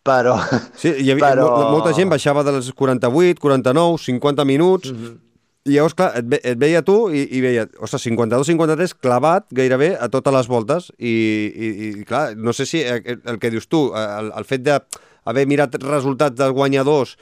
Però... 0.02 0.34
Sí, 0.82 0.96
hi 0.98 1.12
havia, 1.14 1.28
però... 1.28 1.46
molta 1.70 1.94
gent 1.94 2.10
baixava 2.10 2.42
dels 2.42 2.72
48, 2.74 3.38
49, 3.38 4.02
50 4.08 4.50
minuts, 4.50 4.90
mm 4.90 4.98
-hmm 4.98 5.27
i 5.68 5.76
llavors, 5.76 5.94
clar, 5.98 6.12
et, 6.18 6.28
ve, 6.28 6.40
et 6.42 6.58
veia 6.60 6.82
tu 6.86 6.96
i, 7.12 7.24
i 7.36 7.42
veia, 7.44 7.66
ostres, 7.84 8.06
52-53 8.08 8.96
clavat 9.02 9.46
gairebé 9.54 9.92
a 10.00 10.08
totes 10.12 10.34
les 10.34 10.48
voltes. 10.50 10.88
I, 10.98 11.16
i, 11.48 11.68
i 11.88 12.06
clar, 12.08 12.32
no 12.36 12.54
sé 12.56 12.66
si 12.68 12.82
el, 12.82 13.04
el 13.18 13.38
que 13.42 13.52
dius 13.54 13.68
tu, 13.68 13.88
el, 13.96 14.32
el 14.36 14.48
fet 14.48 14.64
d'haver 14.66 15.46
mirat 15.50 15.76
resultats 15.84 16.38
dels 16.38 16.56
guanyadors 16.56 17.16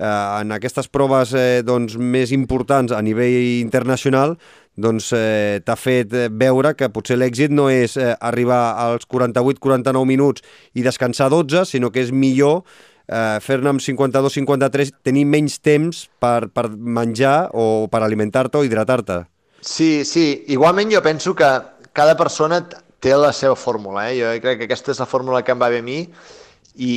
eh, 0.00 0.40
en 0.40 0.56
aquestes 0.56 0.88
proves 0.88 1.34
eh, 1.36 1.62
doncs, 1.66 1.98
més 2.00 2.32
importants 2.32 2.96
a 2.96 3.02
nivell 3.04 3.60
internacional 3.60 4.36
doncs 4.80 5.10
eh, 5.16 5.60
t'ha 5.64 5.76
fet 5.76 6.14
veure 6.40 6.72
que 6.78 6.88
potser 6.92 7.18
l'èxit 7.18 7.52
no 7.52 7.68
és 7.72 7.96
eh, 8.00 8.14
arribar 8.20 8.62
als 8.80 9.08
48-49 9.10 10.06
minuts 10.08 10.46
i 10.74 10.86
descansar 10.86 11.28
12, 11.32 11.66
sinó 11.68 11.90
que 11.92 12.04
és 12.06 12.14
millor 12.14 12.62
eh, 13.10 13.38
fer-ne 13.42 13.74
amb 13.74 13.82
52-53, 13.82 14.94
tenir 15.04 15.26
menys 15.26 15.58
temps 15.60 16.06
per, 16.22 16.48
per 16.54 16.68
menjar 16.70 17.50
o 17.52 17.88
per 17.90 18.04
alimentar-te 18.06 18.60
o 18.60 18.64
hidratar-te. 18.64 19.24
Sí, 19.60 20.06
sí. 20.08 20.44
Igualment 20.54 20.92
jo 20.94 21.02
penso 21.04 21.34
que 21.36 21.48
cada 21.92 22.16
persona 22.16 22.62
té 23.00 23.16
la 23.16 23.32
seva 23.36 23.56
fórmula. 23.56 24.08
Eh? 24.10 24.20
Jo 24.20 24.30
crec 24.40 24.62
que 24.62 24.68
aquesta 24.70 24.94
és 24.94 25.02
la 25.02 25.08
fórmula 25.10 25.42
que 25.44 25.52
em 25.52 25.60
va 25.60 25.70
bé 25.72 25.80
a 25.82 25.84
mi 25.84 26.00
i, 26.76 26.94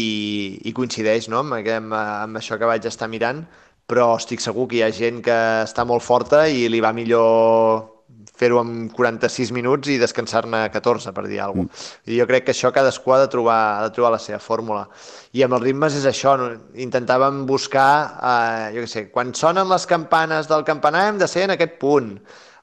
i 0.63 0.73
coincideix 0.75 1.29
no? 1.31 1.41
amb, 1.43 1.57
amb, 1.59 1.97
amb 1.97 2.39
això 2.39 2.59
que 2.59 2.69
vaig 2.69 2.85
estar 2.87 3.09
mirant, 3.11 3.43
però 3.89 4.13
estic 4.17 4.43
segur 4.43 4.67
que 4.69 4.79
hi 4.79 4.85
ha 4.85 4.93
gent 4.95 5.21
que 5.23 5.39
està 5.63 5.83
molt 5.87 6.05
forta 6.05 6.45
i 6.47 6.69
li 6.71 6.79
va 6.83 6.93
millor 6.95 7.92
fer-ho 8.37 8.59
en 8.63 8.87
46 8.89 9.51
minuts 9.53 9.91
i 9.93 9.99
descansar-ne 10.01 10.63
14, 10.73 11.13
per 11.13 11.25
dir 11.29 11.39
alguna 11.43 11.69
cosa. 11.69 11.83
Mm. 11.83 12.13
I 12.13 12.19
jo 12.21 12.27
crec 12.29 12.47
que 12.47 12.55
això 12.55 12.71
cadascú 12.73 13.13
ha 13.13 13.19
de 13.21 13.29
trobar, 13.31 13.59
ha 13.77 13.83
de 13.87 13.91
trobar 13.95 14.13
la 14.15 14.21
seva 14.21 14.39
fórmula. 14.41 14.87
I 15.33 15.45
amb 15.45 15.57
els 15.59 15.65
ritmes 15.67 15.97
és 15.99 16.07
això, 16.09 16.35
no? 16.39 16.49
intentàvem 16.73 17.43
buscar, 17.49 17.91
eh, 18.17 18.71
jo 18.77 18.85
què 18.85 18.89
sé, 18.89 19.05
quan 19.13 19.35
sonen 19.37 19.69
les 19.69 19.85
campanes 19.89 20.49
del 20.49 20.65
campanar 20.65 21.07
hem 21.09 21.21
de 21.21 21.29
ser 21.29 21.45
en 21.47 21.55
aquest 21.57 21.77
punt, 21.81 22.15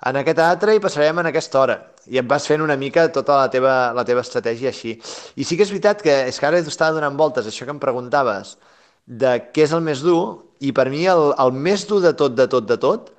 en 0.06 0.16
aquest 0.16 0.38
altre 0.40 0.74
i 0.74 0.82
passarem 0.82 1.22
en 1.22 1.30
aquesta 1.30 1.60
hora. 1.60 1.78
I 2.10 2.18
et 2.18 2.26
vas 2.26 2.46
fent 2.48 2.64
una 2.64 2.76
mica 2.80 3.06
tota 3.12 3.36
la 3.42 3.50
teva, 3.52 3.92
la 3.94 4.04
teva 4.08 4.24
estratègia 4.24 4.72
així. 4.72 4.96
I 5.36 5.44
sí 5.44 5.56
que 5.56 5.66
és 5.66 5.70
veritat 5.70 6.02
que 6.02 6.14
és 6.26 6.40
que 6.40 6.48
ara 6.48 6.58
estava 6.58 6.96
donant 6.96 7.18
voltes, 7.18 7.46
això 7.46 7.68
que 7.68 7.74
em 7.74 7.82
preguntaves, 7.82 8.56
de 9.06 9.36
què 9.52 9.66
és 9.66 9.74
el 9.76 9.84
més 9.84 10.02
dur, 10.02 10.42
i 10.60 10.72
per 10.76 10.88
mi 10.90 11.04
el, 11.08 11.30
el 11.38 11.52
més 11.52 11.86
dur 11.88 12.00
de 12.04 12.14
tot, 12.16 12.34
de 12.36 12.48
tot, 12.50 12.66
de 12.68 12.76
tot, 12.80 13.12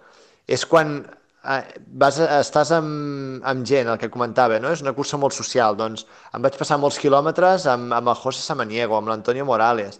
és 0.50 0.66
quan 0.66 1.02
vas, 1.42 2.18
estàs 2.22 2.72
amb, 2.76 3.42
amb 3.48 3.66
gent, 3.66 3.90
el 3.90 4.00
que 4.02 4.10
comentava, 4.14 4.60
no? 4.62 4.72
és 4.72 4.82
una 4.86 4.94
cursa 4.94 5.18
molt 5.18 5.34
social, 5.34 5.76
doncs 5.78 6.06
em 6.36 6.42
vaig 6.44 6.58
passar 6.60 6.78
molts 6.82 7.00
quilòmetres 7.02 7.66
amb, 7.72 7.94
amb 7.98 8.12
el 8.12 8.20
José 8.20 8.44
Samaniego, 8.46 8.98
amb 8.98 9.10
l'Antonio 9.10 9.46
Morales, 9.46 10.00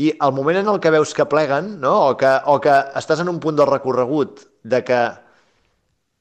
i 0.00 0.12
el 0.12 0.32
moment 0.32 0.60
en 0.62 0.70
el 0.72 0.78
que 0.80 0.92
veus 0.94 1.12
que 1.14 1.26
pleguen, 1.28 1.74
no? 1.82 1.96
o, 2.10 2.14
que, 2.16 2.30
o 2.46 2.58
que 2.62 2.76
estàs 2.96 3.20
en 3.20 3.28
un 3.28 3.40
punt 3.42 3.58
del 3.58 3.68
recorregut 3.68 4.46
de 4.62 4.80
que 4.86 5.00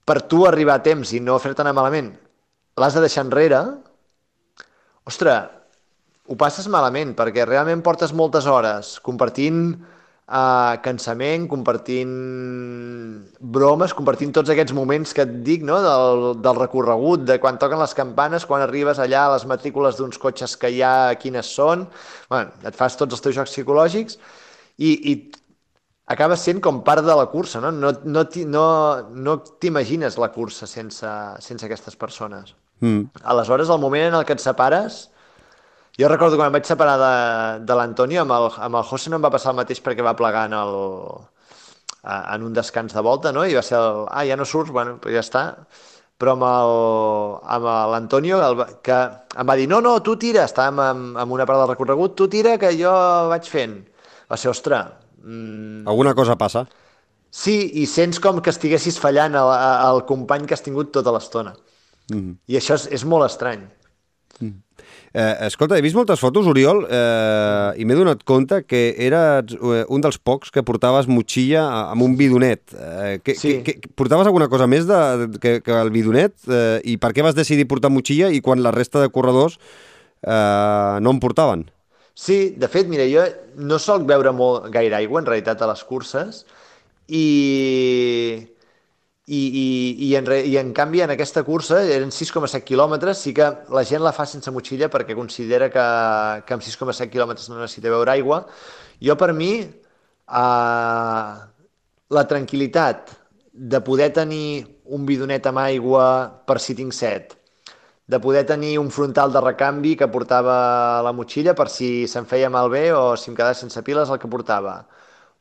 per 0.10 0.24
tu 0.28 0.44
arribar 0.48 0.80
a 0.80 0.84
temps 0.84 1.14
i 1.14 1.22
no 1.22 1.38
fer-te 1.40 1.64
anar 1.64 1.76
malament, 1.78 2.12
l'has 2.80 2.98
de 2.98 3.06
deixar 3.06 3.28
enrere, 3.28 3.62
ostres, 5.08 5.56
ho 6.30 6.36
passes 6.38 6.68
malament, 6.70 7.16
perquè 7.18 7.46
realment 7.48 7.82
portes 7.86 8.12
moltes 8.14 8.46
hores 8.46 8.98
compartint 9.06 9.72
uh, 10.30 10.78
cansament, 10.86 11.48
compartint 11.50 12.14
bromes, 13.40 13.94
compartint 13.98 14.32
tots 14.36 14.54
aquests 14.54 14.76
moments 14.78 15.14
que 15.16 15.26
et 15.26 15.34
dic, 15.46 15.66
no?, 15.66 15.80
del, 15.84 16.26
del 16.44 16.60
recorregut, 16.60 17.26
de 17.28 17.40
quan 17.42 17.60
toquen 17.62 17.82
les 17.82 17.96
campanes, 17.98 18.46
quan 18.50 18.64
arribes 18.66 19.02
allà 19.02 19.26
a 19.26 19.34
les 19.36 19.48
matrícules 19.50 19.98
d'uns 19.98 20.22
cotxes 20.22 20.56
que 20.60 20.72
hi 20.76 20.84
ha, 20.86 20.94
quines 21.22 21.50
són, 21.58 21.88
bueno, 22.30 22.54
et 22.64 22.78
fas 22.78 22.98
tots 23.00 23.18
els 23.18 23.26
teus 23.26 23.38
jocs 23.42 23.56
psicològics 23.56 24.20
i, 24.78 24.94
i 24.94 25.16
acabes 26.14 26.46
sent 26.46 26.62
com 26.64 26.84
part 26.86 27.06
de 27.06 27.16
la 27.18 27.30
cursa, 27.34 27.62
no? 27.64 27.74
No, 27.74 27.94
no, 28.06 28.26
no, 28.54 28.66
no 29.30 29.38
t'imagines 29.62 30.18
la 30.22 30.32
cursa 30.34 30.70
sense, 30.70 31.14
sense 31.46 31.66
aquestes 31.66 31.98
persones. 32.00 32.56
Mm. 32.80 33.10
Aleshores, 33.34 33.70
el 33.70 33.82
moment 33.82 34.10
en 34.10 34.20
el 34.22 34.26
que 34.26 34.38
et 34.38 34.44
separes, 34.44 35.08
jo 36.00 36.08
recordo 36.08 36.38
quan 36.40 36.48
em 36.48 36.56
vaig 36.56 36.68
separar 36.68 36.96
de, 37.02 37.14
de 37.68 37.76
l'Antonio, 37.76 38.24
amb, 38.24 38.32
el, 38.32 38.50
amb 38.68 38.80
el 38.80 38.88
José 38.88 39.12
no 39.12 39.20
em 39.20 39.26
va 39.26 39.34
passar 39.34 39.52
el 39.52 39.60
mateix 39.60 39.82
perquè 39.84 40.06
va 40.06 40.16
plegar 40.16 40.46
en, 40.48 40.56
el, 40.56 40.76
en 42.20 42.44
un 42.48 42.56
descans 42.56 42.96
de 42.96 43.04
volta, 43.04 43.34
no? 43.36 43.46
I 43.46 43.58
va 43.58 43.64
ser 43.66 43.78
el, 43.80 44.06
ah, 44.08 44.26
ja 44.28 44.38
no 44.40 44.48
surts, 44.48 44.72
bueno, 44.72 44.98
pues 45.04 45.18
ja 45.18 45.24
està. 45.26 45.44
Però 46.20 46.34
amb 46.36 47.68
l'Antonio, 47.94 48.40
que 48.84 48.96
em 49.40 49.48
va 49.48 49.56
dir, 49.56 49.70
no, 49.72 49.80
no, 49.84 49.94
tu 50.04 50.18
tira, 50.20 50.44
estàvem 50.50 50.82
en, 50.84 51.06
en 51.20 51.32
una 51.36 51.46
part 51.48 51.62
del 51.62 51.72
recorregut, 51.72 52.16
tu 52.20 52.28
tira 52.32 52.58
que 52.60 52.74
jo 52.76 52.92
vaig 53.32 53.48
fent. 53.48 53.78
Va 54.30 54.40
ser, 54.40 54.52
ostres... 54.52 54.92
Mm... 55.24 55.88
Alguna 55.88 56.14
cosa 56.16 56.36
passa. 56.40 56.66
Sí, 57.32 57.56
i 57.80 57.86
sents 57.88 58.20
com 58.20 58.42
que 58.44 58.52
estiguessis 58.52 59.00
fallant 59.00 59.36
al, 59.40 59.52
al 59.56 60.04
company 60.10 60.48
que 60.48 60.56
has 60.58 60.66
tingut 60.66 60.92
tota 60.96 61.14
l'estona. 61.16 61.54
Mm 62.10 62.18
-hmm. 62.20 62.36
I 62.48 62.58
això 62.58 62.76
és, 62.76 62.88
és 62.92 63.06
molt 63.06 63.26
estrany. 63.26 63.68
Mm. 64.40 64.60
Eh, 65.14 65.48
escolta, 65.48 65.78
he 65.78 65.82
vist 65.82 65.98
moltes 65.98 66.22
fotos, 66.22 66.48
Oriol, 66.50 66.84
eh, 66.86 67.82
i 67.82 67.86
m'he 67.88 67.98
donat 67.98 68.22
compte 68.30 68.62
que 68.70 68.82
eres 69.02 69.56
eh, 69.58 69.82
un 69.90 70.04
dels 70.06 70.20
pocs 70.22 70.54
que 70.54 70.64
portaves 70.66 71.10
motxilla 71.10 71.64
amb 71.90 72.06
un 72.06 72.16
bidonet. 72.20 72.62
Eh, 72.76 73.18
que, 73.24 73.36
sí. 73.40 73.58
que, 73.66 73.80
que, 73.82 73.94
portaves 73.98 74.30
alguna 74.30 74.50
cosa 74.52 74.70
més 74.70 74.86
de, 74.90 75.00
que, 75.42 75.58
que 75.66 75.80
el 75.80 75.90
bidonet? 75.96 76.38
Eh, 76.46 76.78
I 76.94 77.00
per 77.02 77.14
què 77.18 77.26
vas 77.26 77.38
decidir 77.38 77.68
portar 77.72 77.92
motxilla 77.94 78.30
i 78.30 78.44
quan 78.46 78.62
la 78.66 78.76
resta 78.76 79.02
de 79.02 79.10
corredors 79.14 79.58
eh, 80.22 80.98
no 81.02 81.16
en 81.16 81.24
portaven? 81.24 81.66
Sí, 82.20 82.54
de 82.60 82.68
fet, 82.68 82.90
mira, 82.92 83.08
jo 83.10 83.24
no 83.64 83.80
solc 83.80 84.06
veure 84.06 84.34
molt 84.36 84.68
gaire 84.74 84.98
aigua, 84.98 85.22
en 85.22 85.30
realitat, 85.30 85.62
a 85.64 85.70
les 85.72 85.86
curses, 85.88 86.44
i 87.08 87.26
i, 89.30 89.40
i, 89.62 89.66
i, 90.08 90.16
en, 90.18 90.26
re, 90.26 90.40
i 90.50 90.56
en 90.58 90.72
canvi 90.74 91.04
en 91.06 91.12
aquesta 91.14 91.44
cursa 91.46 91.84
eren 91.86 92.10
6,7 92.10 92.64
quilòmetres, 92.66 93.20
sí 93.22 93.34
que 93.38 93.46
la 93.76 93.84
gent 93.86 94.02
la 94.02 94.14
fa 94.16 94.26
sense 94.26 94.50
motxilla 94.50 94.90
perquè 94.90 95.14
considera 95.18 95.68
que, 95.70 95.86
que 96.48 96.56
amb 96.56 96.66
6,7 96.66 97.12
quilòmetres 97.14 97.52
no 97.52 97.60
necessita 97.60 97.94
beure 97.94 98.16
aigua. 98.16 98.42
Jo 99.06 99.16
per 99.22 99.30
mi 99.38 99.52
eh, 99.62 101.36
la 102.18 102.26
tranquil·litat 102.34 103.14
de 103.54 103.84
poder 103.86 104.10
tenir 104.18 104.66
un 104.98 105.06
bidonet 105.06 105.46
amb 105.46 105.62
aigua 105.62 106.08
per 106.50 106.58
si 106.64 106.74
tinc 106.74 106.98
set, 106.98 107.38
de 108.10 108.18
poder 108.18 108.48
tenir 108.50 108.80
un 108.82 108.90
frontal 108.90 109.30
de 109.30 109.46
recanvi 109.46 109.94
que 109.96 110.10
portava 110.10 110.58
la 111.06 111.14
motxilla 111.14 111.54
per 111.54 111.70
si 111.70 112.08
se'n 112.10 112.26
feia 112.26 112.50
malbé 112.50 112.88
o 112.98 113.14
si 113.14 113.30
em 113.30 113.38
quedava 113.38 113.54
sense 113.54 113.86
piles 113.86 114.10
el 114.10 114.18
que 114.18 114.32
portava, 114.32 114.80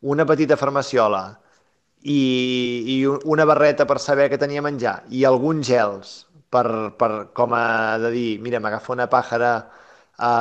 una 0.04 0.28
petita 0.28 0.60
farmaciola, 0.60 1.38
i, 2.02 2.20
i 2.94 2.96
una 3.06 3.44
barreta 3.44 3.86
per 3.86 3.98
saber 3.98 4.28
que 4.30 4.38
tenia 4.38 4.62
menjar 4.62 5.02
i 5.10 5.24
alguns 5.24 5.66
gels 5.66 6.14
per, 6.50 6.94
per 6.98 7.10
com 7.36 7.54
a 7.56 7.98
de 8.02 8.12
dir, 8.14 8.28
mira, 8.40 8.60
m'agafo 8.60 8.94
una 8.94 9.08
pàjara 9.10 9.52
a, 10.18 10.32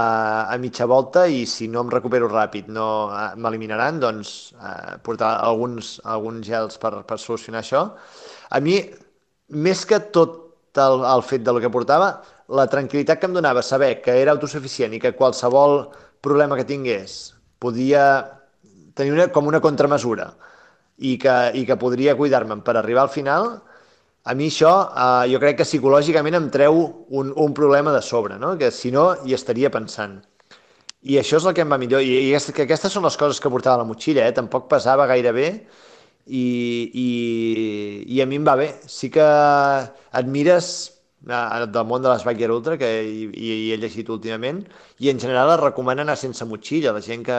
a 0.50 0.58
mitja 0.58 0.88
volta 0.90 1.26
i 1.28 1.46
si 1.46 1.68
no 1.68 1.84
em 1.86 1.92
recupero 1.94 2.30
ràpid 2.32 2.70
no 2.74 2.88
eh, 3.14 3.30
m'eliminaran, 3.38 4.00
doncs 4.02 4.54
eh, 4.58 4.98
portar 5.06 5.36
alguns, 5.46 5.98
alguns 6.04 6.48
gels 6.48 6.80
per, 6.82 7.04
per 7.08 7.20
solucionar 7.22 7.62
això. 7.62 7.84
A 8.50 8.62
mi, 8.64 8.80
més 9.54 9.86
que 9.86 10.00
tot 10.14 10.80
el, 10.82 11.04
el 11.06 11.24
fet 11.26 11.46
del 11.46 11.62
que 11.62 11.74
portava, 11.74 12.12
la 12.48 12.68
tranquil·litat 12.72 13.20
que 13.20 13.30
em 13.30 13.36
donava 13.36 13.62
saber 13.66 13.98
que 14.02 14.16
era 14.22 14.34
autosuficient 14.34 14.96
i 14.96 15.02
que 15.04 15.16
qualsevol 15.18 15.82
problema 16.24 16.58
que 16.58 16.66
tingués 16.68 17.36
podia 17.60 18.04
tenir 18.98 19.14
una, 19.14 19.28
com 19.34 19.50
una 19.50 19.62
contramesura 19.62 20.32
i 20.98 21.18
que, 21.22 21.36
i 21.54 21.66
que 21.66 21.78
podria 21.80 22.16
cuidar-me'n 22.18 22.64
per 22.66 22.78
arribar 22.78 23.06
al 23.06 23.14
final, 23.14 23.50
a 24.28 24.34
mi 24.36 24.50
això 24.52 24.72
eh, 24.90 25.28
jo 25.32 25.40
crec 25.40 25.62
que 25.62 25.68
psicològicament 25.68 26.36
em 26.36 26.50
treu 26.52 26.82
un, 27.10 27.32
un 27.32 27.54
problema 27.56 27.94
de 27.96 28.02
sobre, 28.04 28.40
no? 28.42 28.56
que 28.60 28.72
si 28.76 28.92
no 28.92 29.14
hi 29.26 29.38
estaria 29.38 29.72
pensant. 29.72 30.18
I 31.08 31.20
això 31.22 31.38
és 31.40 31.46
el 31.48 31.54
que 31.56 31.64
em 31.64 31.72
va 31.72 31.78
millor. 31.80 32.02
I, 32.04 32.34
i 32.34 32.54
que 32.54 32.66
aquestes 32.66 32.92
són 32.92 33.06
les 33.06 33.16
coses 33.16 33.40
que 33.40 33.52
portava 33.54 33.84
la 33.84 33.88
motxilla, 33.88 34.26
eh? 34.28 34.36
tampoc 34.36 34.68
pesava 34.68 35.08
gaire 35.08 35.32
bé 35.32 35.48
i, 36.26 36.44
i, 36.92 37.08
i 38.18 38.22
a 38.22 38.28
mi 38.28 38.42
em 38.42 38.48
va 38.48 38.58
bé. 38.60 38.74
Sí 38.92 39.10
que 39.14 39.24
admires 39.24 40.97
del 41.22 41.86
món 41.90 42.04
de 42.04 42.10
les 42.10 42.24
Biker 42.24 42.52
Ultra 42.52 42.78
que 42.78 42.88
hi, 43.04 43.26
hi 43.34 43.72
he 43.74 43.78
llegit 43.82 44.10
últimament 44.10 44.62
i 45.00 45.10
en 45.10 45.20
general 45.20 45.52
es 45.56 45.60
recomana 45.60 46.04
anar 46.06 46.16
sense 46.18 46.46
motxilla. 46.46 46.94
La 46.94 47.02
gent 47.02 47.26
que, 47.26 47.38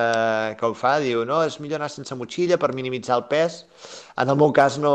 que 0.58 0.66
ho 0.66 0.74
fa 0.74 0.98
diu 1.00 1.24
no, 1.24 1.42
és 1.46 1.60
millor 1.60 1.78
anar 1.80 1.90
sense 1.92 2.14
motxilla 2.18 2.58
per 2.58 2.74
minimitzar 2.74 3.16
el 3.16 3.26
pes. 3.30 3.64
En 4.18 4.28
el 4.28 4.36
meu 4.36 4.52
cas 4.52 4.78
no 4.78 4.94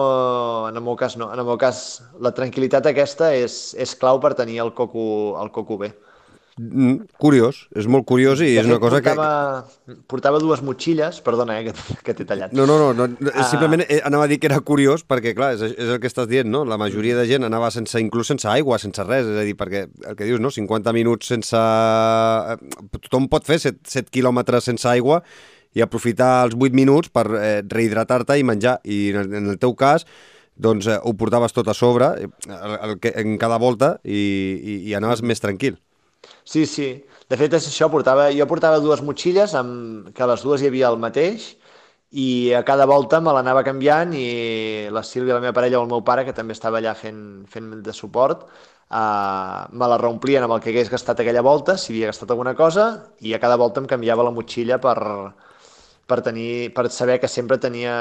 en 0.69 0.75
el 0.75 0.83
meu 0.83 0.95
cas 0.99 1.17
no, 1.17 1.31
en 1.33 1.39
el 1.39 1.45
meu 1.45 1.57
cas 1.57 2.01
la 2.19 2.33
tranquil·litat 2.35 2.91
aquesta 2.91 3.33
és, 3.33 3.73
és 3.79 3.95
clau 3.95 4.19
per 4.19 4.35
tenir 4.35 4.59
el 4.65 4.73
coco, 4.73 5.05
el 5.41 5.51
coco 5.51 5.79
bé 5.79 5.93
curiós, 7.17 7.63
és 7.73 7.87
molt 7.89 8.05
curiós 8.05 8.41
i 8.45 8.51
és 8.59 8.67
una 8.67 8.77
cosa 8.81 8.99
portava, 9.01 9.27
que... 9.87 9.95
Portava 10.09 10.41
dues 10.41 10.61
motxilles, 10.65 11.17
perdona, 11.25 11.55
eh, 11.59 11.71
que, 11.71 11.95
que 12.05 12.15
t'he 12.19 12.27
tallat. 12.29 12.53
No, 12.53 12.67
no, 12.69 12.77
no, 12.93 13.07
no 13.07 13.31
uh... 13.31 13.45
simplement 13.49 13.81
eh, 13.87 14.01
anava 14.05 14.27
a 14.27 14.29
dir 14.29 14.37
que 14.41 14.49
era 14.51 14.59
curiós 14.61 15.01
perquè, 15.07 15.33
clar, 15.37 15.53
és, 15.57 15.63
és 15.73 15.93
el 15.95 16.01
que 16.03 16.11
estàs 16.11 16.29
dient, 16.29 16.49
no? 16.53 16.61
La 16.69 16.77
majoria 16.77 17.17
de 17.17 17.25
gent 17.29 17.47
anava 17.47 17.71
sense, 17.73 17.97
inclús 18.01 18.29
sense 18.29 18.45
aigua, 18.49 18.77
sense 18.81 19.05
res, 19.07 19.25
és 19.25 19.41
a 19.41 19.47
dir, 19.47 19.55
perquè 19.57 19.87
el 19.87 20.19
que 20.19 20.27
dius, 20.29 20.43
no? 20.43 20.53
50 20.53 20.93
minuts 20.93 21.31
sense... 21.33 21.57
Eh, 21.57 22.59
tothom 22.99 23.25
pot 23.31 23.49
fer 23.49 23.57
7, 23.63 23.81
7 23.89 24.13
quilòmetres 24.13 24.69
sense 24.69 24.85
aigua 24.89 25.23
i 25.73 25.81
aprofitar 25.81 26.43
els 26.45 26.53
8 26.59 26.77
minuts 26.77 27.09
per 27.09 27.25
eh, 27.39 27.55
rehidratar-te 27.65 28.37
i 28.37 28.45
menjar. 28.45 28.77
I 28.85 29.07
en, 29.17 29.33
en 29.41 29.49
el 29.55 29.57
teu 29.61 29.73
cas, 29.79 30.05
doncs 30.53 30.85
eh, 30.85 30.99
ho 31.01 31.15
portaves 31.17 31.55
tot 31.55 31.71
a 31.71 31.73
sobre, 31.73 32.11
el, 32.21 32.77
el, 32.77 32.99
en 33.13 33.39
cada 33.41 33.57
volta, 33.57 33.95
i, 34.05 34.21
i, 34.21 34.77
i 34.91 34.95
anaves 34.99 35.25
més 35.25 35.41
tranquil. 35.41 35.81
Sí, 36.43 36.65
sí. 36.65 36.87
De 37.29 37.37
fet, 37.39 37.53
és 37.57 37.67
això, 37.69 37.89
portava, 37.91 38.27
jo 38.35 38.45
portava 38.49 38.79
dues 38.83 39.01
motxilles, 39.05 39.53
amb, 39.59 40.09
que 40.15 40.27
les 40.29 40.43
dues 40.45 40.61
hi 40.63 40.69
havia 40.69 40.89
el 40.91 40.99
mateix, 41.01 41.53
i 42.23 42.53
a 42.53 42.61
cada 42.67 42.85
volta 42.85 43.19
me 43.23 43.33
l'anava 43.33 43.63
canviant 43.65 44.11
i 44.13 44.25
la 44.93 45.01
Sílvia, 45.07 45.37
la 45.37 45.41
meva 45.45 45.55
parella 45.57 45.79
o 45.79 45.85
el 45.85 45.89
meu 45.93 46.03
pare, 46.05 46.25
que 46.27 46.35
també 46.37 46.53
estava 46.53 46.79
allà 46.79 46.93
fent, 46.99 47.21
fent 47.49 47.71
de 47.87 47.95
suport, 47.95 48.43
uh, 48.91 49.63
me 49.73 49.89
la 49.89 49.97
reomplien 50.01 50.45
amb 50.45 50.57
el 50.57 50.61
que 50.61 50.69
hagués 50.73 50.91
gastat 50.93 51.23
aquella 51.23 51.41
volta, 51.41 51.77
si 51.77 51.93
havia 51.93 52.11
gastat 52.11 52.35
alguna 52.35 52.53
cosa, 52.59 52.87
i 53.21 53.33
a 53.33 53.41
cada 53.41 53.57
volta 53.57 53.81
em 53.81 53.89
canviava 53.89 54.27
la 54.27 54.35
motxilla 54.35 54.77
per, 54.83 54.97
per, 56.07 56.19
tenir, 56.21 56.73
per 56.75 56.89
saber 56.91 57.19
que 57.21 57.29
sempre 57.31 57.57
tenia, 57.61 57.93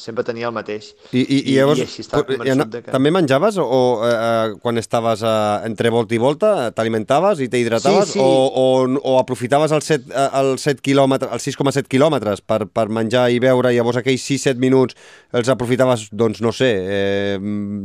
sempre 0.00 0.24
tenia 0.24 0.48
el 0.48 0.54
mateix. 0.56 0.92
I, 1.12 1.20
i, 1.20 1.38
i, 1.52 1.56
llavors, 1.58 1.82
i 1.82 1.84
així 1.84 2.04
estava 2.04 2.24
convençut 2.24 2.78
que... 2.78 2.94
També 2.94 3.12
menjaves 3.12 3.58
o, 3.60 3.66
o 3.66 3.82
eh, 4.08 4.54
quan 4.62 4.80
estaves 4.80 5.24
eh, 5.26 5.34
entre 5.68 5.92
volta 5.92 6.16
i 6.16 6.20
volta 6.22 6.52
t'alimentaves 6.72 7.42
i 7.44 7.50
t'hidrataves 7.52 8.14
sí, 8.14 8.16
sí. 8.16 8.24
o, 8.24 8.48
o, 8.48 8.64
o 9.12 9.18
aprofitaves 9.20 9.74
els 9.76 9.92
7, 9.92 10.08
eh, 10.08 10.26
els 10.40 10.66
7 10.70 10.84
quilòmetres, 10.88 11.32
els 11.36 11.50
6,7 11.52 11.92
quilòmetres 11.92 12.44
per, 12.46 12.64
per 12.72 12.88
menjar 12.88 13.28
i 13.30 13.40
beure 13.42 13.72
i 13.72 13.80
llavors 13.80 14.00
aquells 14.00 14.24
6-7 14.32 14.56
minuts 14.62 14.96
els 15.36 15.52
aprofitaves, 15.52 16.08
doncs 16.16 16.40
no 16.44 16.54
sé, 16.56 16.72
eh, 16.72 17.38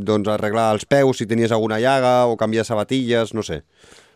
doncs 0.07 0.31
arreglar 0.31 0.71
els 0.77 0.87
peus 0.87 1.19
si 1.19 1.27
tenies 1.27 1.51
alguna 1.51 1.81
llaga 1.83 2.21
o 2.31 2.39
canviar 2.39 2.65
sabatilles, 2.67 3.35
no 3.35 3.43
sé. 3.43 3.63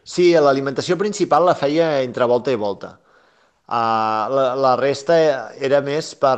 Sí, 0.01 0.31
l'alimentació 0.33 0.97
principal 0.97 1.45
la 1.45 1.53
feia 1.59 1.99
entre 2.01 2.25
volta 2.25 2.51
i 2.53 2.57
volta. 2.57 2.95
Uh, 3.71 4.27
la, 4.35 4.45
la 4.59 4.71
resta 4.75 5.15
era 5.63 5.77
més 5.79 6.09
per, 6.19 6.35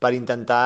per 0.00 0.10
intentar 0.16 0.60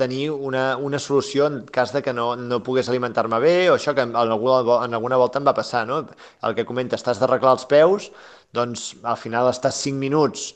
tenir 0.00 0.32
una, 0.34 0.64
una 0.82 0.98
solució 0.98 1.46
en 1.46 1.60
cas 1.76 1.92
de 1.94 2.02
que 2.02 2.10
no, 2.16 2.32
no 2.34 2.58
pogués 2.66 2.90
alimentar-me 2.90 3.38
bé 3.44 3.52
o 3.70 3.76
això 3.76 3.94
que 3.94 4.02
en 4.02 4.16
alguna, 4.18 4.80
en 4.88 4.98
alguna 4.98 5.20
volta 5.20 5.38
em 5.38 5.46
va 5.46 5.54
passar, 5.54 5.84
no? 5.86 6.00
El 6.42 6.56
que 6.58 6.66
comenta, 6.66 6.98
estàs 6.98 7.22
d'arreglar 7.22 7.54
els 7.54 7.68
peus, 7.70 8.08
doncs 8.50 8.88
al 9.06 9.20
final 9.20 9.52
estàs 9.52 9.78
5 9.86 10.02
minuts 10.02 10.48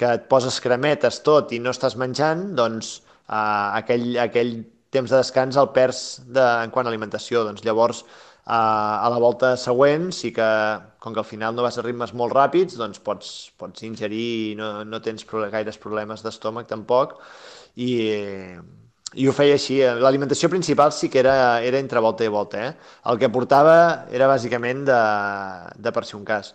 que 0.00 0.08
et 0.22 0.24
poses 0.32 0.56
cremetes 0.64 1.20
tot 1.28 1.52
i 1.52 1.60
no 1.60 1.76
estàs 1.76 1.98
menjant, 2.00 2.46
doncs 2.56 2.94
uh, 3.28 3.76
aquell, 3.76 4.14
aquell 4.24 4.56
temps 4.96 5.12
de 5.12 5.20
descans 5.20 5.60
el 5.60 5.68
perds 5.76 6.02
de, 6.24 6.44
en 6.64 6.72
quant 6.72 6.88
a 6.88 6.92
alimentació. 6.92 7.44
Doncs 7.44 7.64
llavors, 7.66 8.04
a, 8.46 8.60
a 9.02 9.10
la 9.10 9.18
volta 9.18 9.56
següent, 9.58 10.12
sí 10.14 10.30
que, 10.32 10.46
com 11.02 11.14
que 11.14 11.22
al 11.22 11.26
final 11.26 11.54
no 11.56 11.64
vas 11.66 11.78
a 11.78 11.84
ritmes 11.84 12.14
molt 12.14 12.34
ràpids, 12.34 12.78
doncs 12.78 13.02
pots, 13.02 13.32
pots 13.58 13.82
ingerir 13.82 14.26
i 14.52 14.54
no, 14.58 14.84
no 14.86 15.02
tens 15.02 15.26
gaires 15.52 15.78
problemes 15.82 16.22
d'estómac 16.22 16.70
tampoc. 16.70 17.18
I, 17.76 17.90
i 19.18 19.26
ho 19.26 19.34
feia 19.34 19.56
així. 19.58 19.80
L'alimentació 19.82 20.48
principal 20.52 20.94
sí 20.94 21.10
que 21.10 21.18
era, 21.24 21.58
era 21.66 21.82
entre 21.82 22.00
volta 22.04 22.24
i 22.24 22.30
volta. 22.30 22.68
Eh? 22.68 22.94
El 23.10 23.18
que 23.18 23.32
portava 23.34 24.06
era 24.14 24.30
bàsicament 24.30 24.86
de, 24.86 25.02
de 25.82 25.92
per 25.92 26.06
si 26.06 26.16
un 26.16 26.24
cas. 26.24 26.54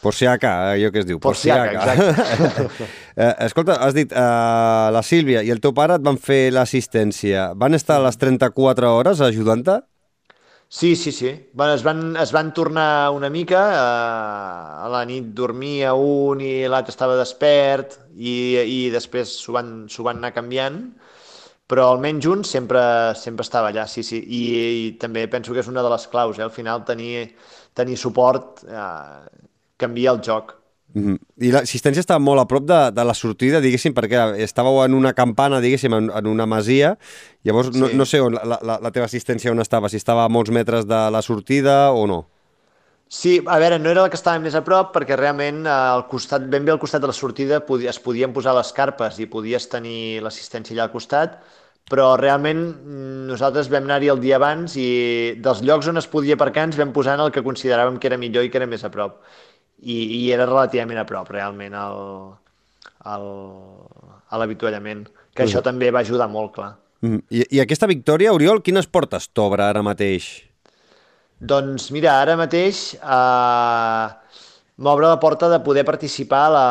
Por 0.00 0.14
si 0.16 0.24
acá, 0.24 0.72
allò 0.72 0.88
que 0.92 1.02
es 1.02 1.06
diu. 1.08 1.18
Por, 1.20 1.34
por 1.34 1.36
si 1.36 1.50
acá, 1.52 1.72
exacte. 1.72 2.68
eh, 3.16 3.34
escolta, 3.46 3.76
has 3.84 3.96
dit, 3.96 4.12
eh, 4.12 4.86
la 4.92 5.02
Sílvia 5.04 5.42
i 5.44 5.52
el 5.52 5.60
teu 5.60 5.74
pare 5.76 5.96
et 5.96 6.04
van 6.04 6.16
fer 6.20 6.48
l'assistència. 6.56 7.50
Van 7.56 7.76
estar 7.76 7.98
a 8.00 8.06
les 8.06 8.16
34 8.20 8.92
hores 8.96 9.20
ajudant-te? 9.24 9.80
Sí, 10.72 10.94
sí, 10.94 11.10
sí. 11.10 11.48
Bueno, 11.52 11.74
es, 11.74 11.82
van, 11.82 12.16
es 12.16 12.30
van 12.32 12.54
tornar 12.54 13.10
una 13.10 13.28
mica. 13.28 13.60
Eh, 13.72 14.84
a 14.84 14.88
la 14.92 15.00
nit 15.08 15.32
dormia 15.34 15.94
un 15.98 16.40
i 16.44 16.52
l'altre 16.70 16.94
estava 16.94 17.16
despert 17.18 17.96
i, 18.14 18.34
i 18.76 18.78
després 18.94 19.32
s'ho 19.42 19.56
van, 19.56 19.72
van 20.06 20.20
anar 20.22 20.30
canviant 20.36 20.78
però 21.70 21.88
almenys 21.92 22.26
un 22.26 22.40
sempre, 22.44 22.80
sempre 23.14 23.44
estava 23.46 23.68
allà, 23.70 23.84
sí, 23.90 24.02
sí. 24.06 24.18
I, 24.22 24.40
I 24.86 24.86
també 25.02 25.26
penso 25.30 25.54
que 25.54 25.62
és 25.62 25.68
una 25.70 25.84
de 25.86 25.90
les 25.92 26.06
claus, 26.10 26.38
eh? 26.38 26.42
al 26.46 26.50
final 26.54 26.84
tenir, 26.86 27.28
tenir 27.78 27.98
suport 27.98 28.64
eh, 28.66 29.44
canvia 29.78 30.14
el 30.16 30.22
joc. 30.26 30.56
Mm 30.92 31.02
-hmm. 31.06 31.18
I 31.46 31.52
l'assistència 31.52 32.00
estava 32.00 32.18
molt 32.18 32.40
a 32.40 32.46
prop 32.46 32.64
de, 32.66 32.90
de 32.90 33.04
la 33.04 33.14
sortida, 33.14 33.60
diguéssim, 33.60 33.94
perquè 33.94 34.42
estàveu 34.42 34.84
en 34.84 34.94
una 34.94 35.12
campana, 35.12 35.60
diguéssim, 35.60 35.94
en, 35.94 36.10
en 36.10 36.26
una 36.26 36.46
masia. 36.46 36.98
Llavors, 37.44 37.68
sí. 37.72 37.80
no, 37.80 37.88
no 37.94 38.04
sé 38.04 38.20
on, 38.20 38.34
la, 38.34 38.58
la, 38.62 38.78
la 38.82 38.90
teva 38.90 39.06
assistència 39.06 39.52
on 39.52 39.60
estava, 39.60 39.88
si 39.88 39.96
estava 39.96 40.24
a 40.24 40.28
molts 40.28 40.50
metres 40.50 40.86
de 40.86 41.10
la 41.10 41.22
sortida 41.22 41.92
o 41.92 42.06
no. 42.06 42.26
Sí, 43.08 43.42
a 43.46 43.58
veure, 43.58 43.78
no 43.78 43.90
era 43.90 44.04
el 44.04 44.10
que 44.10 44.14
estava 44.14 44.38
més 44.38 44.54
a 44.54 44.62
prop 44.62 44.92
perquè 44.94 45.16
realment 45.18 45.64
al 45.66 46.04
costat, 46.06 46.44
ben 46.46 46.64
bé 46.64 46.70
al 46.70 46.78
costat 46.78 47.02
de 47.02 47.08
la 47.10 47.12
sortida 47.12 47.58
es 47.88 47.98
podien 47.98 48.32
posar 48.32 48.54
les 48.54 48.70
carpes 48.72 49.18
i 49.18 49.26
podies 49.26 49.66
tenir 49.68 50.22
l'assistència 50.22 50.74
allà 50.74 50.84
al 50.84 50.92
costat, 50.92 51.40
però 51.90 52.14
realment 52.14 52.60
mm, 52.70 53.26
nosaltres 53.26 53.68
vam 53.68 53.82
anar-hi 53.88 54.12
el 54.12 54.20
dia 54.22 54.36
abans 54.36 54.76
i 54.78 55.34
dels 55.42 55.62
llocs 55.66 55.88
on 55.90 55.98
es 55.98 56.06
podia 56.06 56.36
aparcar 56.38 56.68
ens 56.68 56.78
vam 56.78 56.92
posar 56.94 57.16
en 57.18 57.24
el 57.26 57.32
que 57.34 57.42
consideràvem 57.42 57.98
que 57.98 58.06
era 58.06 58.16
millor 58.20 58.46
i 58.46 58.50
que 58.50 58.62
era 58.62 58.70
més 58.70 58.86
a 58.86 58.92
prop 58.94 59.18
i, 59.82 59.96
i 60.20 60.20
era 60.32 60.46
relativament 60.46 61.00
a 61.00 61.06
prop 61.08 61.30
realment 61.32 61.74
al, 61.76 61.98
al, 63.08 63.26
a 64.28 64.40
l'avituallament, 64.40 65.06
que 65.32 65.44
mm. 65.44 65.48
això 65.48 65.64
també 65.64 65.90
va 65.94 66.04
ajudar 66.04 66.28
molt, 66.32 66.54
clar. 66.58 66.70
Mm. 67.00 67.22
I, 67.32 67.44
I 67.56 67.64
aquesta 67.64 67.88
victòria, 67.90 68.34
Oriol, 68.36 68.62
quines 68.64 68.88
portes 68.90 69.30
t'obre 69.32 69.64
ara 69.64 69.84
mateix? 69.86 70.30
Doncs 71.40 71.88
mira, 71.94 72.18
ara 72.20 72.34
mateix 72.36 72.90
eh, 73.00 74.08
m'obre 74.84 75.08
la 75.08 75.16
porta 75.22 75.48
de 75.48 75.62
poder 75.64 75.86
participar 75.88 76.42
a, 76.50 76.52
la, 76.52 76.66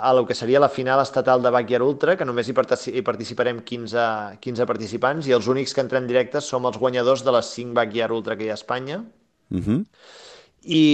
a 0.00 0.14
lo 0.16 0.24
que 0.24 0.36
seria 0.36 0.62
la 0.64 0.70
final 0.72 1.02
estatal 1.02 1.44
de 1.44 1.52
Backyard 1.52 1.84
Ultra, 1.84 2.14
que 2.16 2.24
només 2.24 2.48
hi, 2.48 2.56
hi 2.94 3.04
participarem 3.04 3.60
15, 3.68 4.06
15 4.40 4.68
participants 4.70 5.28
i 5.28 5.36
els 5.36 5.50
únics 5.52 5.76
que 5.76 5.84
entrem 5.84 6.08
directes 6.08 6.48
som 6.48 6.64
els 6.64 6.80
guanyadors 6.80 7.26
de 7.26 7.36
les 7.36 7.52
5 7.60 7.76
Backyard 7.76 8.16
Ultra 8.16 8.38
que 8.40 8.48
hi 8.48 8.50
ha 8.54 8.56
a 8.56 8.62
Espanya. 8.62 9.02
Uh 9.52 9.60
-huh 9.60 9.84
i, 10.68 10.84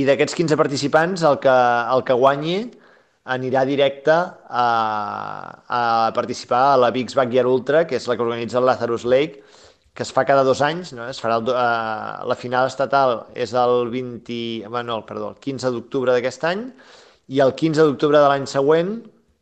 i 0.00 0.04
d'aquests 0.08 0.36
15 0.38 0.56
participants 0.56 1.24
el 1.28 1.36
que, 1.42 1.54
el 1.94 2.04
que 2.08 2.16
guanyi 2.16 2.58
anirà 3.28 3.64
directe 3.68 4.14
a, 4.14 4.66
a 5.68 5.80
participar 6.16 6.62
a 6.70 6.78
la 6.80 6.90
Big's 6.94 7.16
Backyard 7.18 7.50
Ultra, 7.50 7.84
que 7.84 7.98
és 7.98 8.06
la 8.08 8.16
que 8.16 8.24
organitza 8.24 8.56
el 8.60 8.64
Lazarus 8.64 9.04
Lake, 9.04 9.42
que 9.92 10.06
es 10.06 10.12
fa 10.14 10.24
cada 10.24 10.44
dos 10.46 10.62
anys, 10.64 10.94
no? 10.96 11.08
es 11.10 11.20
farà 11.20 11.36
el, 11.42 11.50
uh, 11.50 12.24
la 12.30 12.36
final 12.38 12.70
estatal 12.70 13.26
és 13.34 13.52
el 13.52 13.90
20, 13.92 14.68
bueno, 14.70 14.96
el, 14.96 15.04
perdó, 15.04 15.32
el 15.34 15.42
15 15.44 15.74
d'octubre 15.74 16.14
d'aquest 16.14 16.46
any 16.48 16.64
i 17.34 17.42
el 17.44 17.52
15 17.58 17.84
d'octubre 17.84 18.22
de 18.22 18.30
l'any 18.30 18.46
següent 18.48 18.94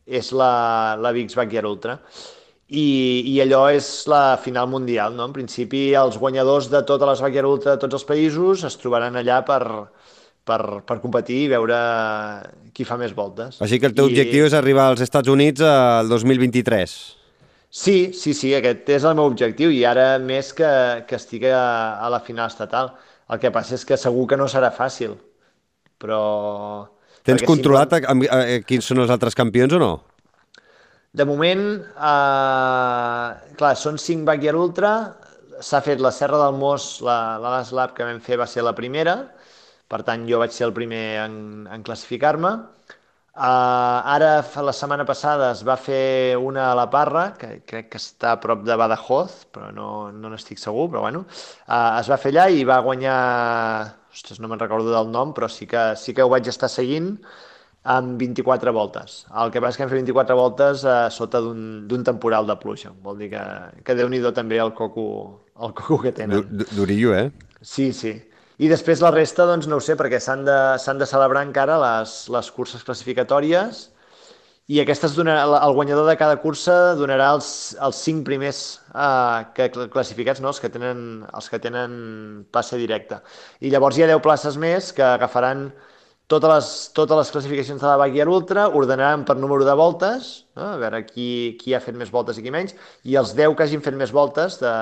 és 0.07 0.33
la, 0.33 0.97
la 0.99 1.13
Big's 1.15 1.37
Backyard 1.39 1.69
Ultra 1.69 1.99
i, 2.69 2.87
i 3.31 3.37
allò 3.45 3.67
és 3.71 3.89
la 4.11 4.39
final 4.43 4.67
mundial, 4.71 5.15
no? 5.15 5.29
En 5.29 5.35
principi, 5.35 5.89
els 5.95 6.19
guanyadors 6.19 6.71
de 6.73 6.83
totes 6.87 7.13
les 7.13 7.23
Backyard 7.23 7.51
Ultra 7.51 7.77
de 7.77 7.83
tots 7.85 8.01
els 8.01 8.07
països 8.09 8.65
es 8.67 8.79
trobaran 8.81 9.19
allà 9.19 9.43
per, 9.47 9.61
per, 10.47 10.61
per 10.87 10.97
competir 11.03 11.45
i 11.45 11.53
veure 11.53 11.77
qui 12.75 12.87
fa 12.89 12.99
més 12.99 13.15
voltes. 13.15 13.61
Així 13.63 13.79
que 13.79 13.91
el 13.91 13.95
teu 13.95 14.11
I... 14.11 14.15
objectiu 14.15 14.49
és 14.49 14.57
arribar 14.59 14.89
als 14.91 15.05
Estats 15.07 15.31
Units 15.31 15.63
al 15.63 16.11
2023. 16.11 16.97
Sí, 17.77 17.97
sí, 18.17 18.33
sí, 18.35 18.53
aquest 18.57 18.89
és 18.95 19.05
el 19.05 19.15
meu 19.19 19.29
objectiu 19.29 19.71
i 19.75 19.85
ara 19.85 20.17
més 20.23 20.53
que, 20.57 20.69
que 21.07 21.19
estic 21.19 21.47
a, 21.51 21.99
a 22.03 22.11
la 22.11 22.23
final 22.25 22.51
estatal. 22.51 22.95
El 23.31 23.41
que 23.43 23.51
passa 23.55 23.75
és 23.75 23.85
que 23.87 23.99
segur 23.99 24.27
que 24.31 24.39
no 24.39 24.47
serà 24.51 24.73
fàcil, 24.75 25.17
però... 25.99 26.21
Tens 27.27 27.43
controlat 27.43 27.91
si 27.91 28.05
no... 28.07 28.11
a, 28.11 28.37
a, 28.39 28.43
a, 28.57 28.61
quins 28.67 28.87
són 28.87 29.03
els 29.03 29.11
altres 29.11 29.35
campions 29.39 29.75
o 29.75 29.83
no? 29.83 29.95
De 31.13 31.25
moment, 31.25 31.63
eh, 32.11 33.55
clar, 33.61 33.75
són 33.81 33.99
5 33.99 34.25
Backyard 34.29 34.59
Ultra, 34.61 34.93
s'ha 35.65 35.81
fet 35.81 36.01
la 36.05 36.13
Serra 36.13 36.39
del 36.45 36.59
Mos, 36.61 37.01
la, 37.07 37.39
la 37.41 37.55
Last 37.57 37.73
Lab 37.73 37.95
que 37.97 38.05
vam 38.05 38.21
fer 38.21 38.37
va 38.41 38.47
ser 38.51 38.65
la 38.67 38.75
primera, 38.77 39.17
per 39.89 40.03
tant 40.05 40.27
jo 40.29 40.41
vaig 40.43 40.53
ser 40.53 40.67
el 40.69 40.75
primer 40.77 41.05
en, 41.25 41.37
en 41.73 41.85
classificar-me. 41.87 42.53
Uh, 43.37 44.01
ara, 44.17 44.31
la 44.65 44.73
setmana 44.73 45.05
passada, 45.05 45.51
es 45.53 45.61
va 45.69 45.77
fer 45.77 46.37
una 46.41 46.71
a 46.71 46.77
la 46.79 46.87
Parra, 46.93 47.27
que 47.37 47.51
crec 47.69 47.91
que 47.93 48.01
està 48.01 48.33
a 48.33 48.41
prop 48.41 48.63
de 48.65 48.77
Badajoz, 48.81 49.43
però 49.53 49.69
no 49.77 49.89
no 50.13 50.31
segur, 50.41 50.89
però 50.91 51.03
bueno. 51.05 51.27
Uh, 51.69 52.01
es 52.01 52.09
va 52.09 52.17
fer 52.17 52.33
allà 52.33 52.49
i 52.49 52.65
va 52.65 52.81
guanyar... 52.81 53.19
Ostres, 54.17 54.41
no 54.41 54.49
me'n 54.49 54.61
recordo 54.63 54.89
del 54.95 55.11
nom, 55.13 55.35
però 55.37 55.49
sí 55.53 55.67
que, 55.69 55.93
sí 56.01 56.15
que 56.17 56.25
ho 56.25 56.31
vaig 56.33 56.49
estar 56.49 56.71
seguint 56.73 57.19
amb 57.87 58.19
24 58.19 58.73
voltes. 58.75 59.19
El 59.31 59.53
que 59.55 59.63
passa 59.63 59.77
és 59.77 59.79
que 59.79 59.85
hem 59.87 59.91
fet 59.93 60.01
24 60.03 60.37
voltes 60.39 60.85
eh, 60.85 60.95
sota 61.15 61.41
d'un 61.41 62.07
temporal 62.07 62.49
de 62.49 62.57
pluja. 62.59 62.93
Vol 63.05 63.21
dir 63.23 63.31
que, 63.35 63.43
que 63.87 63.97
déu-n'hi-do 63.99 64.33
també 64.35 64.59
el 64.63 64.75
coco, 64.75 65.07
el 65.63 65.75
coco 65.79 66.01
que 66.03 66.15
tenen. 66.17 66.47
Durillo, 66.75 67.15
eh? 67.15 67.31
Sí, 67.63 67.93
sí. 67.95 68.17
I 68.59 68.71
després 68.73 69.03
la 69.05 69.13
resta, 69.13 69.45
doncs 69.47 69.69
no 69.69 69.79
ho 69.79 69.85
sé, 69.85 69.95
perquè 70.01 70.19
s'han 70.23 70.47
de, 70.47 70.57
de 70.99 71.09
celebrar 71.09 71.45
encara 71.47 71.77
les, 71.83 72.23
les 72.33 72.51
curses 72.57 72.83
classificatòries 72.87 73.87
i 74.67 74.81
aquestes 74.83 75.13
donarà, 75.15 75.45
el 75.63 75.75
guanyador 75.77 76.09
de 76.09 76.17
cada 76.19 76.41
cursa 76.43 76.97
donarà 76.99 77.29
els, 77.37 77.49
els 77.87 77.99
cinc 78.03 78.25
primers 78.27 78.63
eh, 78.91 79.45
que, 79.55 79.69
classificats, 79.93 80.41
no? 80.43 80.51
els, 80.51 80.59
que 80.63 80.71
tenen, 80.75 81.21
els 81.31 81.51
que 81.53 81.61
tenen 81.63 81.93
passe 82.51 82.81
directe. 82.81 83.21
I 83.63 83.71
llavors 83.71 83.99
hi 83.99 84.03
ha 84.03 84.11
10 84.11 84.25
places 84.25 84.59
més 84.59 84.91
que 84.97 85.05
agafaran 85.07 85.69
totes 86.27 86.51
les, 86.51 86.71
totes 86.95 87.21
les 87.21 87.31
classificacions 87.31 87.83
de 87.83 87.87
la 87.87 87.99
Backyard 88.01 88.31
Ultra 88.31 88.67
ordenaran 88.69 89.25
per 89.27 89.37
número 89.39 89.67
de 89.67 89.75
voltes, 89.79 90.31
no? 90.59 90.73
a 90.73 90.81
veure 90.81 91.05
qui, 91.07 91.57
qui 91.61 91.75
ha 91.75 91.83
fet 91.83 91.95
més 91.99 92.11
voltes 92.11 92.39
i 92.39 92.43
qui 92.43 92.55
menys, 92.55 92.75
i 93.07 93.15
els 93.19 93.37
10 93.39 93.55
que 93.55 93.67
hagin 93.67 93.85
fet 93.85 93.95
més 93.99 94.15
voltes 94.15 94.59
de, 94.63 94.73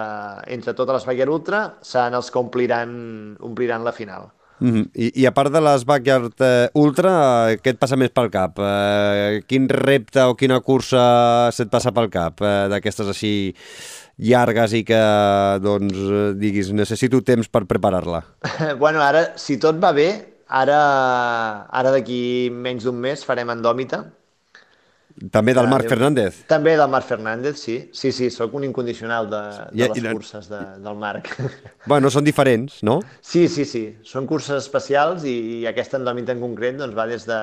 entre 0.57 0.73
totes 0.73 1.01
les 1.01 1.11
Backyard 1.11 1.35
Ultra 1.35 1.67
seran 1.85 2.17
els 2.17 2.33
que 2.33 2.41
ompliran, 2.41 2.97
ompliran 3.45 3.85
la 3.85 3.93
final. 3.93 4.33
Mm 4.61 4.73
-hmm. 4.73 4.91
I, 4.95 5.21
I 5.23 5.27
a 5.27 5.33
part 5.35 5.53
de 5.53 5.61
les 5.61 5.85
Backyard 5.85 6.41
eh, 6.41 6.69
Ultra, 6.75 7.53
què 7.61 7.71
et 7.75 7.79
passa 7.79 7.97
més 7.97 8.11
pel 8.11 8.31
cap? 8.31 8.59
Eh, 8.59 9.43
quin 9.47 9.69
repte 9.69 10.23
o 10.23 10.35
quina 10.35 10.61
cursa 10.61 11.51
se't 11.53 11.71
passa 11.71 11.93
pel 11.93 12.09
cap 12.09 12.41
eh, 12.41 12.69
d'aquestes 12.69 13.09
així 13.09 13.55
llargues 14.17 14.73
i 14.73 14.85
que, 14.85 15.03
doncs, 15.61 15.97
eh, 15.97 16.33
diguis, 16.35 16.73
necessito 16.73 17.21
temps 17.21 17.49
per 17.49 17.67
preparar-la? 17.67 18.23
bueno, 18.79 19.03
ara, 19.03 19.33
si 19.37 19.59
tot 19.59 19.77
va 19.83 19.93
bé, 19.93 20.34
Ara, 20.49 20.81
ara 21.73 21.95
d'aquí 21.95 22.51
menys 22.53 22.85
d'un 22.85 22.99
mes 23.01 23.25
farem 23.25 23.51
Endòmita. 23.55 24.05
També 25.31 25.55
del 25.55 25.69
Marc 25.71 25.87
Fernández? 25.89 26.41
També 26.51 26.73
del 26.77 26.91
Marc 26.91 27.07
Fernández, 27.07 27.61
sí. 27.63 27.77
Sí, 27.95 28.11
sí, 28.13 28.31
sóc 28.35 28.55
un 28.59 28.65
incondicional 28.67 29.29
de, 29.31 29.43
de 29.71 29.85
I, 29.85 29.87
les 29.87 30.01
i, 30.03 30.07
curses 30.11 30.49
de, 30.51 30.61
del 30.83 30.99
Marc. 30.99 31.31
Bueno, 31.91 32.11
són 32.11 32.27
diferents, 32.27 32.81
no? 32.83 32.99
Sí, 33.23 33.47
sí, 33.49 33.65
sí. 33.69 33.85
Són 34.03 34.27
curses 34.27 34.59
especials 34.59 35.25
i, 35.29 35.37
i 35.61 35.69
aquesta 35.71 36.01
Endòmita 36.01 36.35
en 36.35 36.43
concret 36.43 36.81
doncs, 36.81 36.97
va 36.99 37.07
des 37.07 37.29
de, 37.31 37.39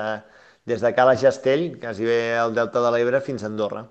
des 0.68 0.84
de 0.84 0.92
Cala 0.94 1.16
Gestell, 1.16 1.70
quasi 1.80 2.06
bé 2.06 2.20
al 2.36 2.52
Delta 2.54 2.84
de 2.84 2.92
l'Ebre, 2.92 3.22
fins 3.24 3.42
a 3.42 3.48
Andorra. 3.48 3.86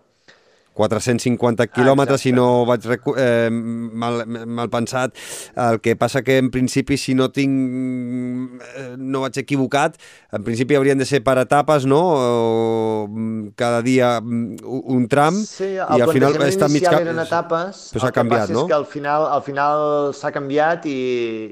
450 0.74 1.68
quilòmetres, 1.74 2.22
si 2.24 2.32
no 2.36 2.64
vaig 2.68 2.86
eh, 3.18 3.50
mal, 3.52 4.24
mal 4.28 4.70
pensat. 4.72 5.18
El 5.60 5.82
que 5.84 5.98
passa 6.00 6.24
que, 6.24 6.38
en 6.40 6.52
principi, 6.54 6.98
si 6.98 7.16
no 7.18 7.30
tinc... 7.34 8.62
Eh, 8.72 8.96
no 8.98 9.24
vaig 9.26 9.42
equivocat, 9.42 9.98
en 10.32 10.46
principi 10.48 10.78
haurien 10.78 11.00
de 11.02 11.08
ser 11.08 11.22
per 11.26 11.38
etapes, 11.42 11.86
no? 11.90 12.02
O, 12.02 13.08
mm, 13.10 13.54
cada 13.60 13.82
dia 13.86 14.14
mm, 14.22 14.64
un 14.96 15.08
tram, 15.12 15.38
sí, 15.44 15.74
i 15.76 16.02
al 16.02 16.14
final 16.14 16.40
està 16.48 16.70
mig... 16.72 16.88
eren 16.88 17.20
etapes, 17.22 17.88
però 17.94 18.06
s'ha 18.06 18.16
canviat, 18.16 18.52
no? 18.54 18.66
és 18.66 18.72
que 18.72 18.78
al 18.78 18.88
final 18.90 19.28
al 19.32 19.44
final 19.46 20.12
s'ha 20.18 20.32
canviat 20.34 20.86
i, 20.90 21.00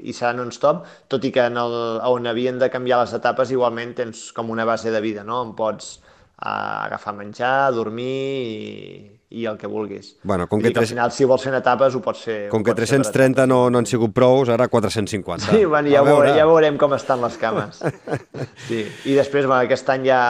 i 0.04 0.16
serà 0.16 0.32
non-stop, 0.36 0.84
tot 1.12 1.24
i 1.26 1.32
que 1.34 1.44
en 1.50 1.58
el, 1.60 1.76
on 2.08 2.28
havien 2.30 2.60
de 2.60 2.70
canviar 2.72 3.02
les 3.04 3.14
etapes 3.16 3.52
igualment 3.52 3.96
tens 3.98 4.30
com 4.36 4.50
una 4.52 4.66
base 4.68 4.92
de 4.92 5.00
vida, 5.04 5.24
no? 5.26 5.42
On 5.44 5.54
pots 5.58 5.98
a 6.40 6.84
agafar 6.86 7.12
menjar, 7.14 7.70
dormir 7.76 8.06
i, 8.08 9.20
i 9.30 9.44
el 9.46 9.58
que 9.60 9.68
vulguis. 9.68 10.14
Bueno, 10.22 10.48
com 10.48 10.60
que 10.60 10.72
que 10.72 10.80
al 10.80 10.86
final, 10.88 11.12
si 11.12 11.26
vols 11.28 11.42
fer 11.44 11.52
en 11.52 11.58
etapes, 11.58 11.94
ho 11.94 12.00
pots 12.02 12.22
fer... 12.24 12.36
Com 12.50 12.64
que 12.64 12.72
pots 12.72 12.88
fer 12.88 12.98
per 13.02 13.10
330 13.12 13.46
no, 13.50 13.58
no 13.70 13.82
han 13.82 13.86
sigut 13.86 14.14
prous, 14.16 14.48
ara 14.48 14.66
450. 14.72 15.50
Sí, 15.50 15.66
bueno, 15.66 15.92
ja, 15.92 16.00
A 16.00 16.06
veure. 16.08 16.32
ja 16.38 16.46
veurem 16.48 16.80
com 16.80 16.96
estan 16.96 17.20
les 17.24 17.36
cames. 17.40 17.82
Sí. 18.70 18.84
I 19.10 19.14
després, 19.16 19.46
bueno, 19.48 19.64
aquest 19.64 19.88
any 19.90 20.04
ja 20.06 20.20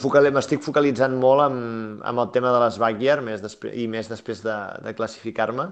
focal- 0.00 0.30
m'estic 0.32 0.62
focalitzant 0.62 1.16
molt 1.18 1.42
amb, 1.48 2.02
amb 2.06 2.22
el 2.22 2.28
tema 2.34 2.52
de 2.54 2.60
les 2.62 2.76
backyard 2.78 3.24
més 3.26 3.42
després, 3.42 3.74
i 3.74 3.88
més 3.90 4.08
després 4.08 4.42
de, 4.44 4.56
de 4.84 4.92
classificar-me. 4.94 5.70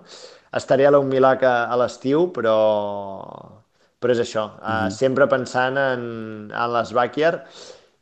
Estaré 0.58 0.88
a 0.88 0.90
la 0.92 1.00
Unmilac 1.00 1.44
a, 1.46 1.54
a 1.70 1.78
l'estiu, 1.80 2.26
però, 2.34 2.56
però 4.02 4.16
és 4.16 4.24
això, 4.24 4.48
uh 4.58 4.64
-huh. 4.64 4.90
sempre 4.90 5.28
pensant 5.28 5.78
en, 5.78 6.02
en 6.50 6.72
les 6.72 6.92
backyard 6.92 7.46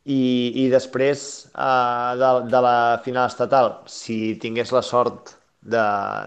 i, 0.05 0.21
i 0.63 0.69
després 0.71 1.47
uh, 1.53 2.17
de, 2.17 2.31
de 2.49 2.61
la 2.63 2.77
final 3.05 3.29
estatal, 3.29 3.75
si 3.85 4.35
tingués 4.41 4.71
la 4.73 4.81
sort 4.81 5.35
de, 5.61 5.83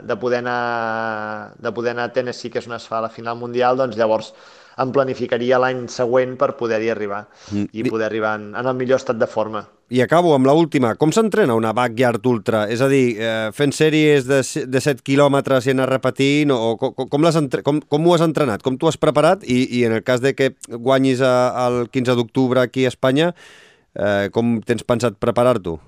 de, 0.06 0.16
poder 0.16 0.44
anar, 0.44 1.54
de 1.58 1.72
poder 1.74 1.94
anar 1.96 2.10
a 2.10 2.12
Tennessee, 2.14 2.52
que 2.52 2.62
és 2.62 2.68
on 2.70 2.76
es 2.76 2.86
fa 2.86 3.02
la 3.02 3.10
final 3.10 3.38
mundial, 3.40 3.76
doncs 3.80 3.98
llavors 3.98 4.32
em 4.78 4.90
planificaria 4.90 5.58
l'any 5.62 5.84
següent 5.90 6.34
per 6.38 6.54
poder-hi 6.58 6.90
arribar 6.90 7.24
Mm. 7.52 7.68
i 7.72 7.84
poder 7.86 8.06
arribar 8.08 8.34
en, 8.40 8.54
en 8.58 8.66
el 8.66 8.74
millor 8.74 8.98
estat 8.98 9.18
de 9.20 9.26
forma. 9.30 9.64
I 9.92 10.00
acabo 10.00 10.32
amb 10.34 10.46
la 10.48 10.54
última. 10.56 10.94
Com 10.96 11.12
s'entrena 11.12 11.54
una 11.54 11.74
backyard 11.76 12.24
ultra? 12.26 12.64
És 12.72 12.80
a 12.80 12.88
dir, 12.88 13.16
eh, 13.20 13.50
fent 13.54 13.74
sèries 13.76 14.24
de, 14.26 14.40
de 14.66 14.80
7 14.80 15.04
quilòmetres 15.04 15.68
i 15.68 15.74
anar 15.74 15.90
repetint, 15.90 16.50
o 16.50 16.74
com, 16.80 16.94
com, 16.96 17.22
l'has 17.22 17.36
entre... 17.38 17.62
com, 17.62 17.82
com 17.84 18.06
ho 18.08 18.14
has 18.14 18.24
entrenat? 18.24 18.64
Com 18.64 18.78
t'ho 18.80 18.88
has 18.88 18.98
preparat? 18.98 19.44
I, 19.44 19.60
I 19.78 19.84
en 19.86 19.98
el 19.98 20.02
cas 20.02 20.24
de 20.24 20.32
que 20.34 20.54
guanyis 20.70 21.20
a, 21.22 21.34
el 21.68 21.84
15 21.92 22.16
d'octubre 22.18 22.64
aquí 22.64 22.88
a 22.88 22.94
Espanya, 22.94 23.34
eh, 23.94 24.28
com 24.34 24.58
tens 24.66 24.86
pensat 24.86 25.18
preparar-t'ho? 25.22 25.78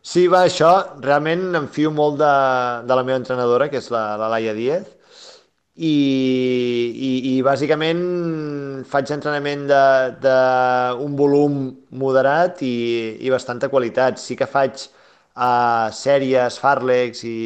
Sí, 0.00 0.26
va, 0.32 0.46
això, 0.48 0.70
realment 1.04 1.50
em 1.58 1.66
fio 1.68 1.90
molt 1.92 2.16
de, 2.20 2.32
de 2.88 2.96
la 2.96 3.04
meva 3.04 3.18
entrenadora, 3.20 3.68
que 3.68 3.80
és 3.82 3.90
la, 3.92 4.04
la 4.20 4.30
Laia 4.32 4.54
Díez, 4.56 4.86
i, 5.80 5.90
i, 5.90 7.10
i 7.30 7.34
bàsicament 7.44 8.00
faig 8.90 9.12
entrenament 9.14 9.66
d'un 9.70 11.14
volum 11.16 11.60
moderat 12.02 12.60
i, 12.66 12.74
i 13.20 13.32
bastanta 13.32 13.70
qualitat. 13.72 14.20
Sí 14.20 14.36
que 14.36 14.48
faig 14.50 14.82
uh, 15.36 15.88
sèries, 15.94 16.58
farlegs 16.60 17.24
i, 17.24 17.36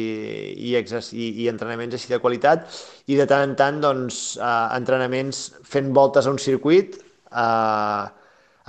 i, 0.67 0.75
i, 0.75 1.29
i 1.45 1.47
entrenaments 1.51 1.95
així 1.95 2.11
de 2.11 2.19
qualitat 2.23 2.67
i 3.07 3.19
de 3.19 3.27
tant 3.29 3.45
en 3.49 3.55
tant 3.59 3.79
doncs, 3.83 4.21
uh, 4.41 4.67
entrenaments 4.75 5.47
fent 5.63 5.93
voltes 5.95 6.27
a 6.27 6.35
un 6.35 6.41
circuit 6.41 6.97
uh, 7.31 8.11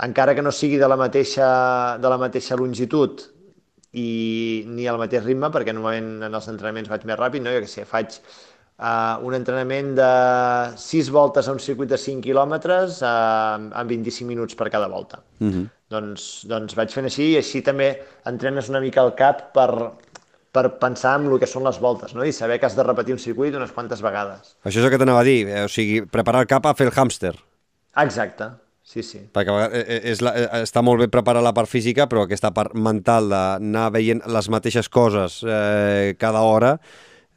encara 0.03 0.35
que 0.35 0.43
no 0.45 0.51
sigui 0.53 0.77
de 0.77 0.87
la 0.87 0.97
mateixa, 0.99 1.47
de 2.01 2.09
la 2.09 2.19
mateixa 2.21 2.57
longitud 2.59 3.23
i 3.97 4.63
ni 4.69 4.85
al 4.87 4.99
mateix 5.01 5.23
ritme, 5.25 5.49
perquè 5.53 5.73
normalment 5.73 6.27
en 6.27 6.37
els 6.37 6.49
entrenaments 6.51 6.91
vaig 6.91 7.07
més 7.09 7.17
ràpid, 7.17 7.43
no? 7.43 7.53
Jo 7.55 7.63
què 7.63 7.71
sé, 7.71 7.85
faig 7.89 8.19
uh, 8.19 9.17
un 9.25 9.37
entrenament 9.37 9.95
de 9.97 10.09
6 10.83 11.09
voltes 11.15 11.47
a 11.47 11.55
un 11.55 11.63
circuit 11.63 11.89
de 11.89 11.97
5 12.01 12.21
quilòmetres 12.25 13.01
uh, 13.01 13.57
en 13.57 13.89
25 13.89 14.27
minuts 14.29 14.59
per 14.59 14.69
cada 14.69 14.89
volta. 14.91 15.23
Uh 15.39 15.47
-huh. 15.47 15.65
Doncs, 15.89 16.45
doncs 16.45 16.75
vaig 16.75 16.91
fent 16.91 17.05
així 17.05 17.31
i 17.31 17.37
així 17.37 17.61
també 17.61 17.95
entrenes 18.25 18.69
una 18.69 18.81
mica 18.83 19.01
el 19.01 19.15
cap 19.15 19.53
per, 19.53 19.93
per 20.51 20.77
pensar 20.79 21.15
en 21.19 21.31
el 21.31 21.39
que 21.39 21.47
són 21.47 21.63
les 21.63 21.79
voltes 21.79 22.13
no? 22.13 22.25
i 22.25 22.33
saber 22.33 22.59
que 22.59 22.65
has 22.65 22.75
de 22.75 22.83
repetir 22.83 23.13
un 23.13 23.19
circuit 23.19 23.55
unes 23.55 23.71
quantes 23.71 24.01
vegades. 24.01 24.57
Això 24.63 24.79
és 24.79 24.85
el 24.85 24.91
que 24.91 24.97
t'anava 24.97 25.21
a 25.21 25.23
dir, 25.23 25.47
eh, 25.47 25.63
o 25.63 25.67
sigui, 25.67 26.01
preparar 26.01 26.41
el 26.41 26.47
cap 26.47 26.65
a 26.65 26.73
fer 26.73 26.87
el 26.87 26.93
hàmster. 26.93 27.35
Exacte, 27.95 28.51
sí, 28.87 29.03
sí. 29.03 29.19
Perquè 29.35 29.53
vegades, 29.53 29.83
eh, 29.83 29.99
és 30.13 30.23
la, 30.23 30.31
eh, 30.39 30.47
està 30.63 30.83
molt 30.85 31.03
bé 31.03 31.09
preparar 31.11 31.43
la 31.43 31.53
part 31.57 31.69
física, 31.69 32.07
però 32.07 32.23
aquesta 32.23 32.53
part 32.55 32.73
mental 32.73 33.27
d'anar 33.33 33.89
veient 33.95 34.23
les 34.31 34.47
mateixes 34.53 34.87
coses 34.87 35.41
eh, 35.43 36.15
cada 36.17 36.45
hora, 36.47 36.77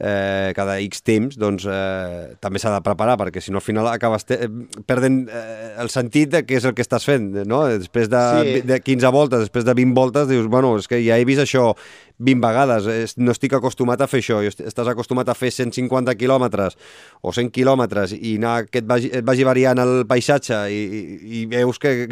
eh, 0.01 0.53
cada 0.57 0.79
X 0.81 1.03
temps, 1.05 1.37
doncs 1.39 1.67
eh, 1.69 2.35
també 2.41 2.59
s'ha 2.59 2.73
de 2.73 2.81
preparar, 2.83 3.19
perquè 3.21 3.43
si 3.45 3.53
no 3.53 3.61
al 3.61 3.65
final 3.67 3.87
acabes 3.93 4.25
te- 4.25 4.49
perdent 4.89 5.27
eh, 5.29 5.75
el 5.79 5.91
sentit 5.93 6.31
de 6.33 6.41
què 6.49 6.57
és 6.57 6.65
el 6.65 6.73
que 6.75 6.83
estàs 6.87 7.05
fent, 7.05 7.31
no? 7.47 7.67
Després 7.69 8.09
de, 8.09 8.23
Sí. 8.41 8.61
de 8.67 8.81
15 8.81 9.11
voltes, 9.13 9.41
després 9.47 9.65
de 9.69 9.75
20 9.77 9.95
voltes, 9.95 10.29
dius, 10.29 10.47
bueno, 10.49 10.75
és 10.81 10.89
que 10.89 11.03
ja 11.05 11.19
he 11.21 11.25
vist 11.29 11.41
això 11.45 11.75
20 12.21 12.41
vegades, 12.45 13.15
no 13.17 13.33
estic 13.33 13.55
acostumat 13.57 14.01
a 14.05 14.09
fer 14.11 14.21
això, 14.21 14.41
estàs 14.45 14.89
acostumat 14.93 15.29
a 15.29 15.35
fer 15.35 15.51
150 15.53 16.15
quilòmetres 16.21 16.77
o 17.23 17.33
100 17.33 17.49
quilòmetres 17.55 18.13
i 18.17 18.35
anar, 18.37 18.67
que 18.69 18.83
et 18.83 18.89
vagi, 18.89 19.09
et 19.13 19.25
vagi 19.25 19.45
variant 19.49 19.79
el 19.81 20.05
paisatge 20.09 20.59
i, 20.73 20.81
i, 20.85 21.01
i 21.41 21.47
veus 21.49 21.79
que, 21.81 22.09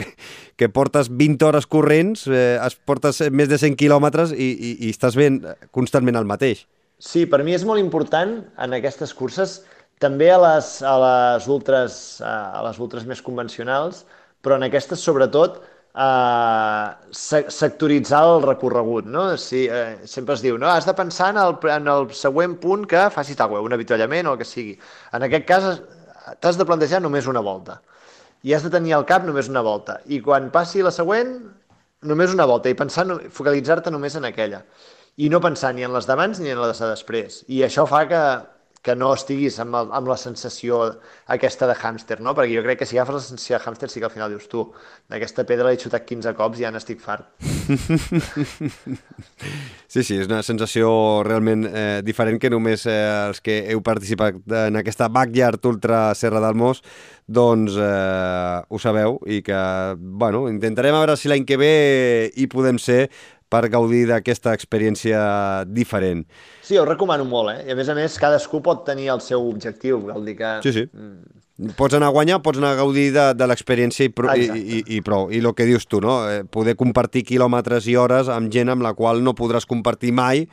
que 0.57 0.68
portes 0.72 1.09
20 1.12 1.45
hores 1.45 1.66
corrents, 1.68 2.26
eh, 2.28 2.57
es 2.64 2.76
portes 2.89 3.20
més 3.30 3.49
de 3.49 3.59
100 3.61 3.76
quilòmetres 3.76 4.32
i, 4.32 4.49
i, 4.53 4.72
i 4.89 4.91
estàs 4.95 5.16
veient 5.16 5.43
constantment 5.72 6.16
el 6.16 6.24
mateix. 6.28 6.64
Sí, 6.99 7.26
per 7.30 7.38
mi 7.46 7.55
és 7.55 7.64
molt 7.66 7.78
important 7.80 8.32
en 8.64 8.74
aquestes 8.74 9.12
curses, 9.14 9.61
també 10.03 10.30
a 10.34 10.38
les, 10.42 10.70
a 10.82 10.94
les, 11.03 11.46
ultres, 11.51 11.96
a 12.26 12.62
les 12.66 12.78
ultres 12.82 13.05
més 13.07 13.22
convencionals, 13.22 14.05
però 14.42 14.57
en 14.59 14.66
aquestes 14.66 15.03
sobretot 15.07 15.61
eh, 15.62 16.86
se- 17.14 17.44
sectoritzar 17.55 18.22
el 18.32 18.42
recorregut, 18.46 19.07
no? 19.11 19.28
Si, 19.38 19.64
eh, 19.70 19.99
sempre 20.11 20.34
es 20.34 20.42
diu, 20.42 20.59
no, 20.59 20.70
has 20.70 20.86
de 20.90 20.94
pensar 20.99 21.30
en 21.34 21.40
el, 21.44 21.55
en 21.76 21.86
el 21.94 22.11
següent 22.18 22.59
punt 22.62 22.86
que 22.90 23.05
facis 23.14 23.38
tal, 23.38 23.55
un 23.62 23.78
avituallament 23.78 24.26
o 24.30 24.34
el 24.34 24.42
que 24.42 24.49
sigui. 24.49 24.74
En 25.14 25.26
aquest 25.26 25.46
cas 25.46 25.70
t'has 26.42 26.59
de 26.59 26.66
plantejar 26.68 27.01
només 27.03 27.30
una 27.30 27.40
volta 27.42 27.78
i 28.46 28.53
has 28.55 28.62
de 28.66 28.70
tenir 28.70 28.92
al 28.94 29.07
cap 29.07 29.24
només 29.26 29.49
una 29.51 29.62
volta. 29.66 29.99
I 30.07 30.20
quan 30.22 30.51
passi 30.55 30.82
la 30.82 30.92
següent, 30.94 31.32
només 32.07 32.34
una 32.34 32.46
volta 32.46 32.70
i 32.70 32.76
pensar, 32.78 33.07
focalitzar-te 33.34 33.90
només 33.90 34.14
en 34.18 34.26
aquella 34.28 34.62
i 35.18 35.28
no 35.28 35.42
pensar 35.42 35.74
ni 35.74 35.82
en 35.82 35.92
les 35.94 36.06
d'abans 36.06 36.38
ni 36.38 36.54
en 36.54 36.62
les 36.62 36.78
de 36.78 36.92
després. 36.92 37.42
I 37.50 37.64
això 37.66 37.84
fa 37.90 38.04
que, 38.06 38.22
que 38.86 38.94
no 38.94 39.10
estiguis 39.16 39.58
amb, 39.58 39.74
el, 39.74 39.90
amb 39.98 40.08
la 40.08 40.16
sensació 40.20 40.78
aquesta 41.34 41.66
de 41.66 41.74
hàmster, 41.74 42.20
no? 42.22 42.36
Perquè 42.38 42.54
jo 42.54 42.62
crec 42.62 42.78
que 42.82 42.86
si 42.86 42.96
agafes 42.96 43.16
la 43.16 43.24
sensació 43.24 43.58
de 43.58 43.64
hàmster 43.66 43.90
sí 43.90 43.98
que 43.98 44.06
al 44.06 44.14
final 44.14 44.30
dius 44.30 44.46
tu, 44.50 44.62
d'aquesta 45.10 45.44
pedra 45.48 45.72
l'he 45.72 45.80
xutat 45.82 46.06
15 46.06 46.34
cops 46.38 46.62
i 46.62 46.66
ja 46.66 46.72
n'estic 46.74 47.02
fart. 47.02 47.26
Sí, 49.88 50.02
sí, 50.04 50.18
és 50.20 50.26
una 50.28 50.42
sensació 50.44 50.88
realment 51.24 51.62
eh, 51.64 52.00
diferent 52.04 52.36
que 52.36 52.50
només 52.52 52.82
eh, 52.84 52.96
els 53.30 53.40
que 53.40 53.54
heu 53.72 53.80
participat 53.80 54.36
en 54.66 54.76
aquesta 54.76 55.08
backyard 55.08 55.64
ultra 55.70 56.10
Serra 56.12 56.42
del 56.44 56.58
Mos 56.60 56.82
doncs 57.24 57.76
eh, 57.80 58.60
ho 58.68 58.80
sabeu 58.80 59.16
i 59.24 59.40
que, 59.46 59.56
bueno, 59.96 60.44
intentarem 60.52 60.96
a 60.96 61.00
veure 61.06 61.16
si 61.16 61.32
l'any 61.32 61.48
que 61.48 61.56
ve 61.60 61.72
hi 62.36 62.50
podem 62.52 62.76
ser 62.76 63.06
per 63.49 63.64
gaudir 63.72 64.05
d'aquesta 64.11 64.53
experiència 64.57 65.64
diferent. 65.66 66.24
Sí, 66.62 66.76
ho 66.76 66.84
recomano 66.88 67.24
molt, 67.28 67.55
eh? 67.55 67.66
I 67.68 67.74
a 67.74 67.78
més 67.78 67.88
a 67.88 67.96
més, 67.96 68.18
cadascú 68.20 68.61
pot 68.64 68.84
tenir 68.86 69.09
el 69.14 69.24
seu 69.24 69.49
objectiu, 69.49 70.03
vol 70.05 70.28
dir 70.28 70.36
que... 70.38 70.55
Sí, 70.66 70.74
sí. 70.76 70.86
Pots 71.74 71.96
anar 71.99 72.12
a 72.12 72.14
guanyar, 72.14 72.38
pots 72.44 72.61
anar 72.61 72.76
a 72.76 72.78
gaudir 72.78 73.09
de, 73.11 73.32
de 73.34 73.46
l'experiència 73.51 74.07
i, 74.07 74.12
pro, 74.14 74.30
i, 74.30 74.44
Exacte. 74.46 74.76
i, 74.76 74.82
i 74.94 75.01
prou. 75.03 75.32
I 75.34 75.40
el 75.42 75.51
que 75.59 75.66
dius 75.66 75.88
tu, 75.90 75.99
no? 76.05 76.20
Eh, 76.30 76.44
poder 76.46 76.76
compartir 76.78 77.24
quilòmetres 77.26 77.88
i 77.90 77.96
hores 77.99 78.30
amb 78.30 78.53
gent 78.55 78.70
amb 78.70 78.86
la 78.86 78.92
qual 78.94 79.24
no 79.26 79.34
podràs 79.34 79.66
compartir 79.66 80.12
mai 80.14 80.46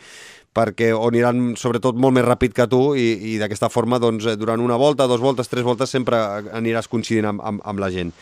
perquè 0.55 0.93
o 0.95 1.03
aniran 1.09 1.53
sobretot 1.59 1.99
molt 1.99 2.15
més 2.15 2.25
ràpid 2.25 2.55
que 2.55 2.65
tu 2.71 2.81
i, 2.97 3.09
i 3.33 3.37
d'aquesta 3.41 3.69
forma 3.69 3.99
doncs, 4.01 4.25
eh, 4.31 4.37
durant 4.39 4.63
una 4.63 4.79
volta, 4.79 5.05
dos 5.11 5.21
voltes, 5.21 5.51
tres 5.51 5.67
voltes 5.67 5.91
sempre 5.91 6.17
aniràs 6.55 6.89
coincidint 6.89 7.27
amb, 7.33 7.43
amb, 7.43 7.61
amb 7.67 7.83
la 7.83 7.91
gent. 7.93 8.15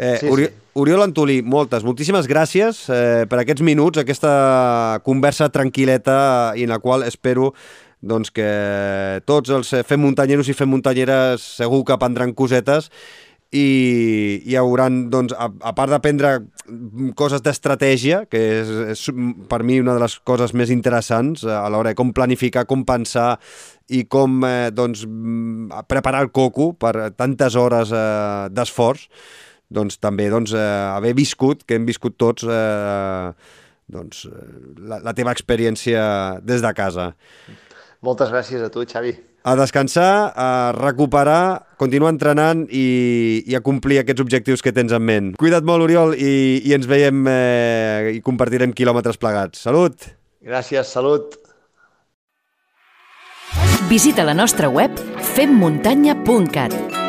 Eh, 0.00 0.16
Sí, 0.20 0.32
Ori 0.32 0.48
sí. 0.48 0.56
Oriol 0.80 1.02
Antolí, 1.02 1.40
moltes, 1.42 1.82
moltíssimes 1.84 2.28
gràcies 2.30 2.84
eh, 2.88 3.26
per 3.28 3.40
aquests 3.42 3.60
minuts, 3.66 4.00
aquesta 4.00 5.00
conversa 5.04 5.50
tranquil·leta 5.52 6.54
i 6.56 6.64
en 6.64 6.72
la 6.72 6.78
qual 6.80 7.02
espero 7.04 7.50
doncs, 8.00 8.30
que 8.32 9.20
tots 9.28 9.50
els 9.52 9.74
eh, 9.74 9.82
fem 9.84 10.00
muntanyeros 10.00 10.48
i 10.48 10.56
fem 10.56 10.70
muntanyeres 10.72 11.42
segur 11.58 11.82
que 11.84 11.92
aprendran 11.92 12.32
cosetes 12.38 12.88
i 13.50 14.40
hi 14.46 14.54
hauran, 14.56 15.08
doncs, 15.10 15.34
a, 15.34 15.50
a 15.50 15.74
part 15.74 15.90
d'aprendre 15.90 16.36
coses 17.18 17.42
d'estratègia, 17.42 18.22
que 18.30 18.40
és, 18.62 18.70
és 18.94 19.04
per 19.50 19.60
mi 19.66 19.80
una 19.82 19.98
de 19.98 20.04
les 20.04 20.16
coses 20.22 20.54
més 20.54 20.70
interessants 20.70 21.42
eh, 21.44 21.50
a 21.50 21.66
l'hora 21.68 21.92
de 21.92 21.98
com 21.98 22.14
planificar, 22.14 22.64
com 22.70 22.86
pensar 22.88 23.34
i 23.90 24.04
com 24.06 24.40
eh, 24.46 24.70
doncs, 24.70 25.04
preparar 25.90 26.22
el 26.24 26.32
coco 26.32 26.70
per 26.78 27.10
tantes 27.18 27.58
hores 27.58 27.90
eh, 27.92 28.48
d'esforç, 28.54 29.10
doncs 29.70 29.98
també 30.02 30.28
doncs, 30.30 30.52
eh, 30.52 30.66
haver 30.96 31.14
viscut, 31.16 31.64
que 31.64 31.78
hem 31.78 31.86
viscut 31.88 32.18
tots, 32.18 32.44
eh, 32.44 33.32
doncs, 33.90 34.26
eh, 34.26 34.46
la, 34.90 35.00
la 35.06 35.16
teva 35.16 35.34
experiència 35.34 36.02
des 36.42 36.62
de 36.62 36.72
casa. 36.76 37.12
Moltes 38.02 38.32
gràcies 38.32 38.62
a 38.64 38.70
tu, 38.72 38.84
Xavi. 38.88 39.14
A 39.40 39.54
descansar, 39.56 40.32
a 40.36 40.48
recuperar, 40.76 41.64
continuar 41.80 42.12
entrenant 42.12 42.66
i, 42.68 43.40
i 43.48 43.56
a 43.56 43.62
complir 43.64 44.02
aquests 44.02 44.20
objectius 44.20 44.60
que 44.60 44.72
tens 44.76 44.92
en 44.92 45.04
ment. 45.04 45.30
Cuida't 45.40 45.64
molt, 45.64 45.86
Oriol, 45.86 46.12
i, 46.12 46.60
i 46.60 46.76
ens 46.76 46.88
veiem 46.90 47.24
eh, 47.30 48.16
i 48.18 48.24
compartirem 48.24 48.76
quilòmetres 48.76 49.20
plegats. 49.20 49.64
Salut! 49.64 50.10
Gràcies, 50.44 50.92
salut. 50.92 51.38
Visita 53.88 54.24
la 54.28 54.36
nostra 54.36 54.68
web 54.70 54.92
femmuntanya.cat 55.34 56.99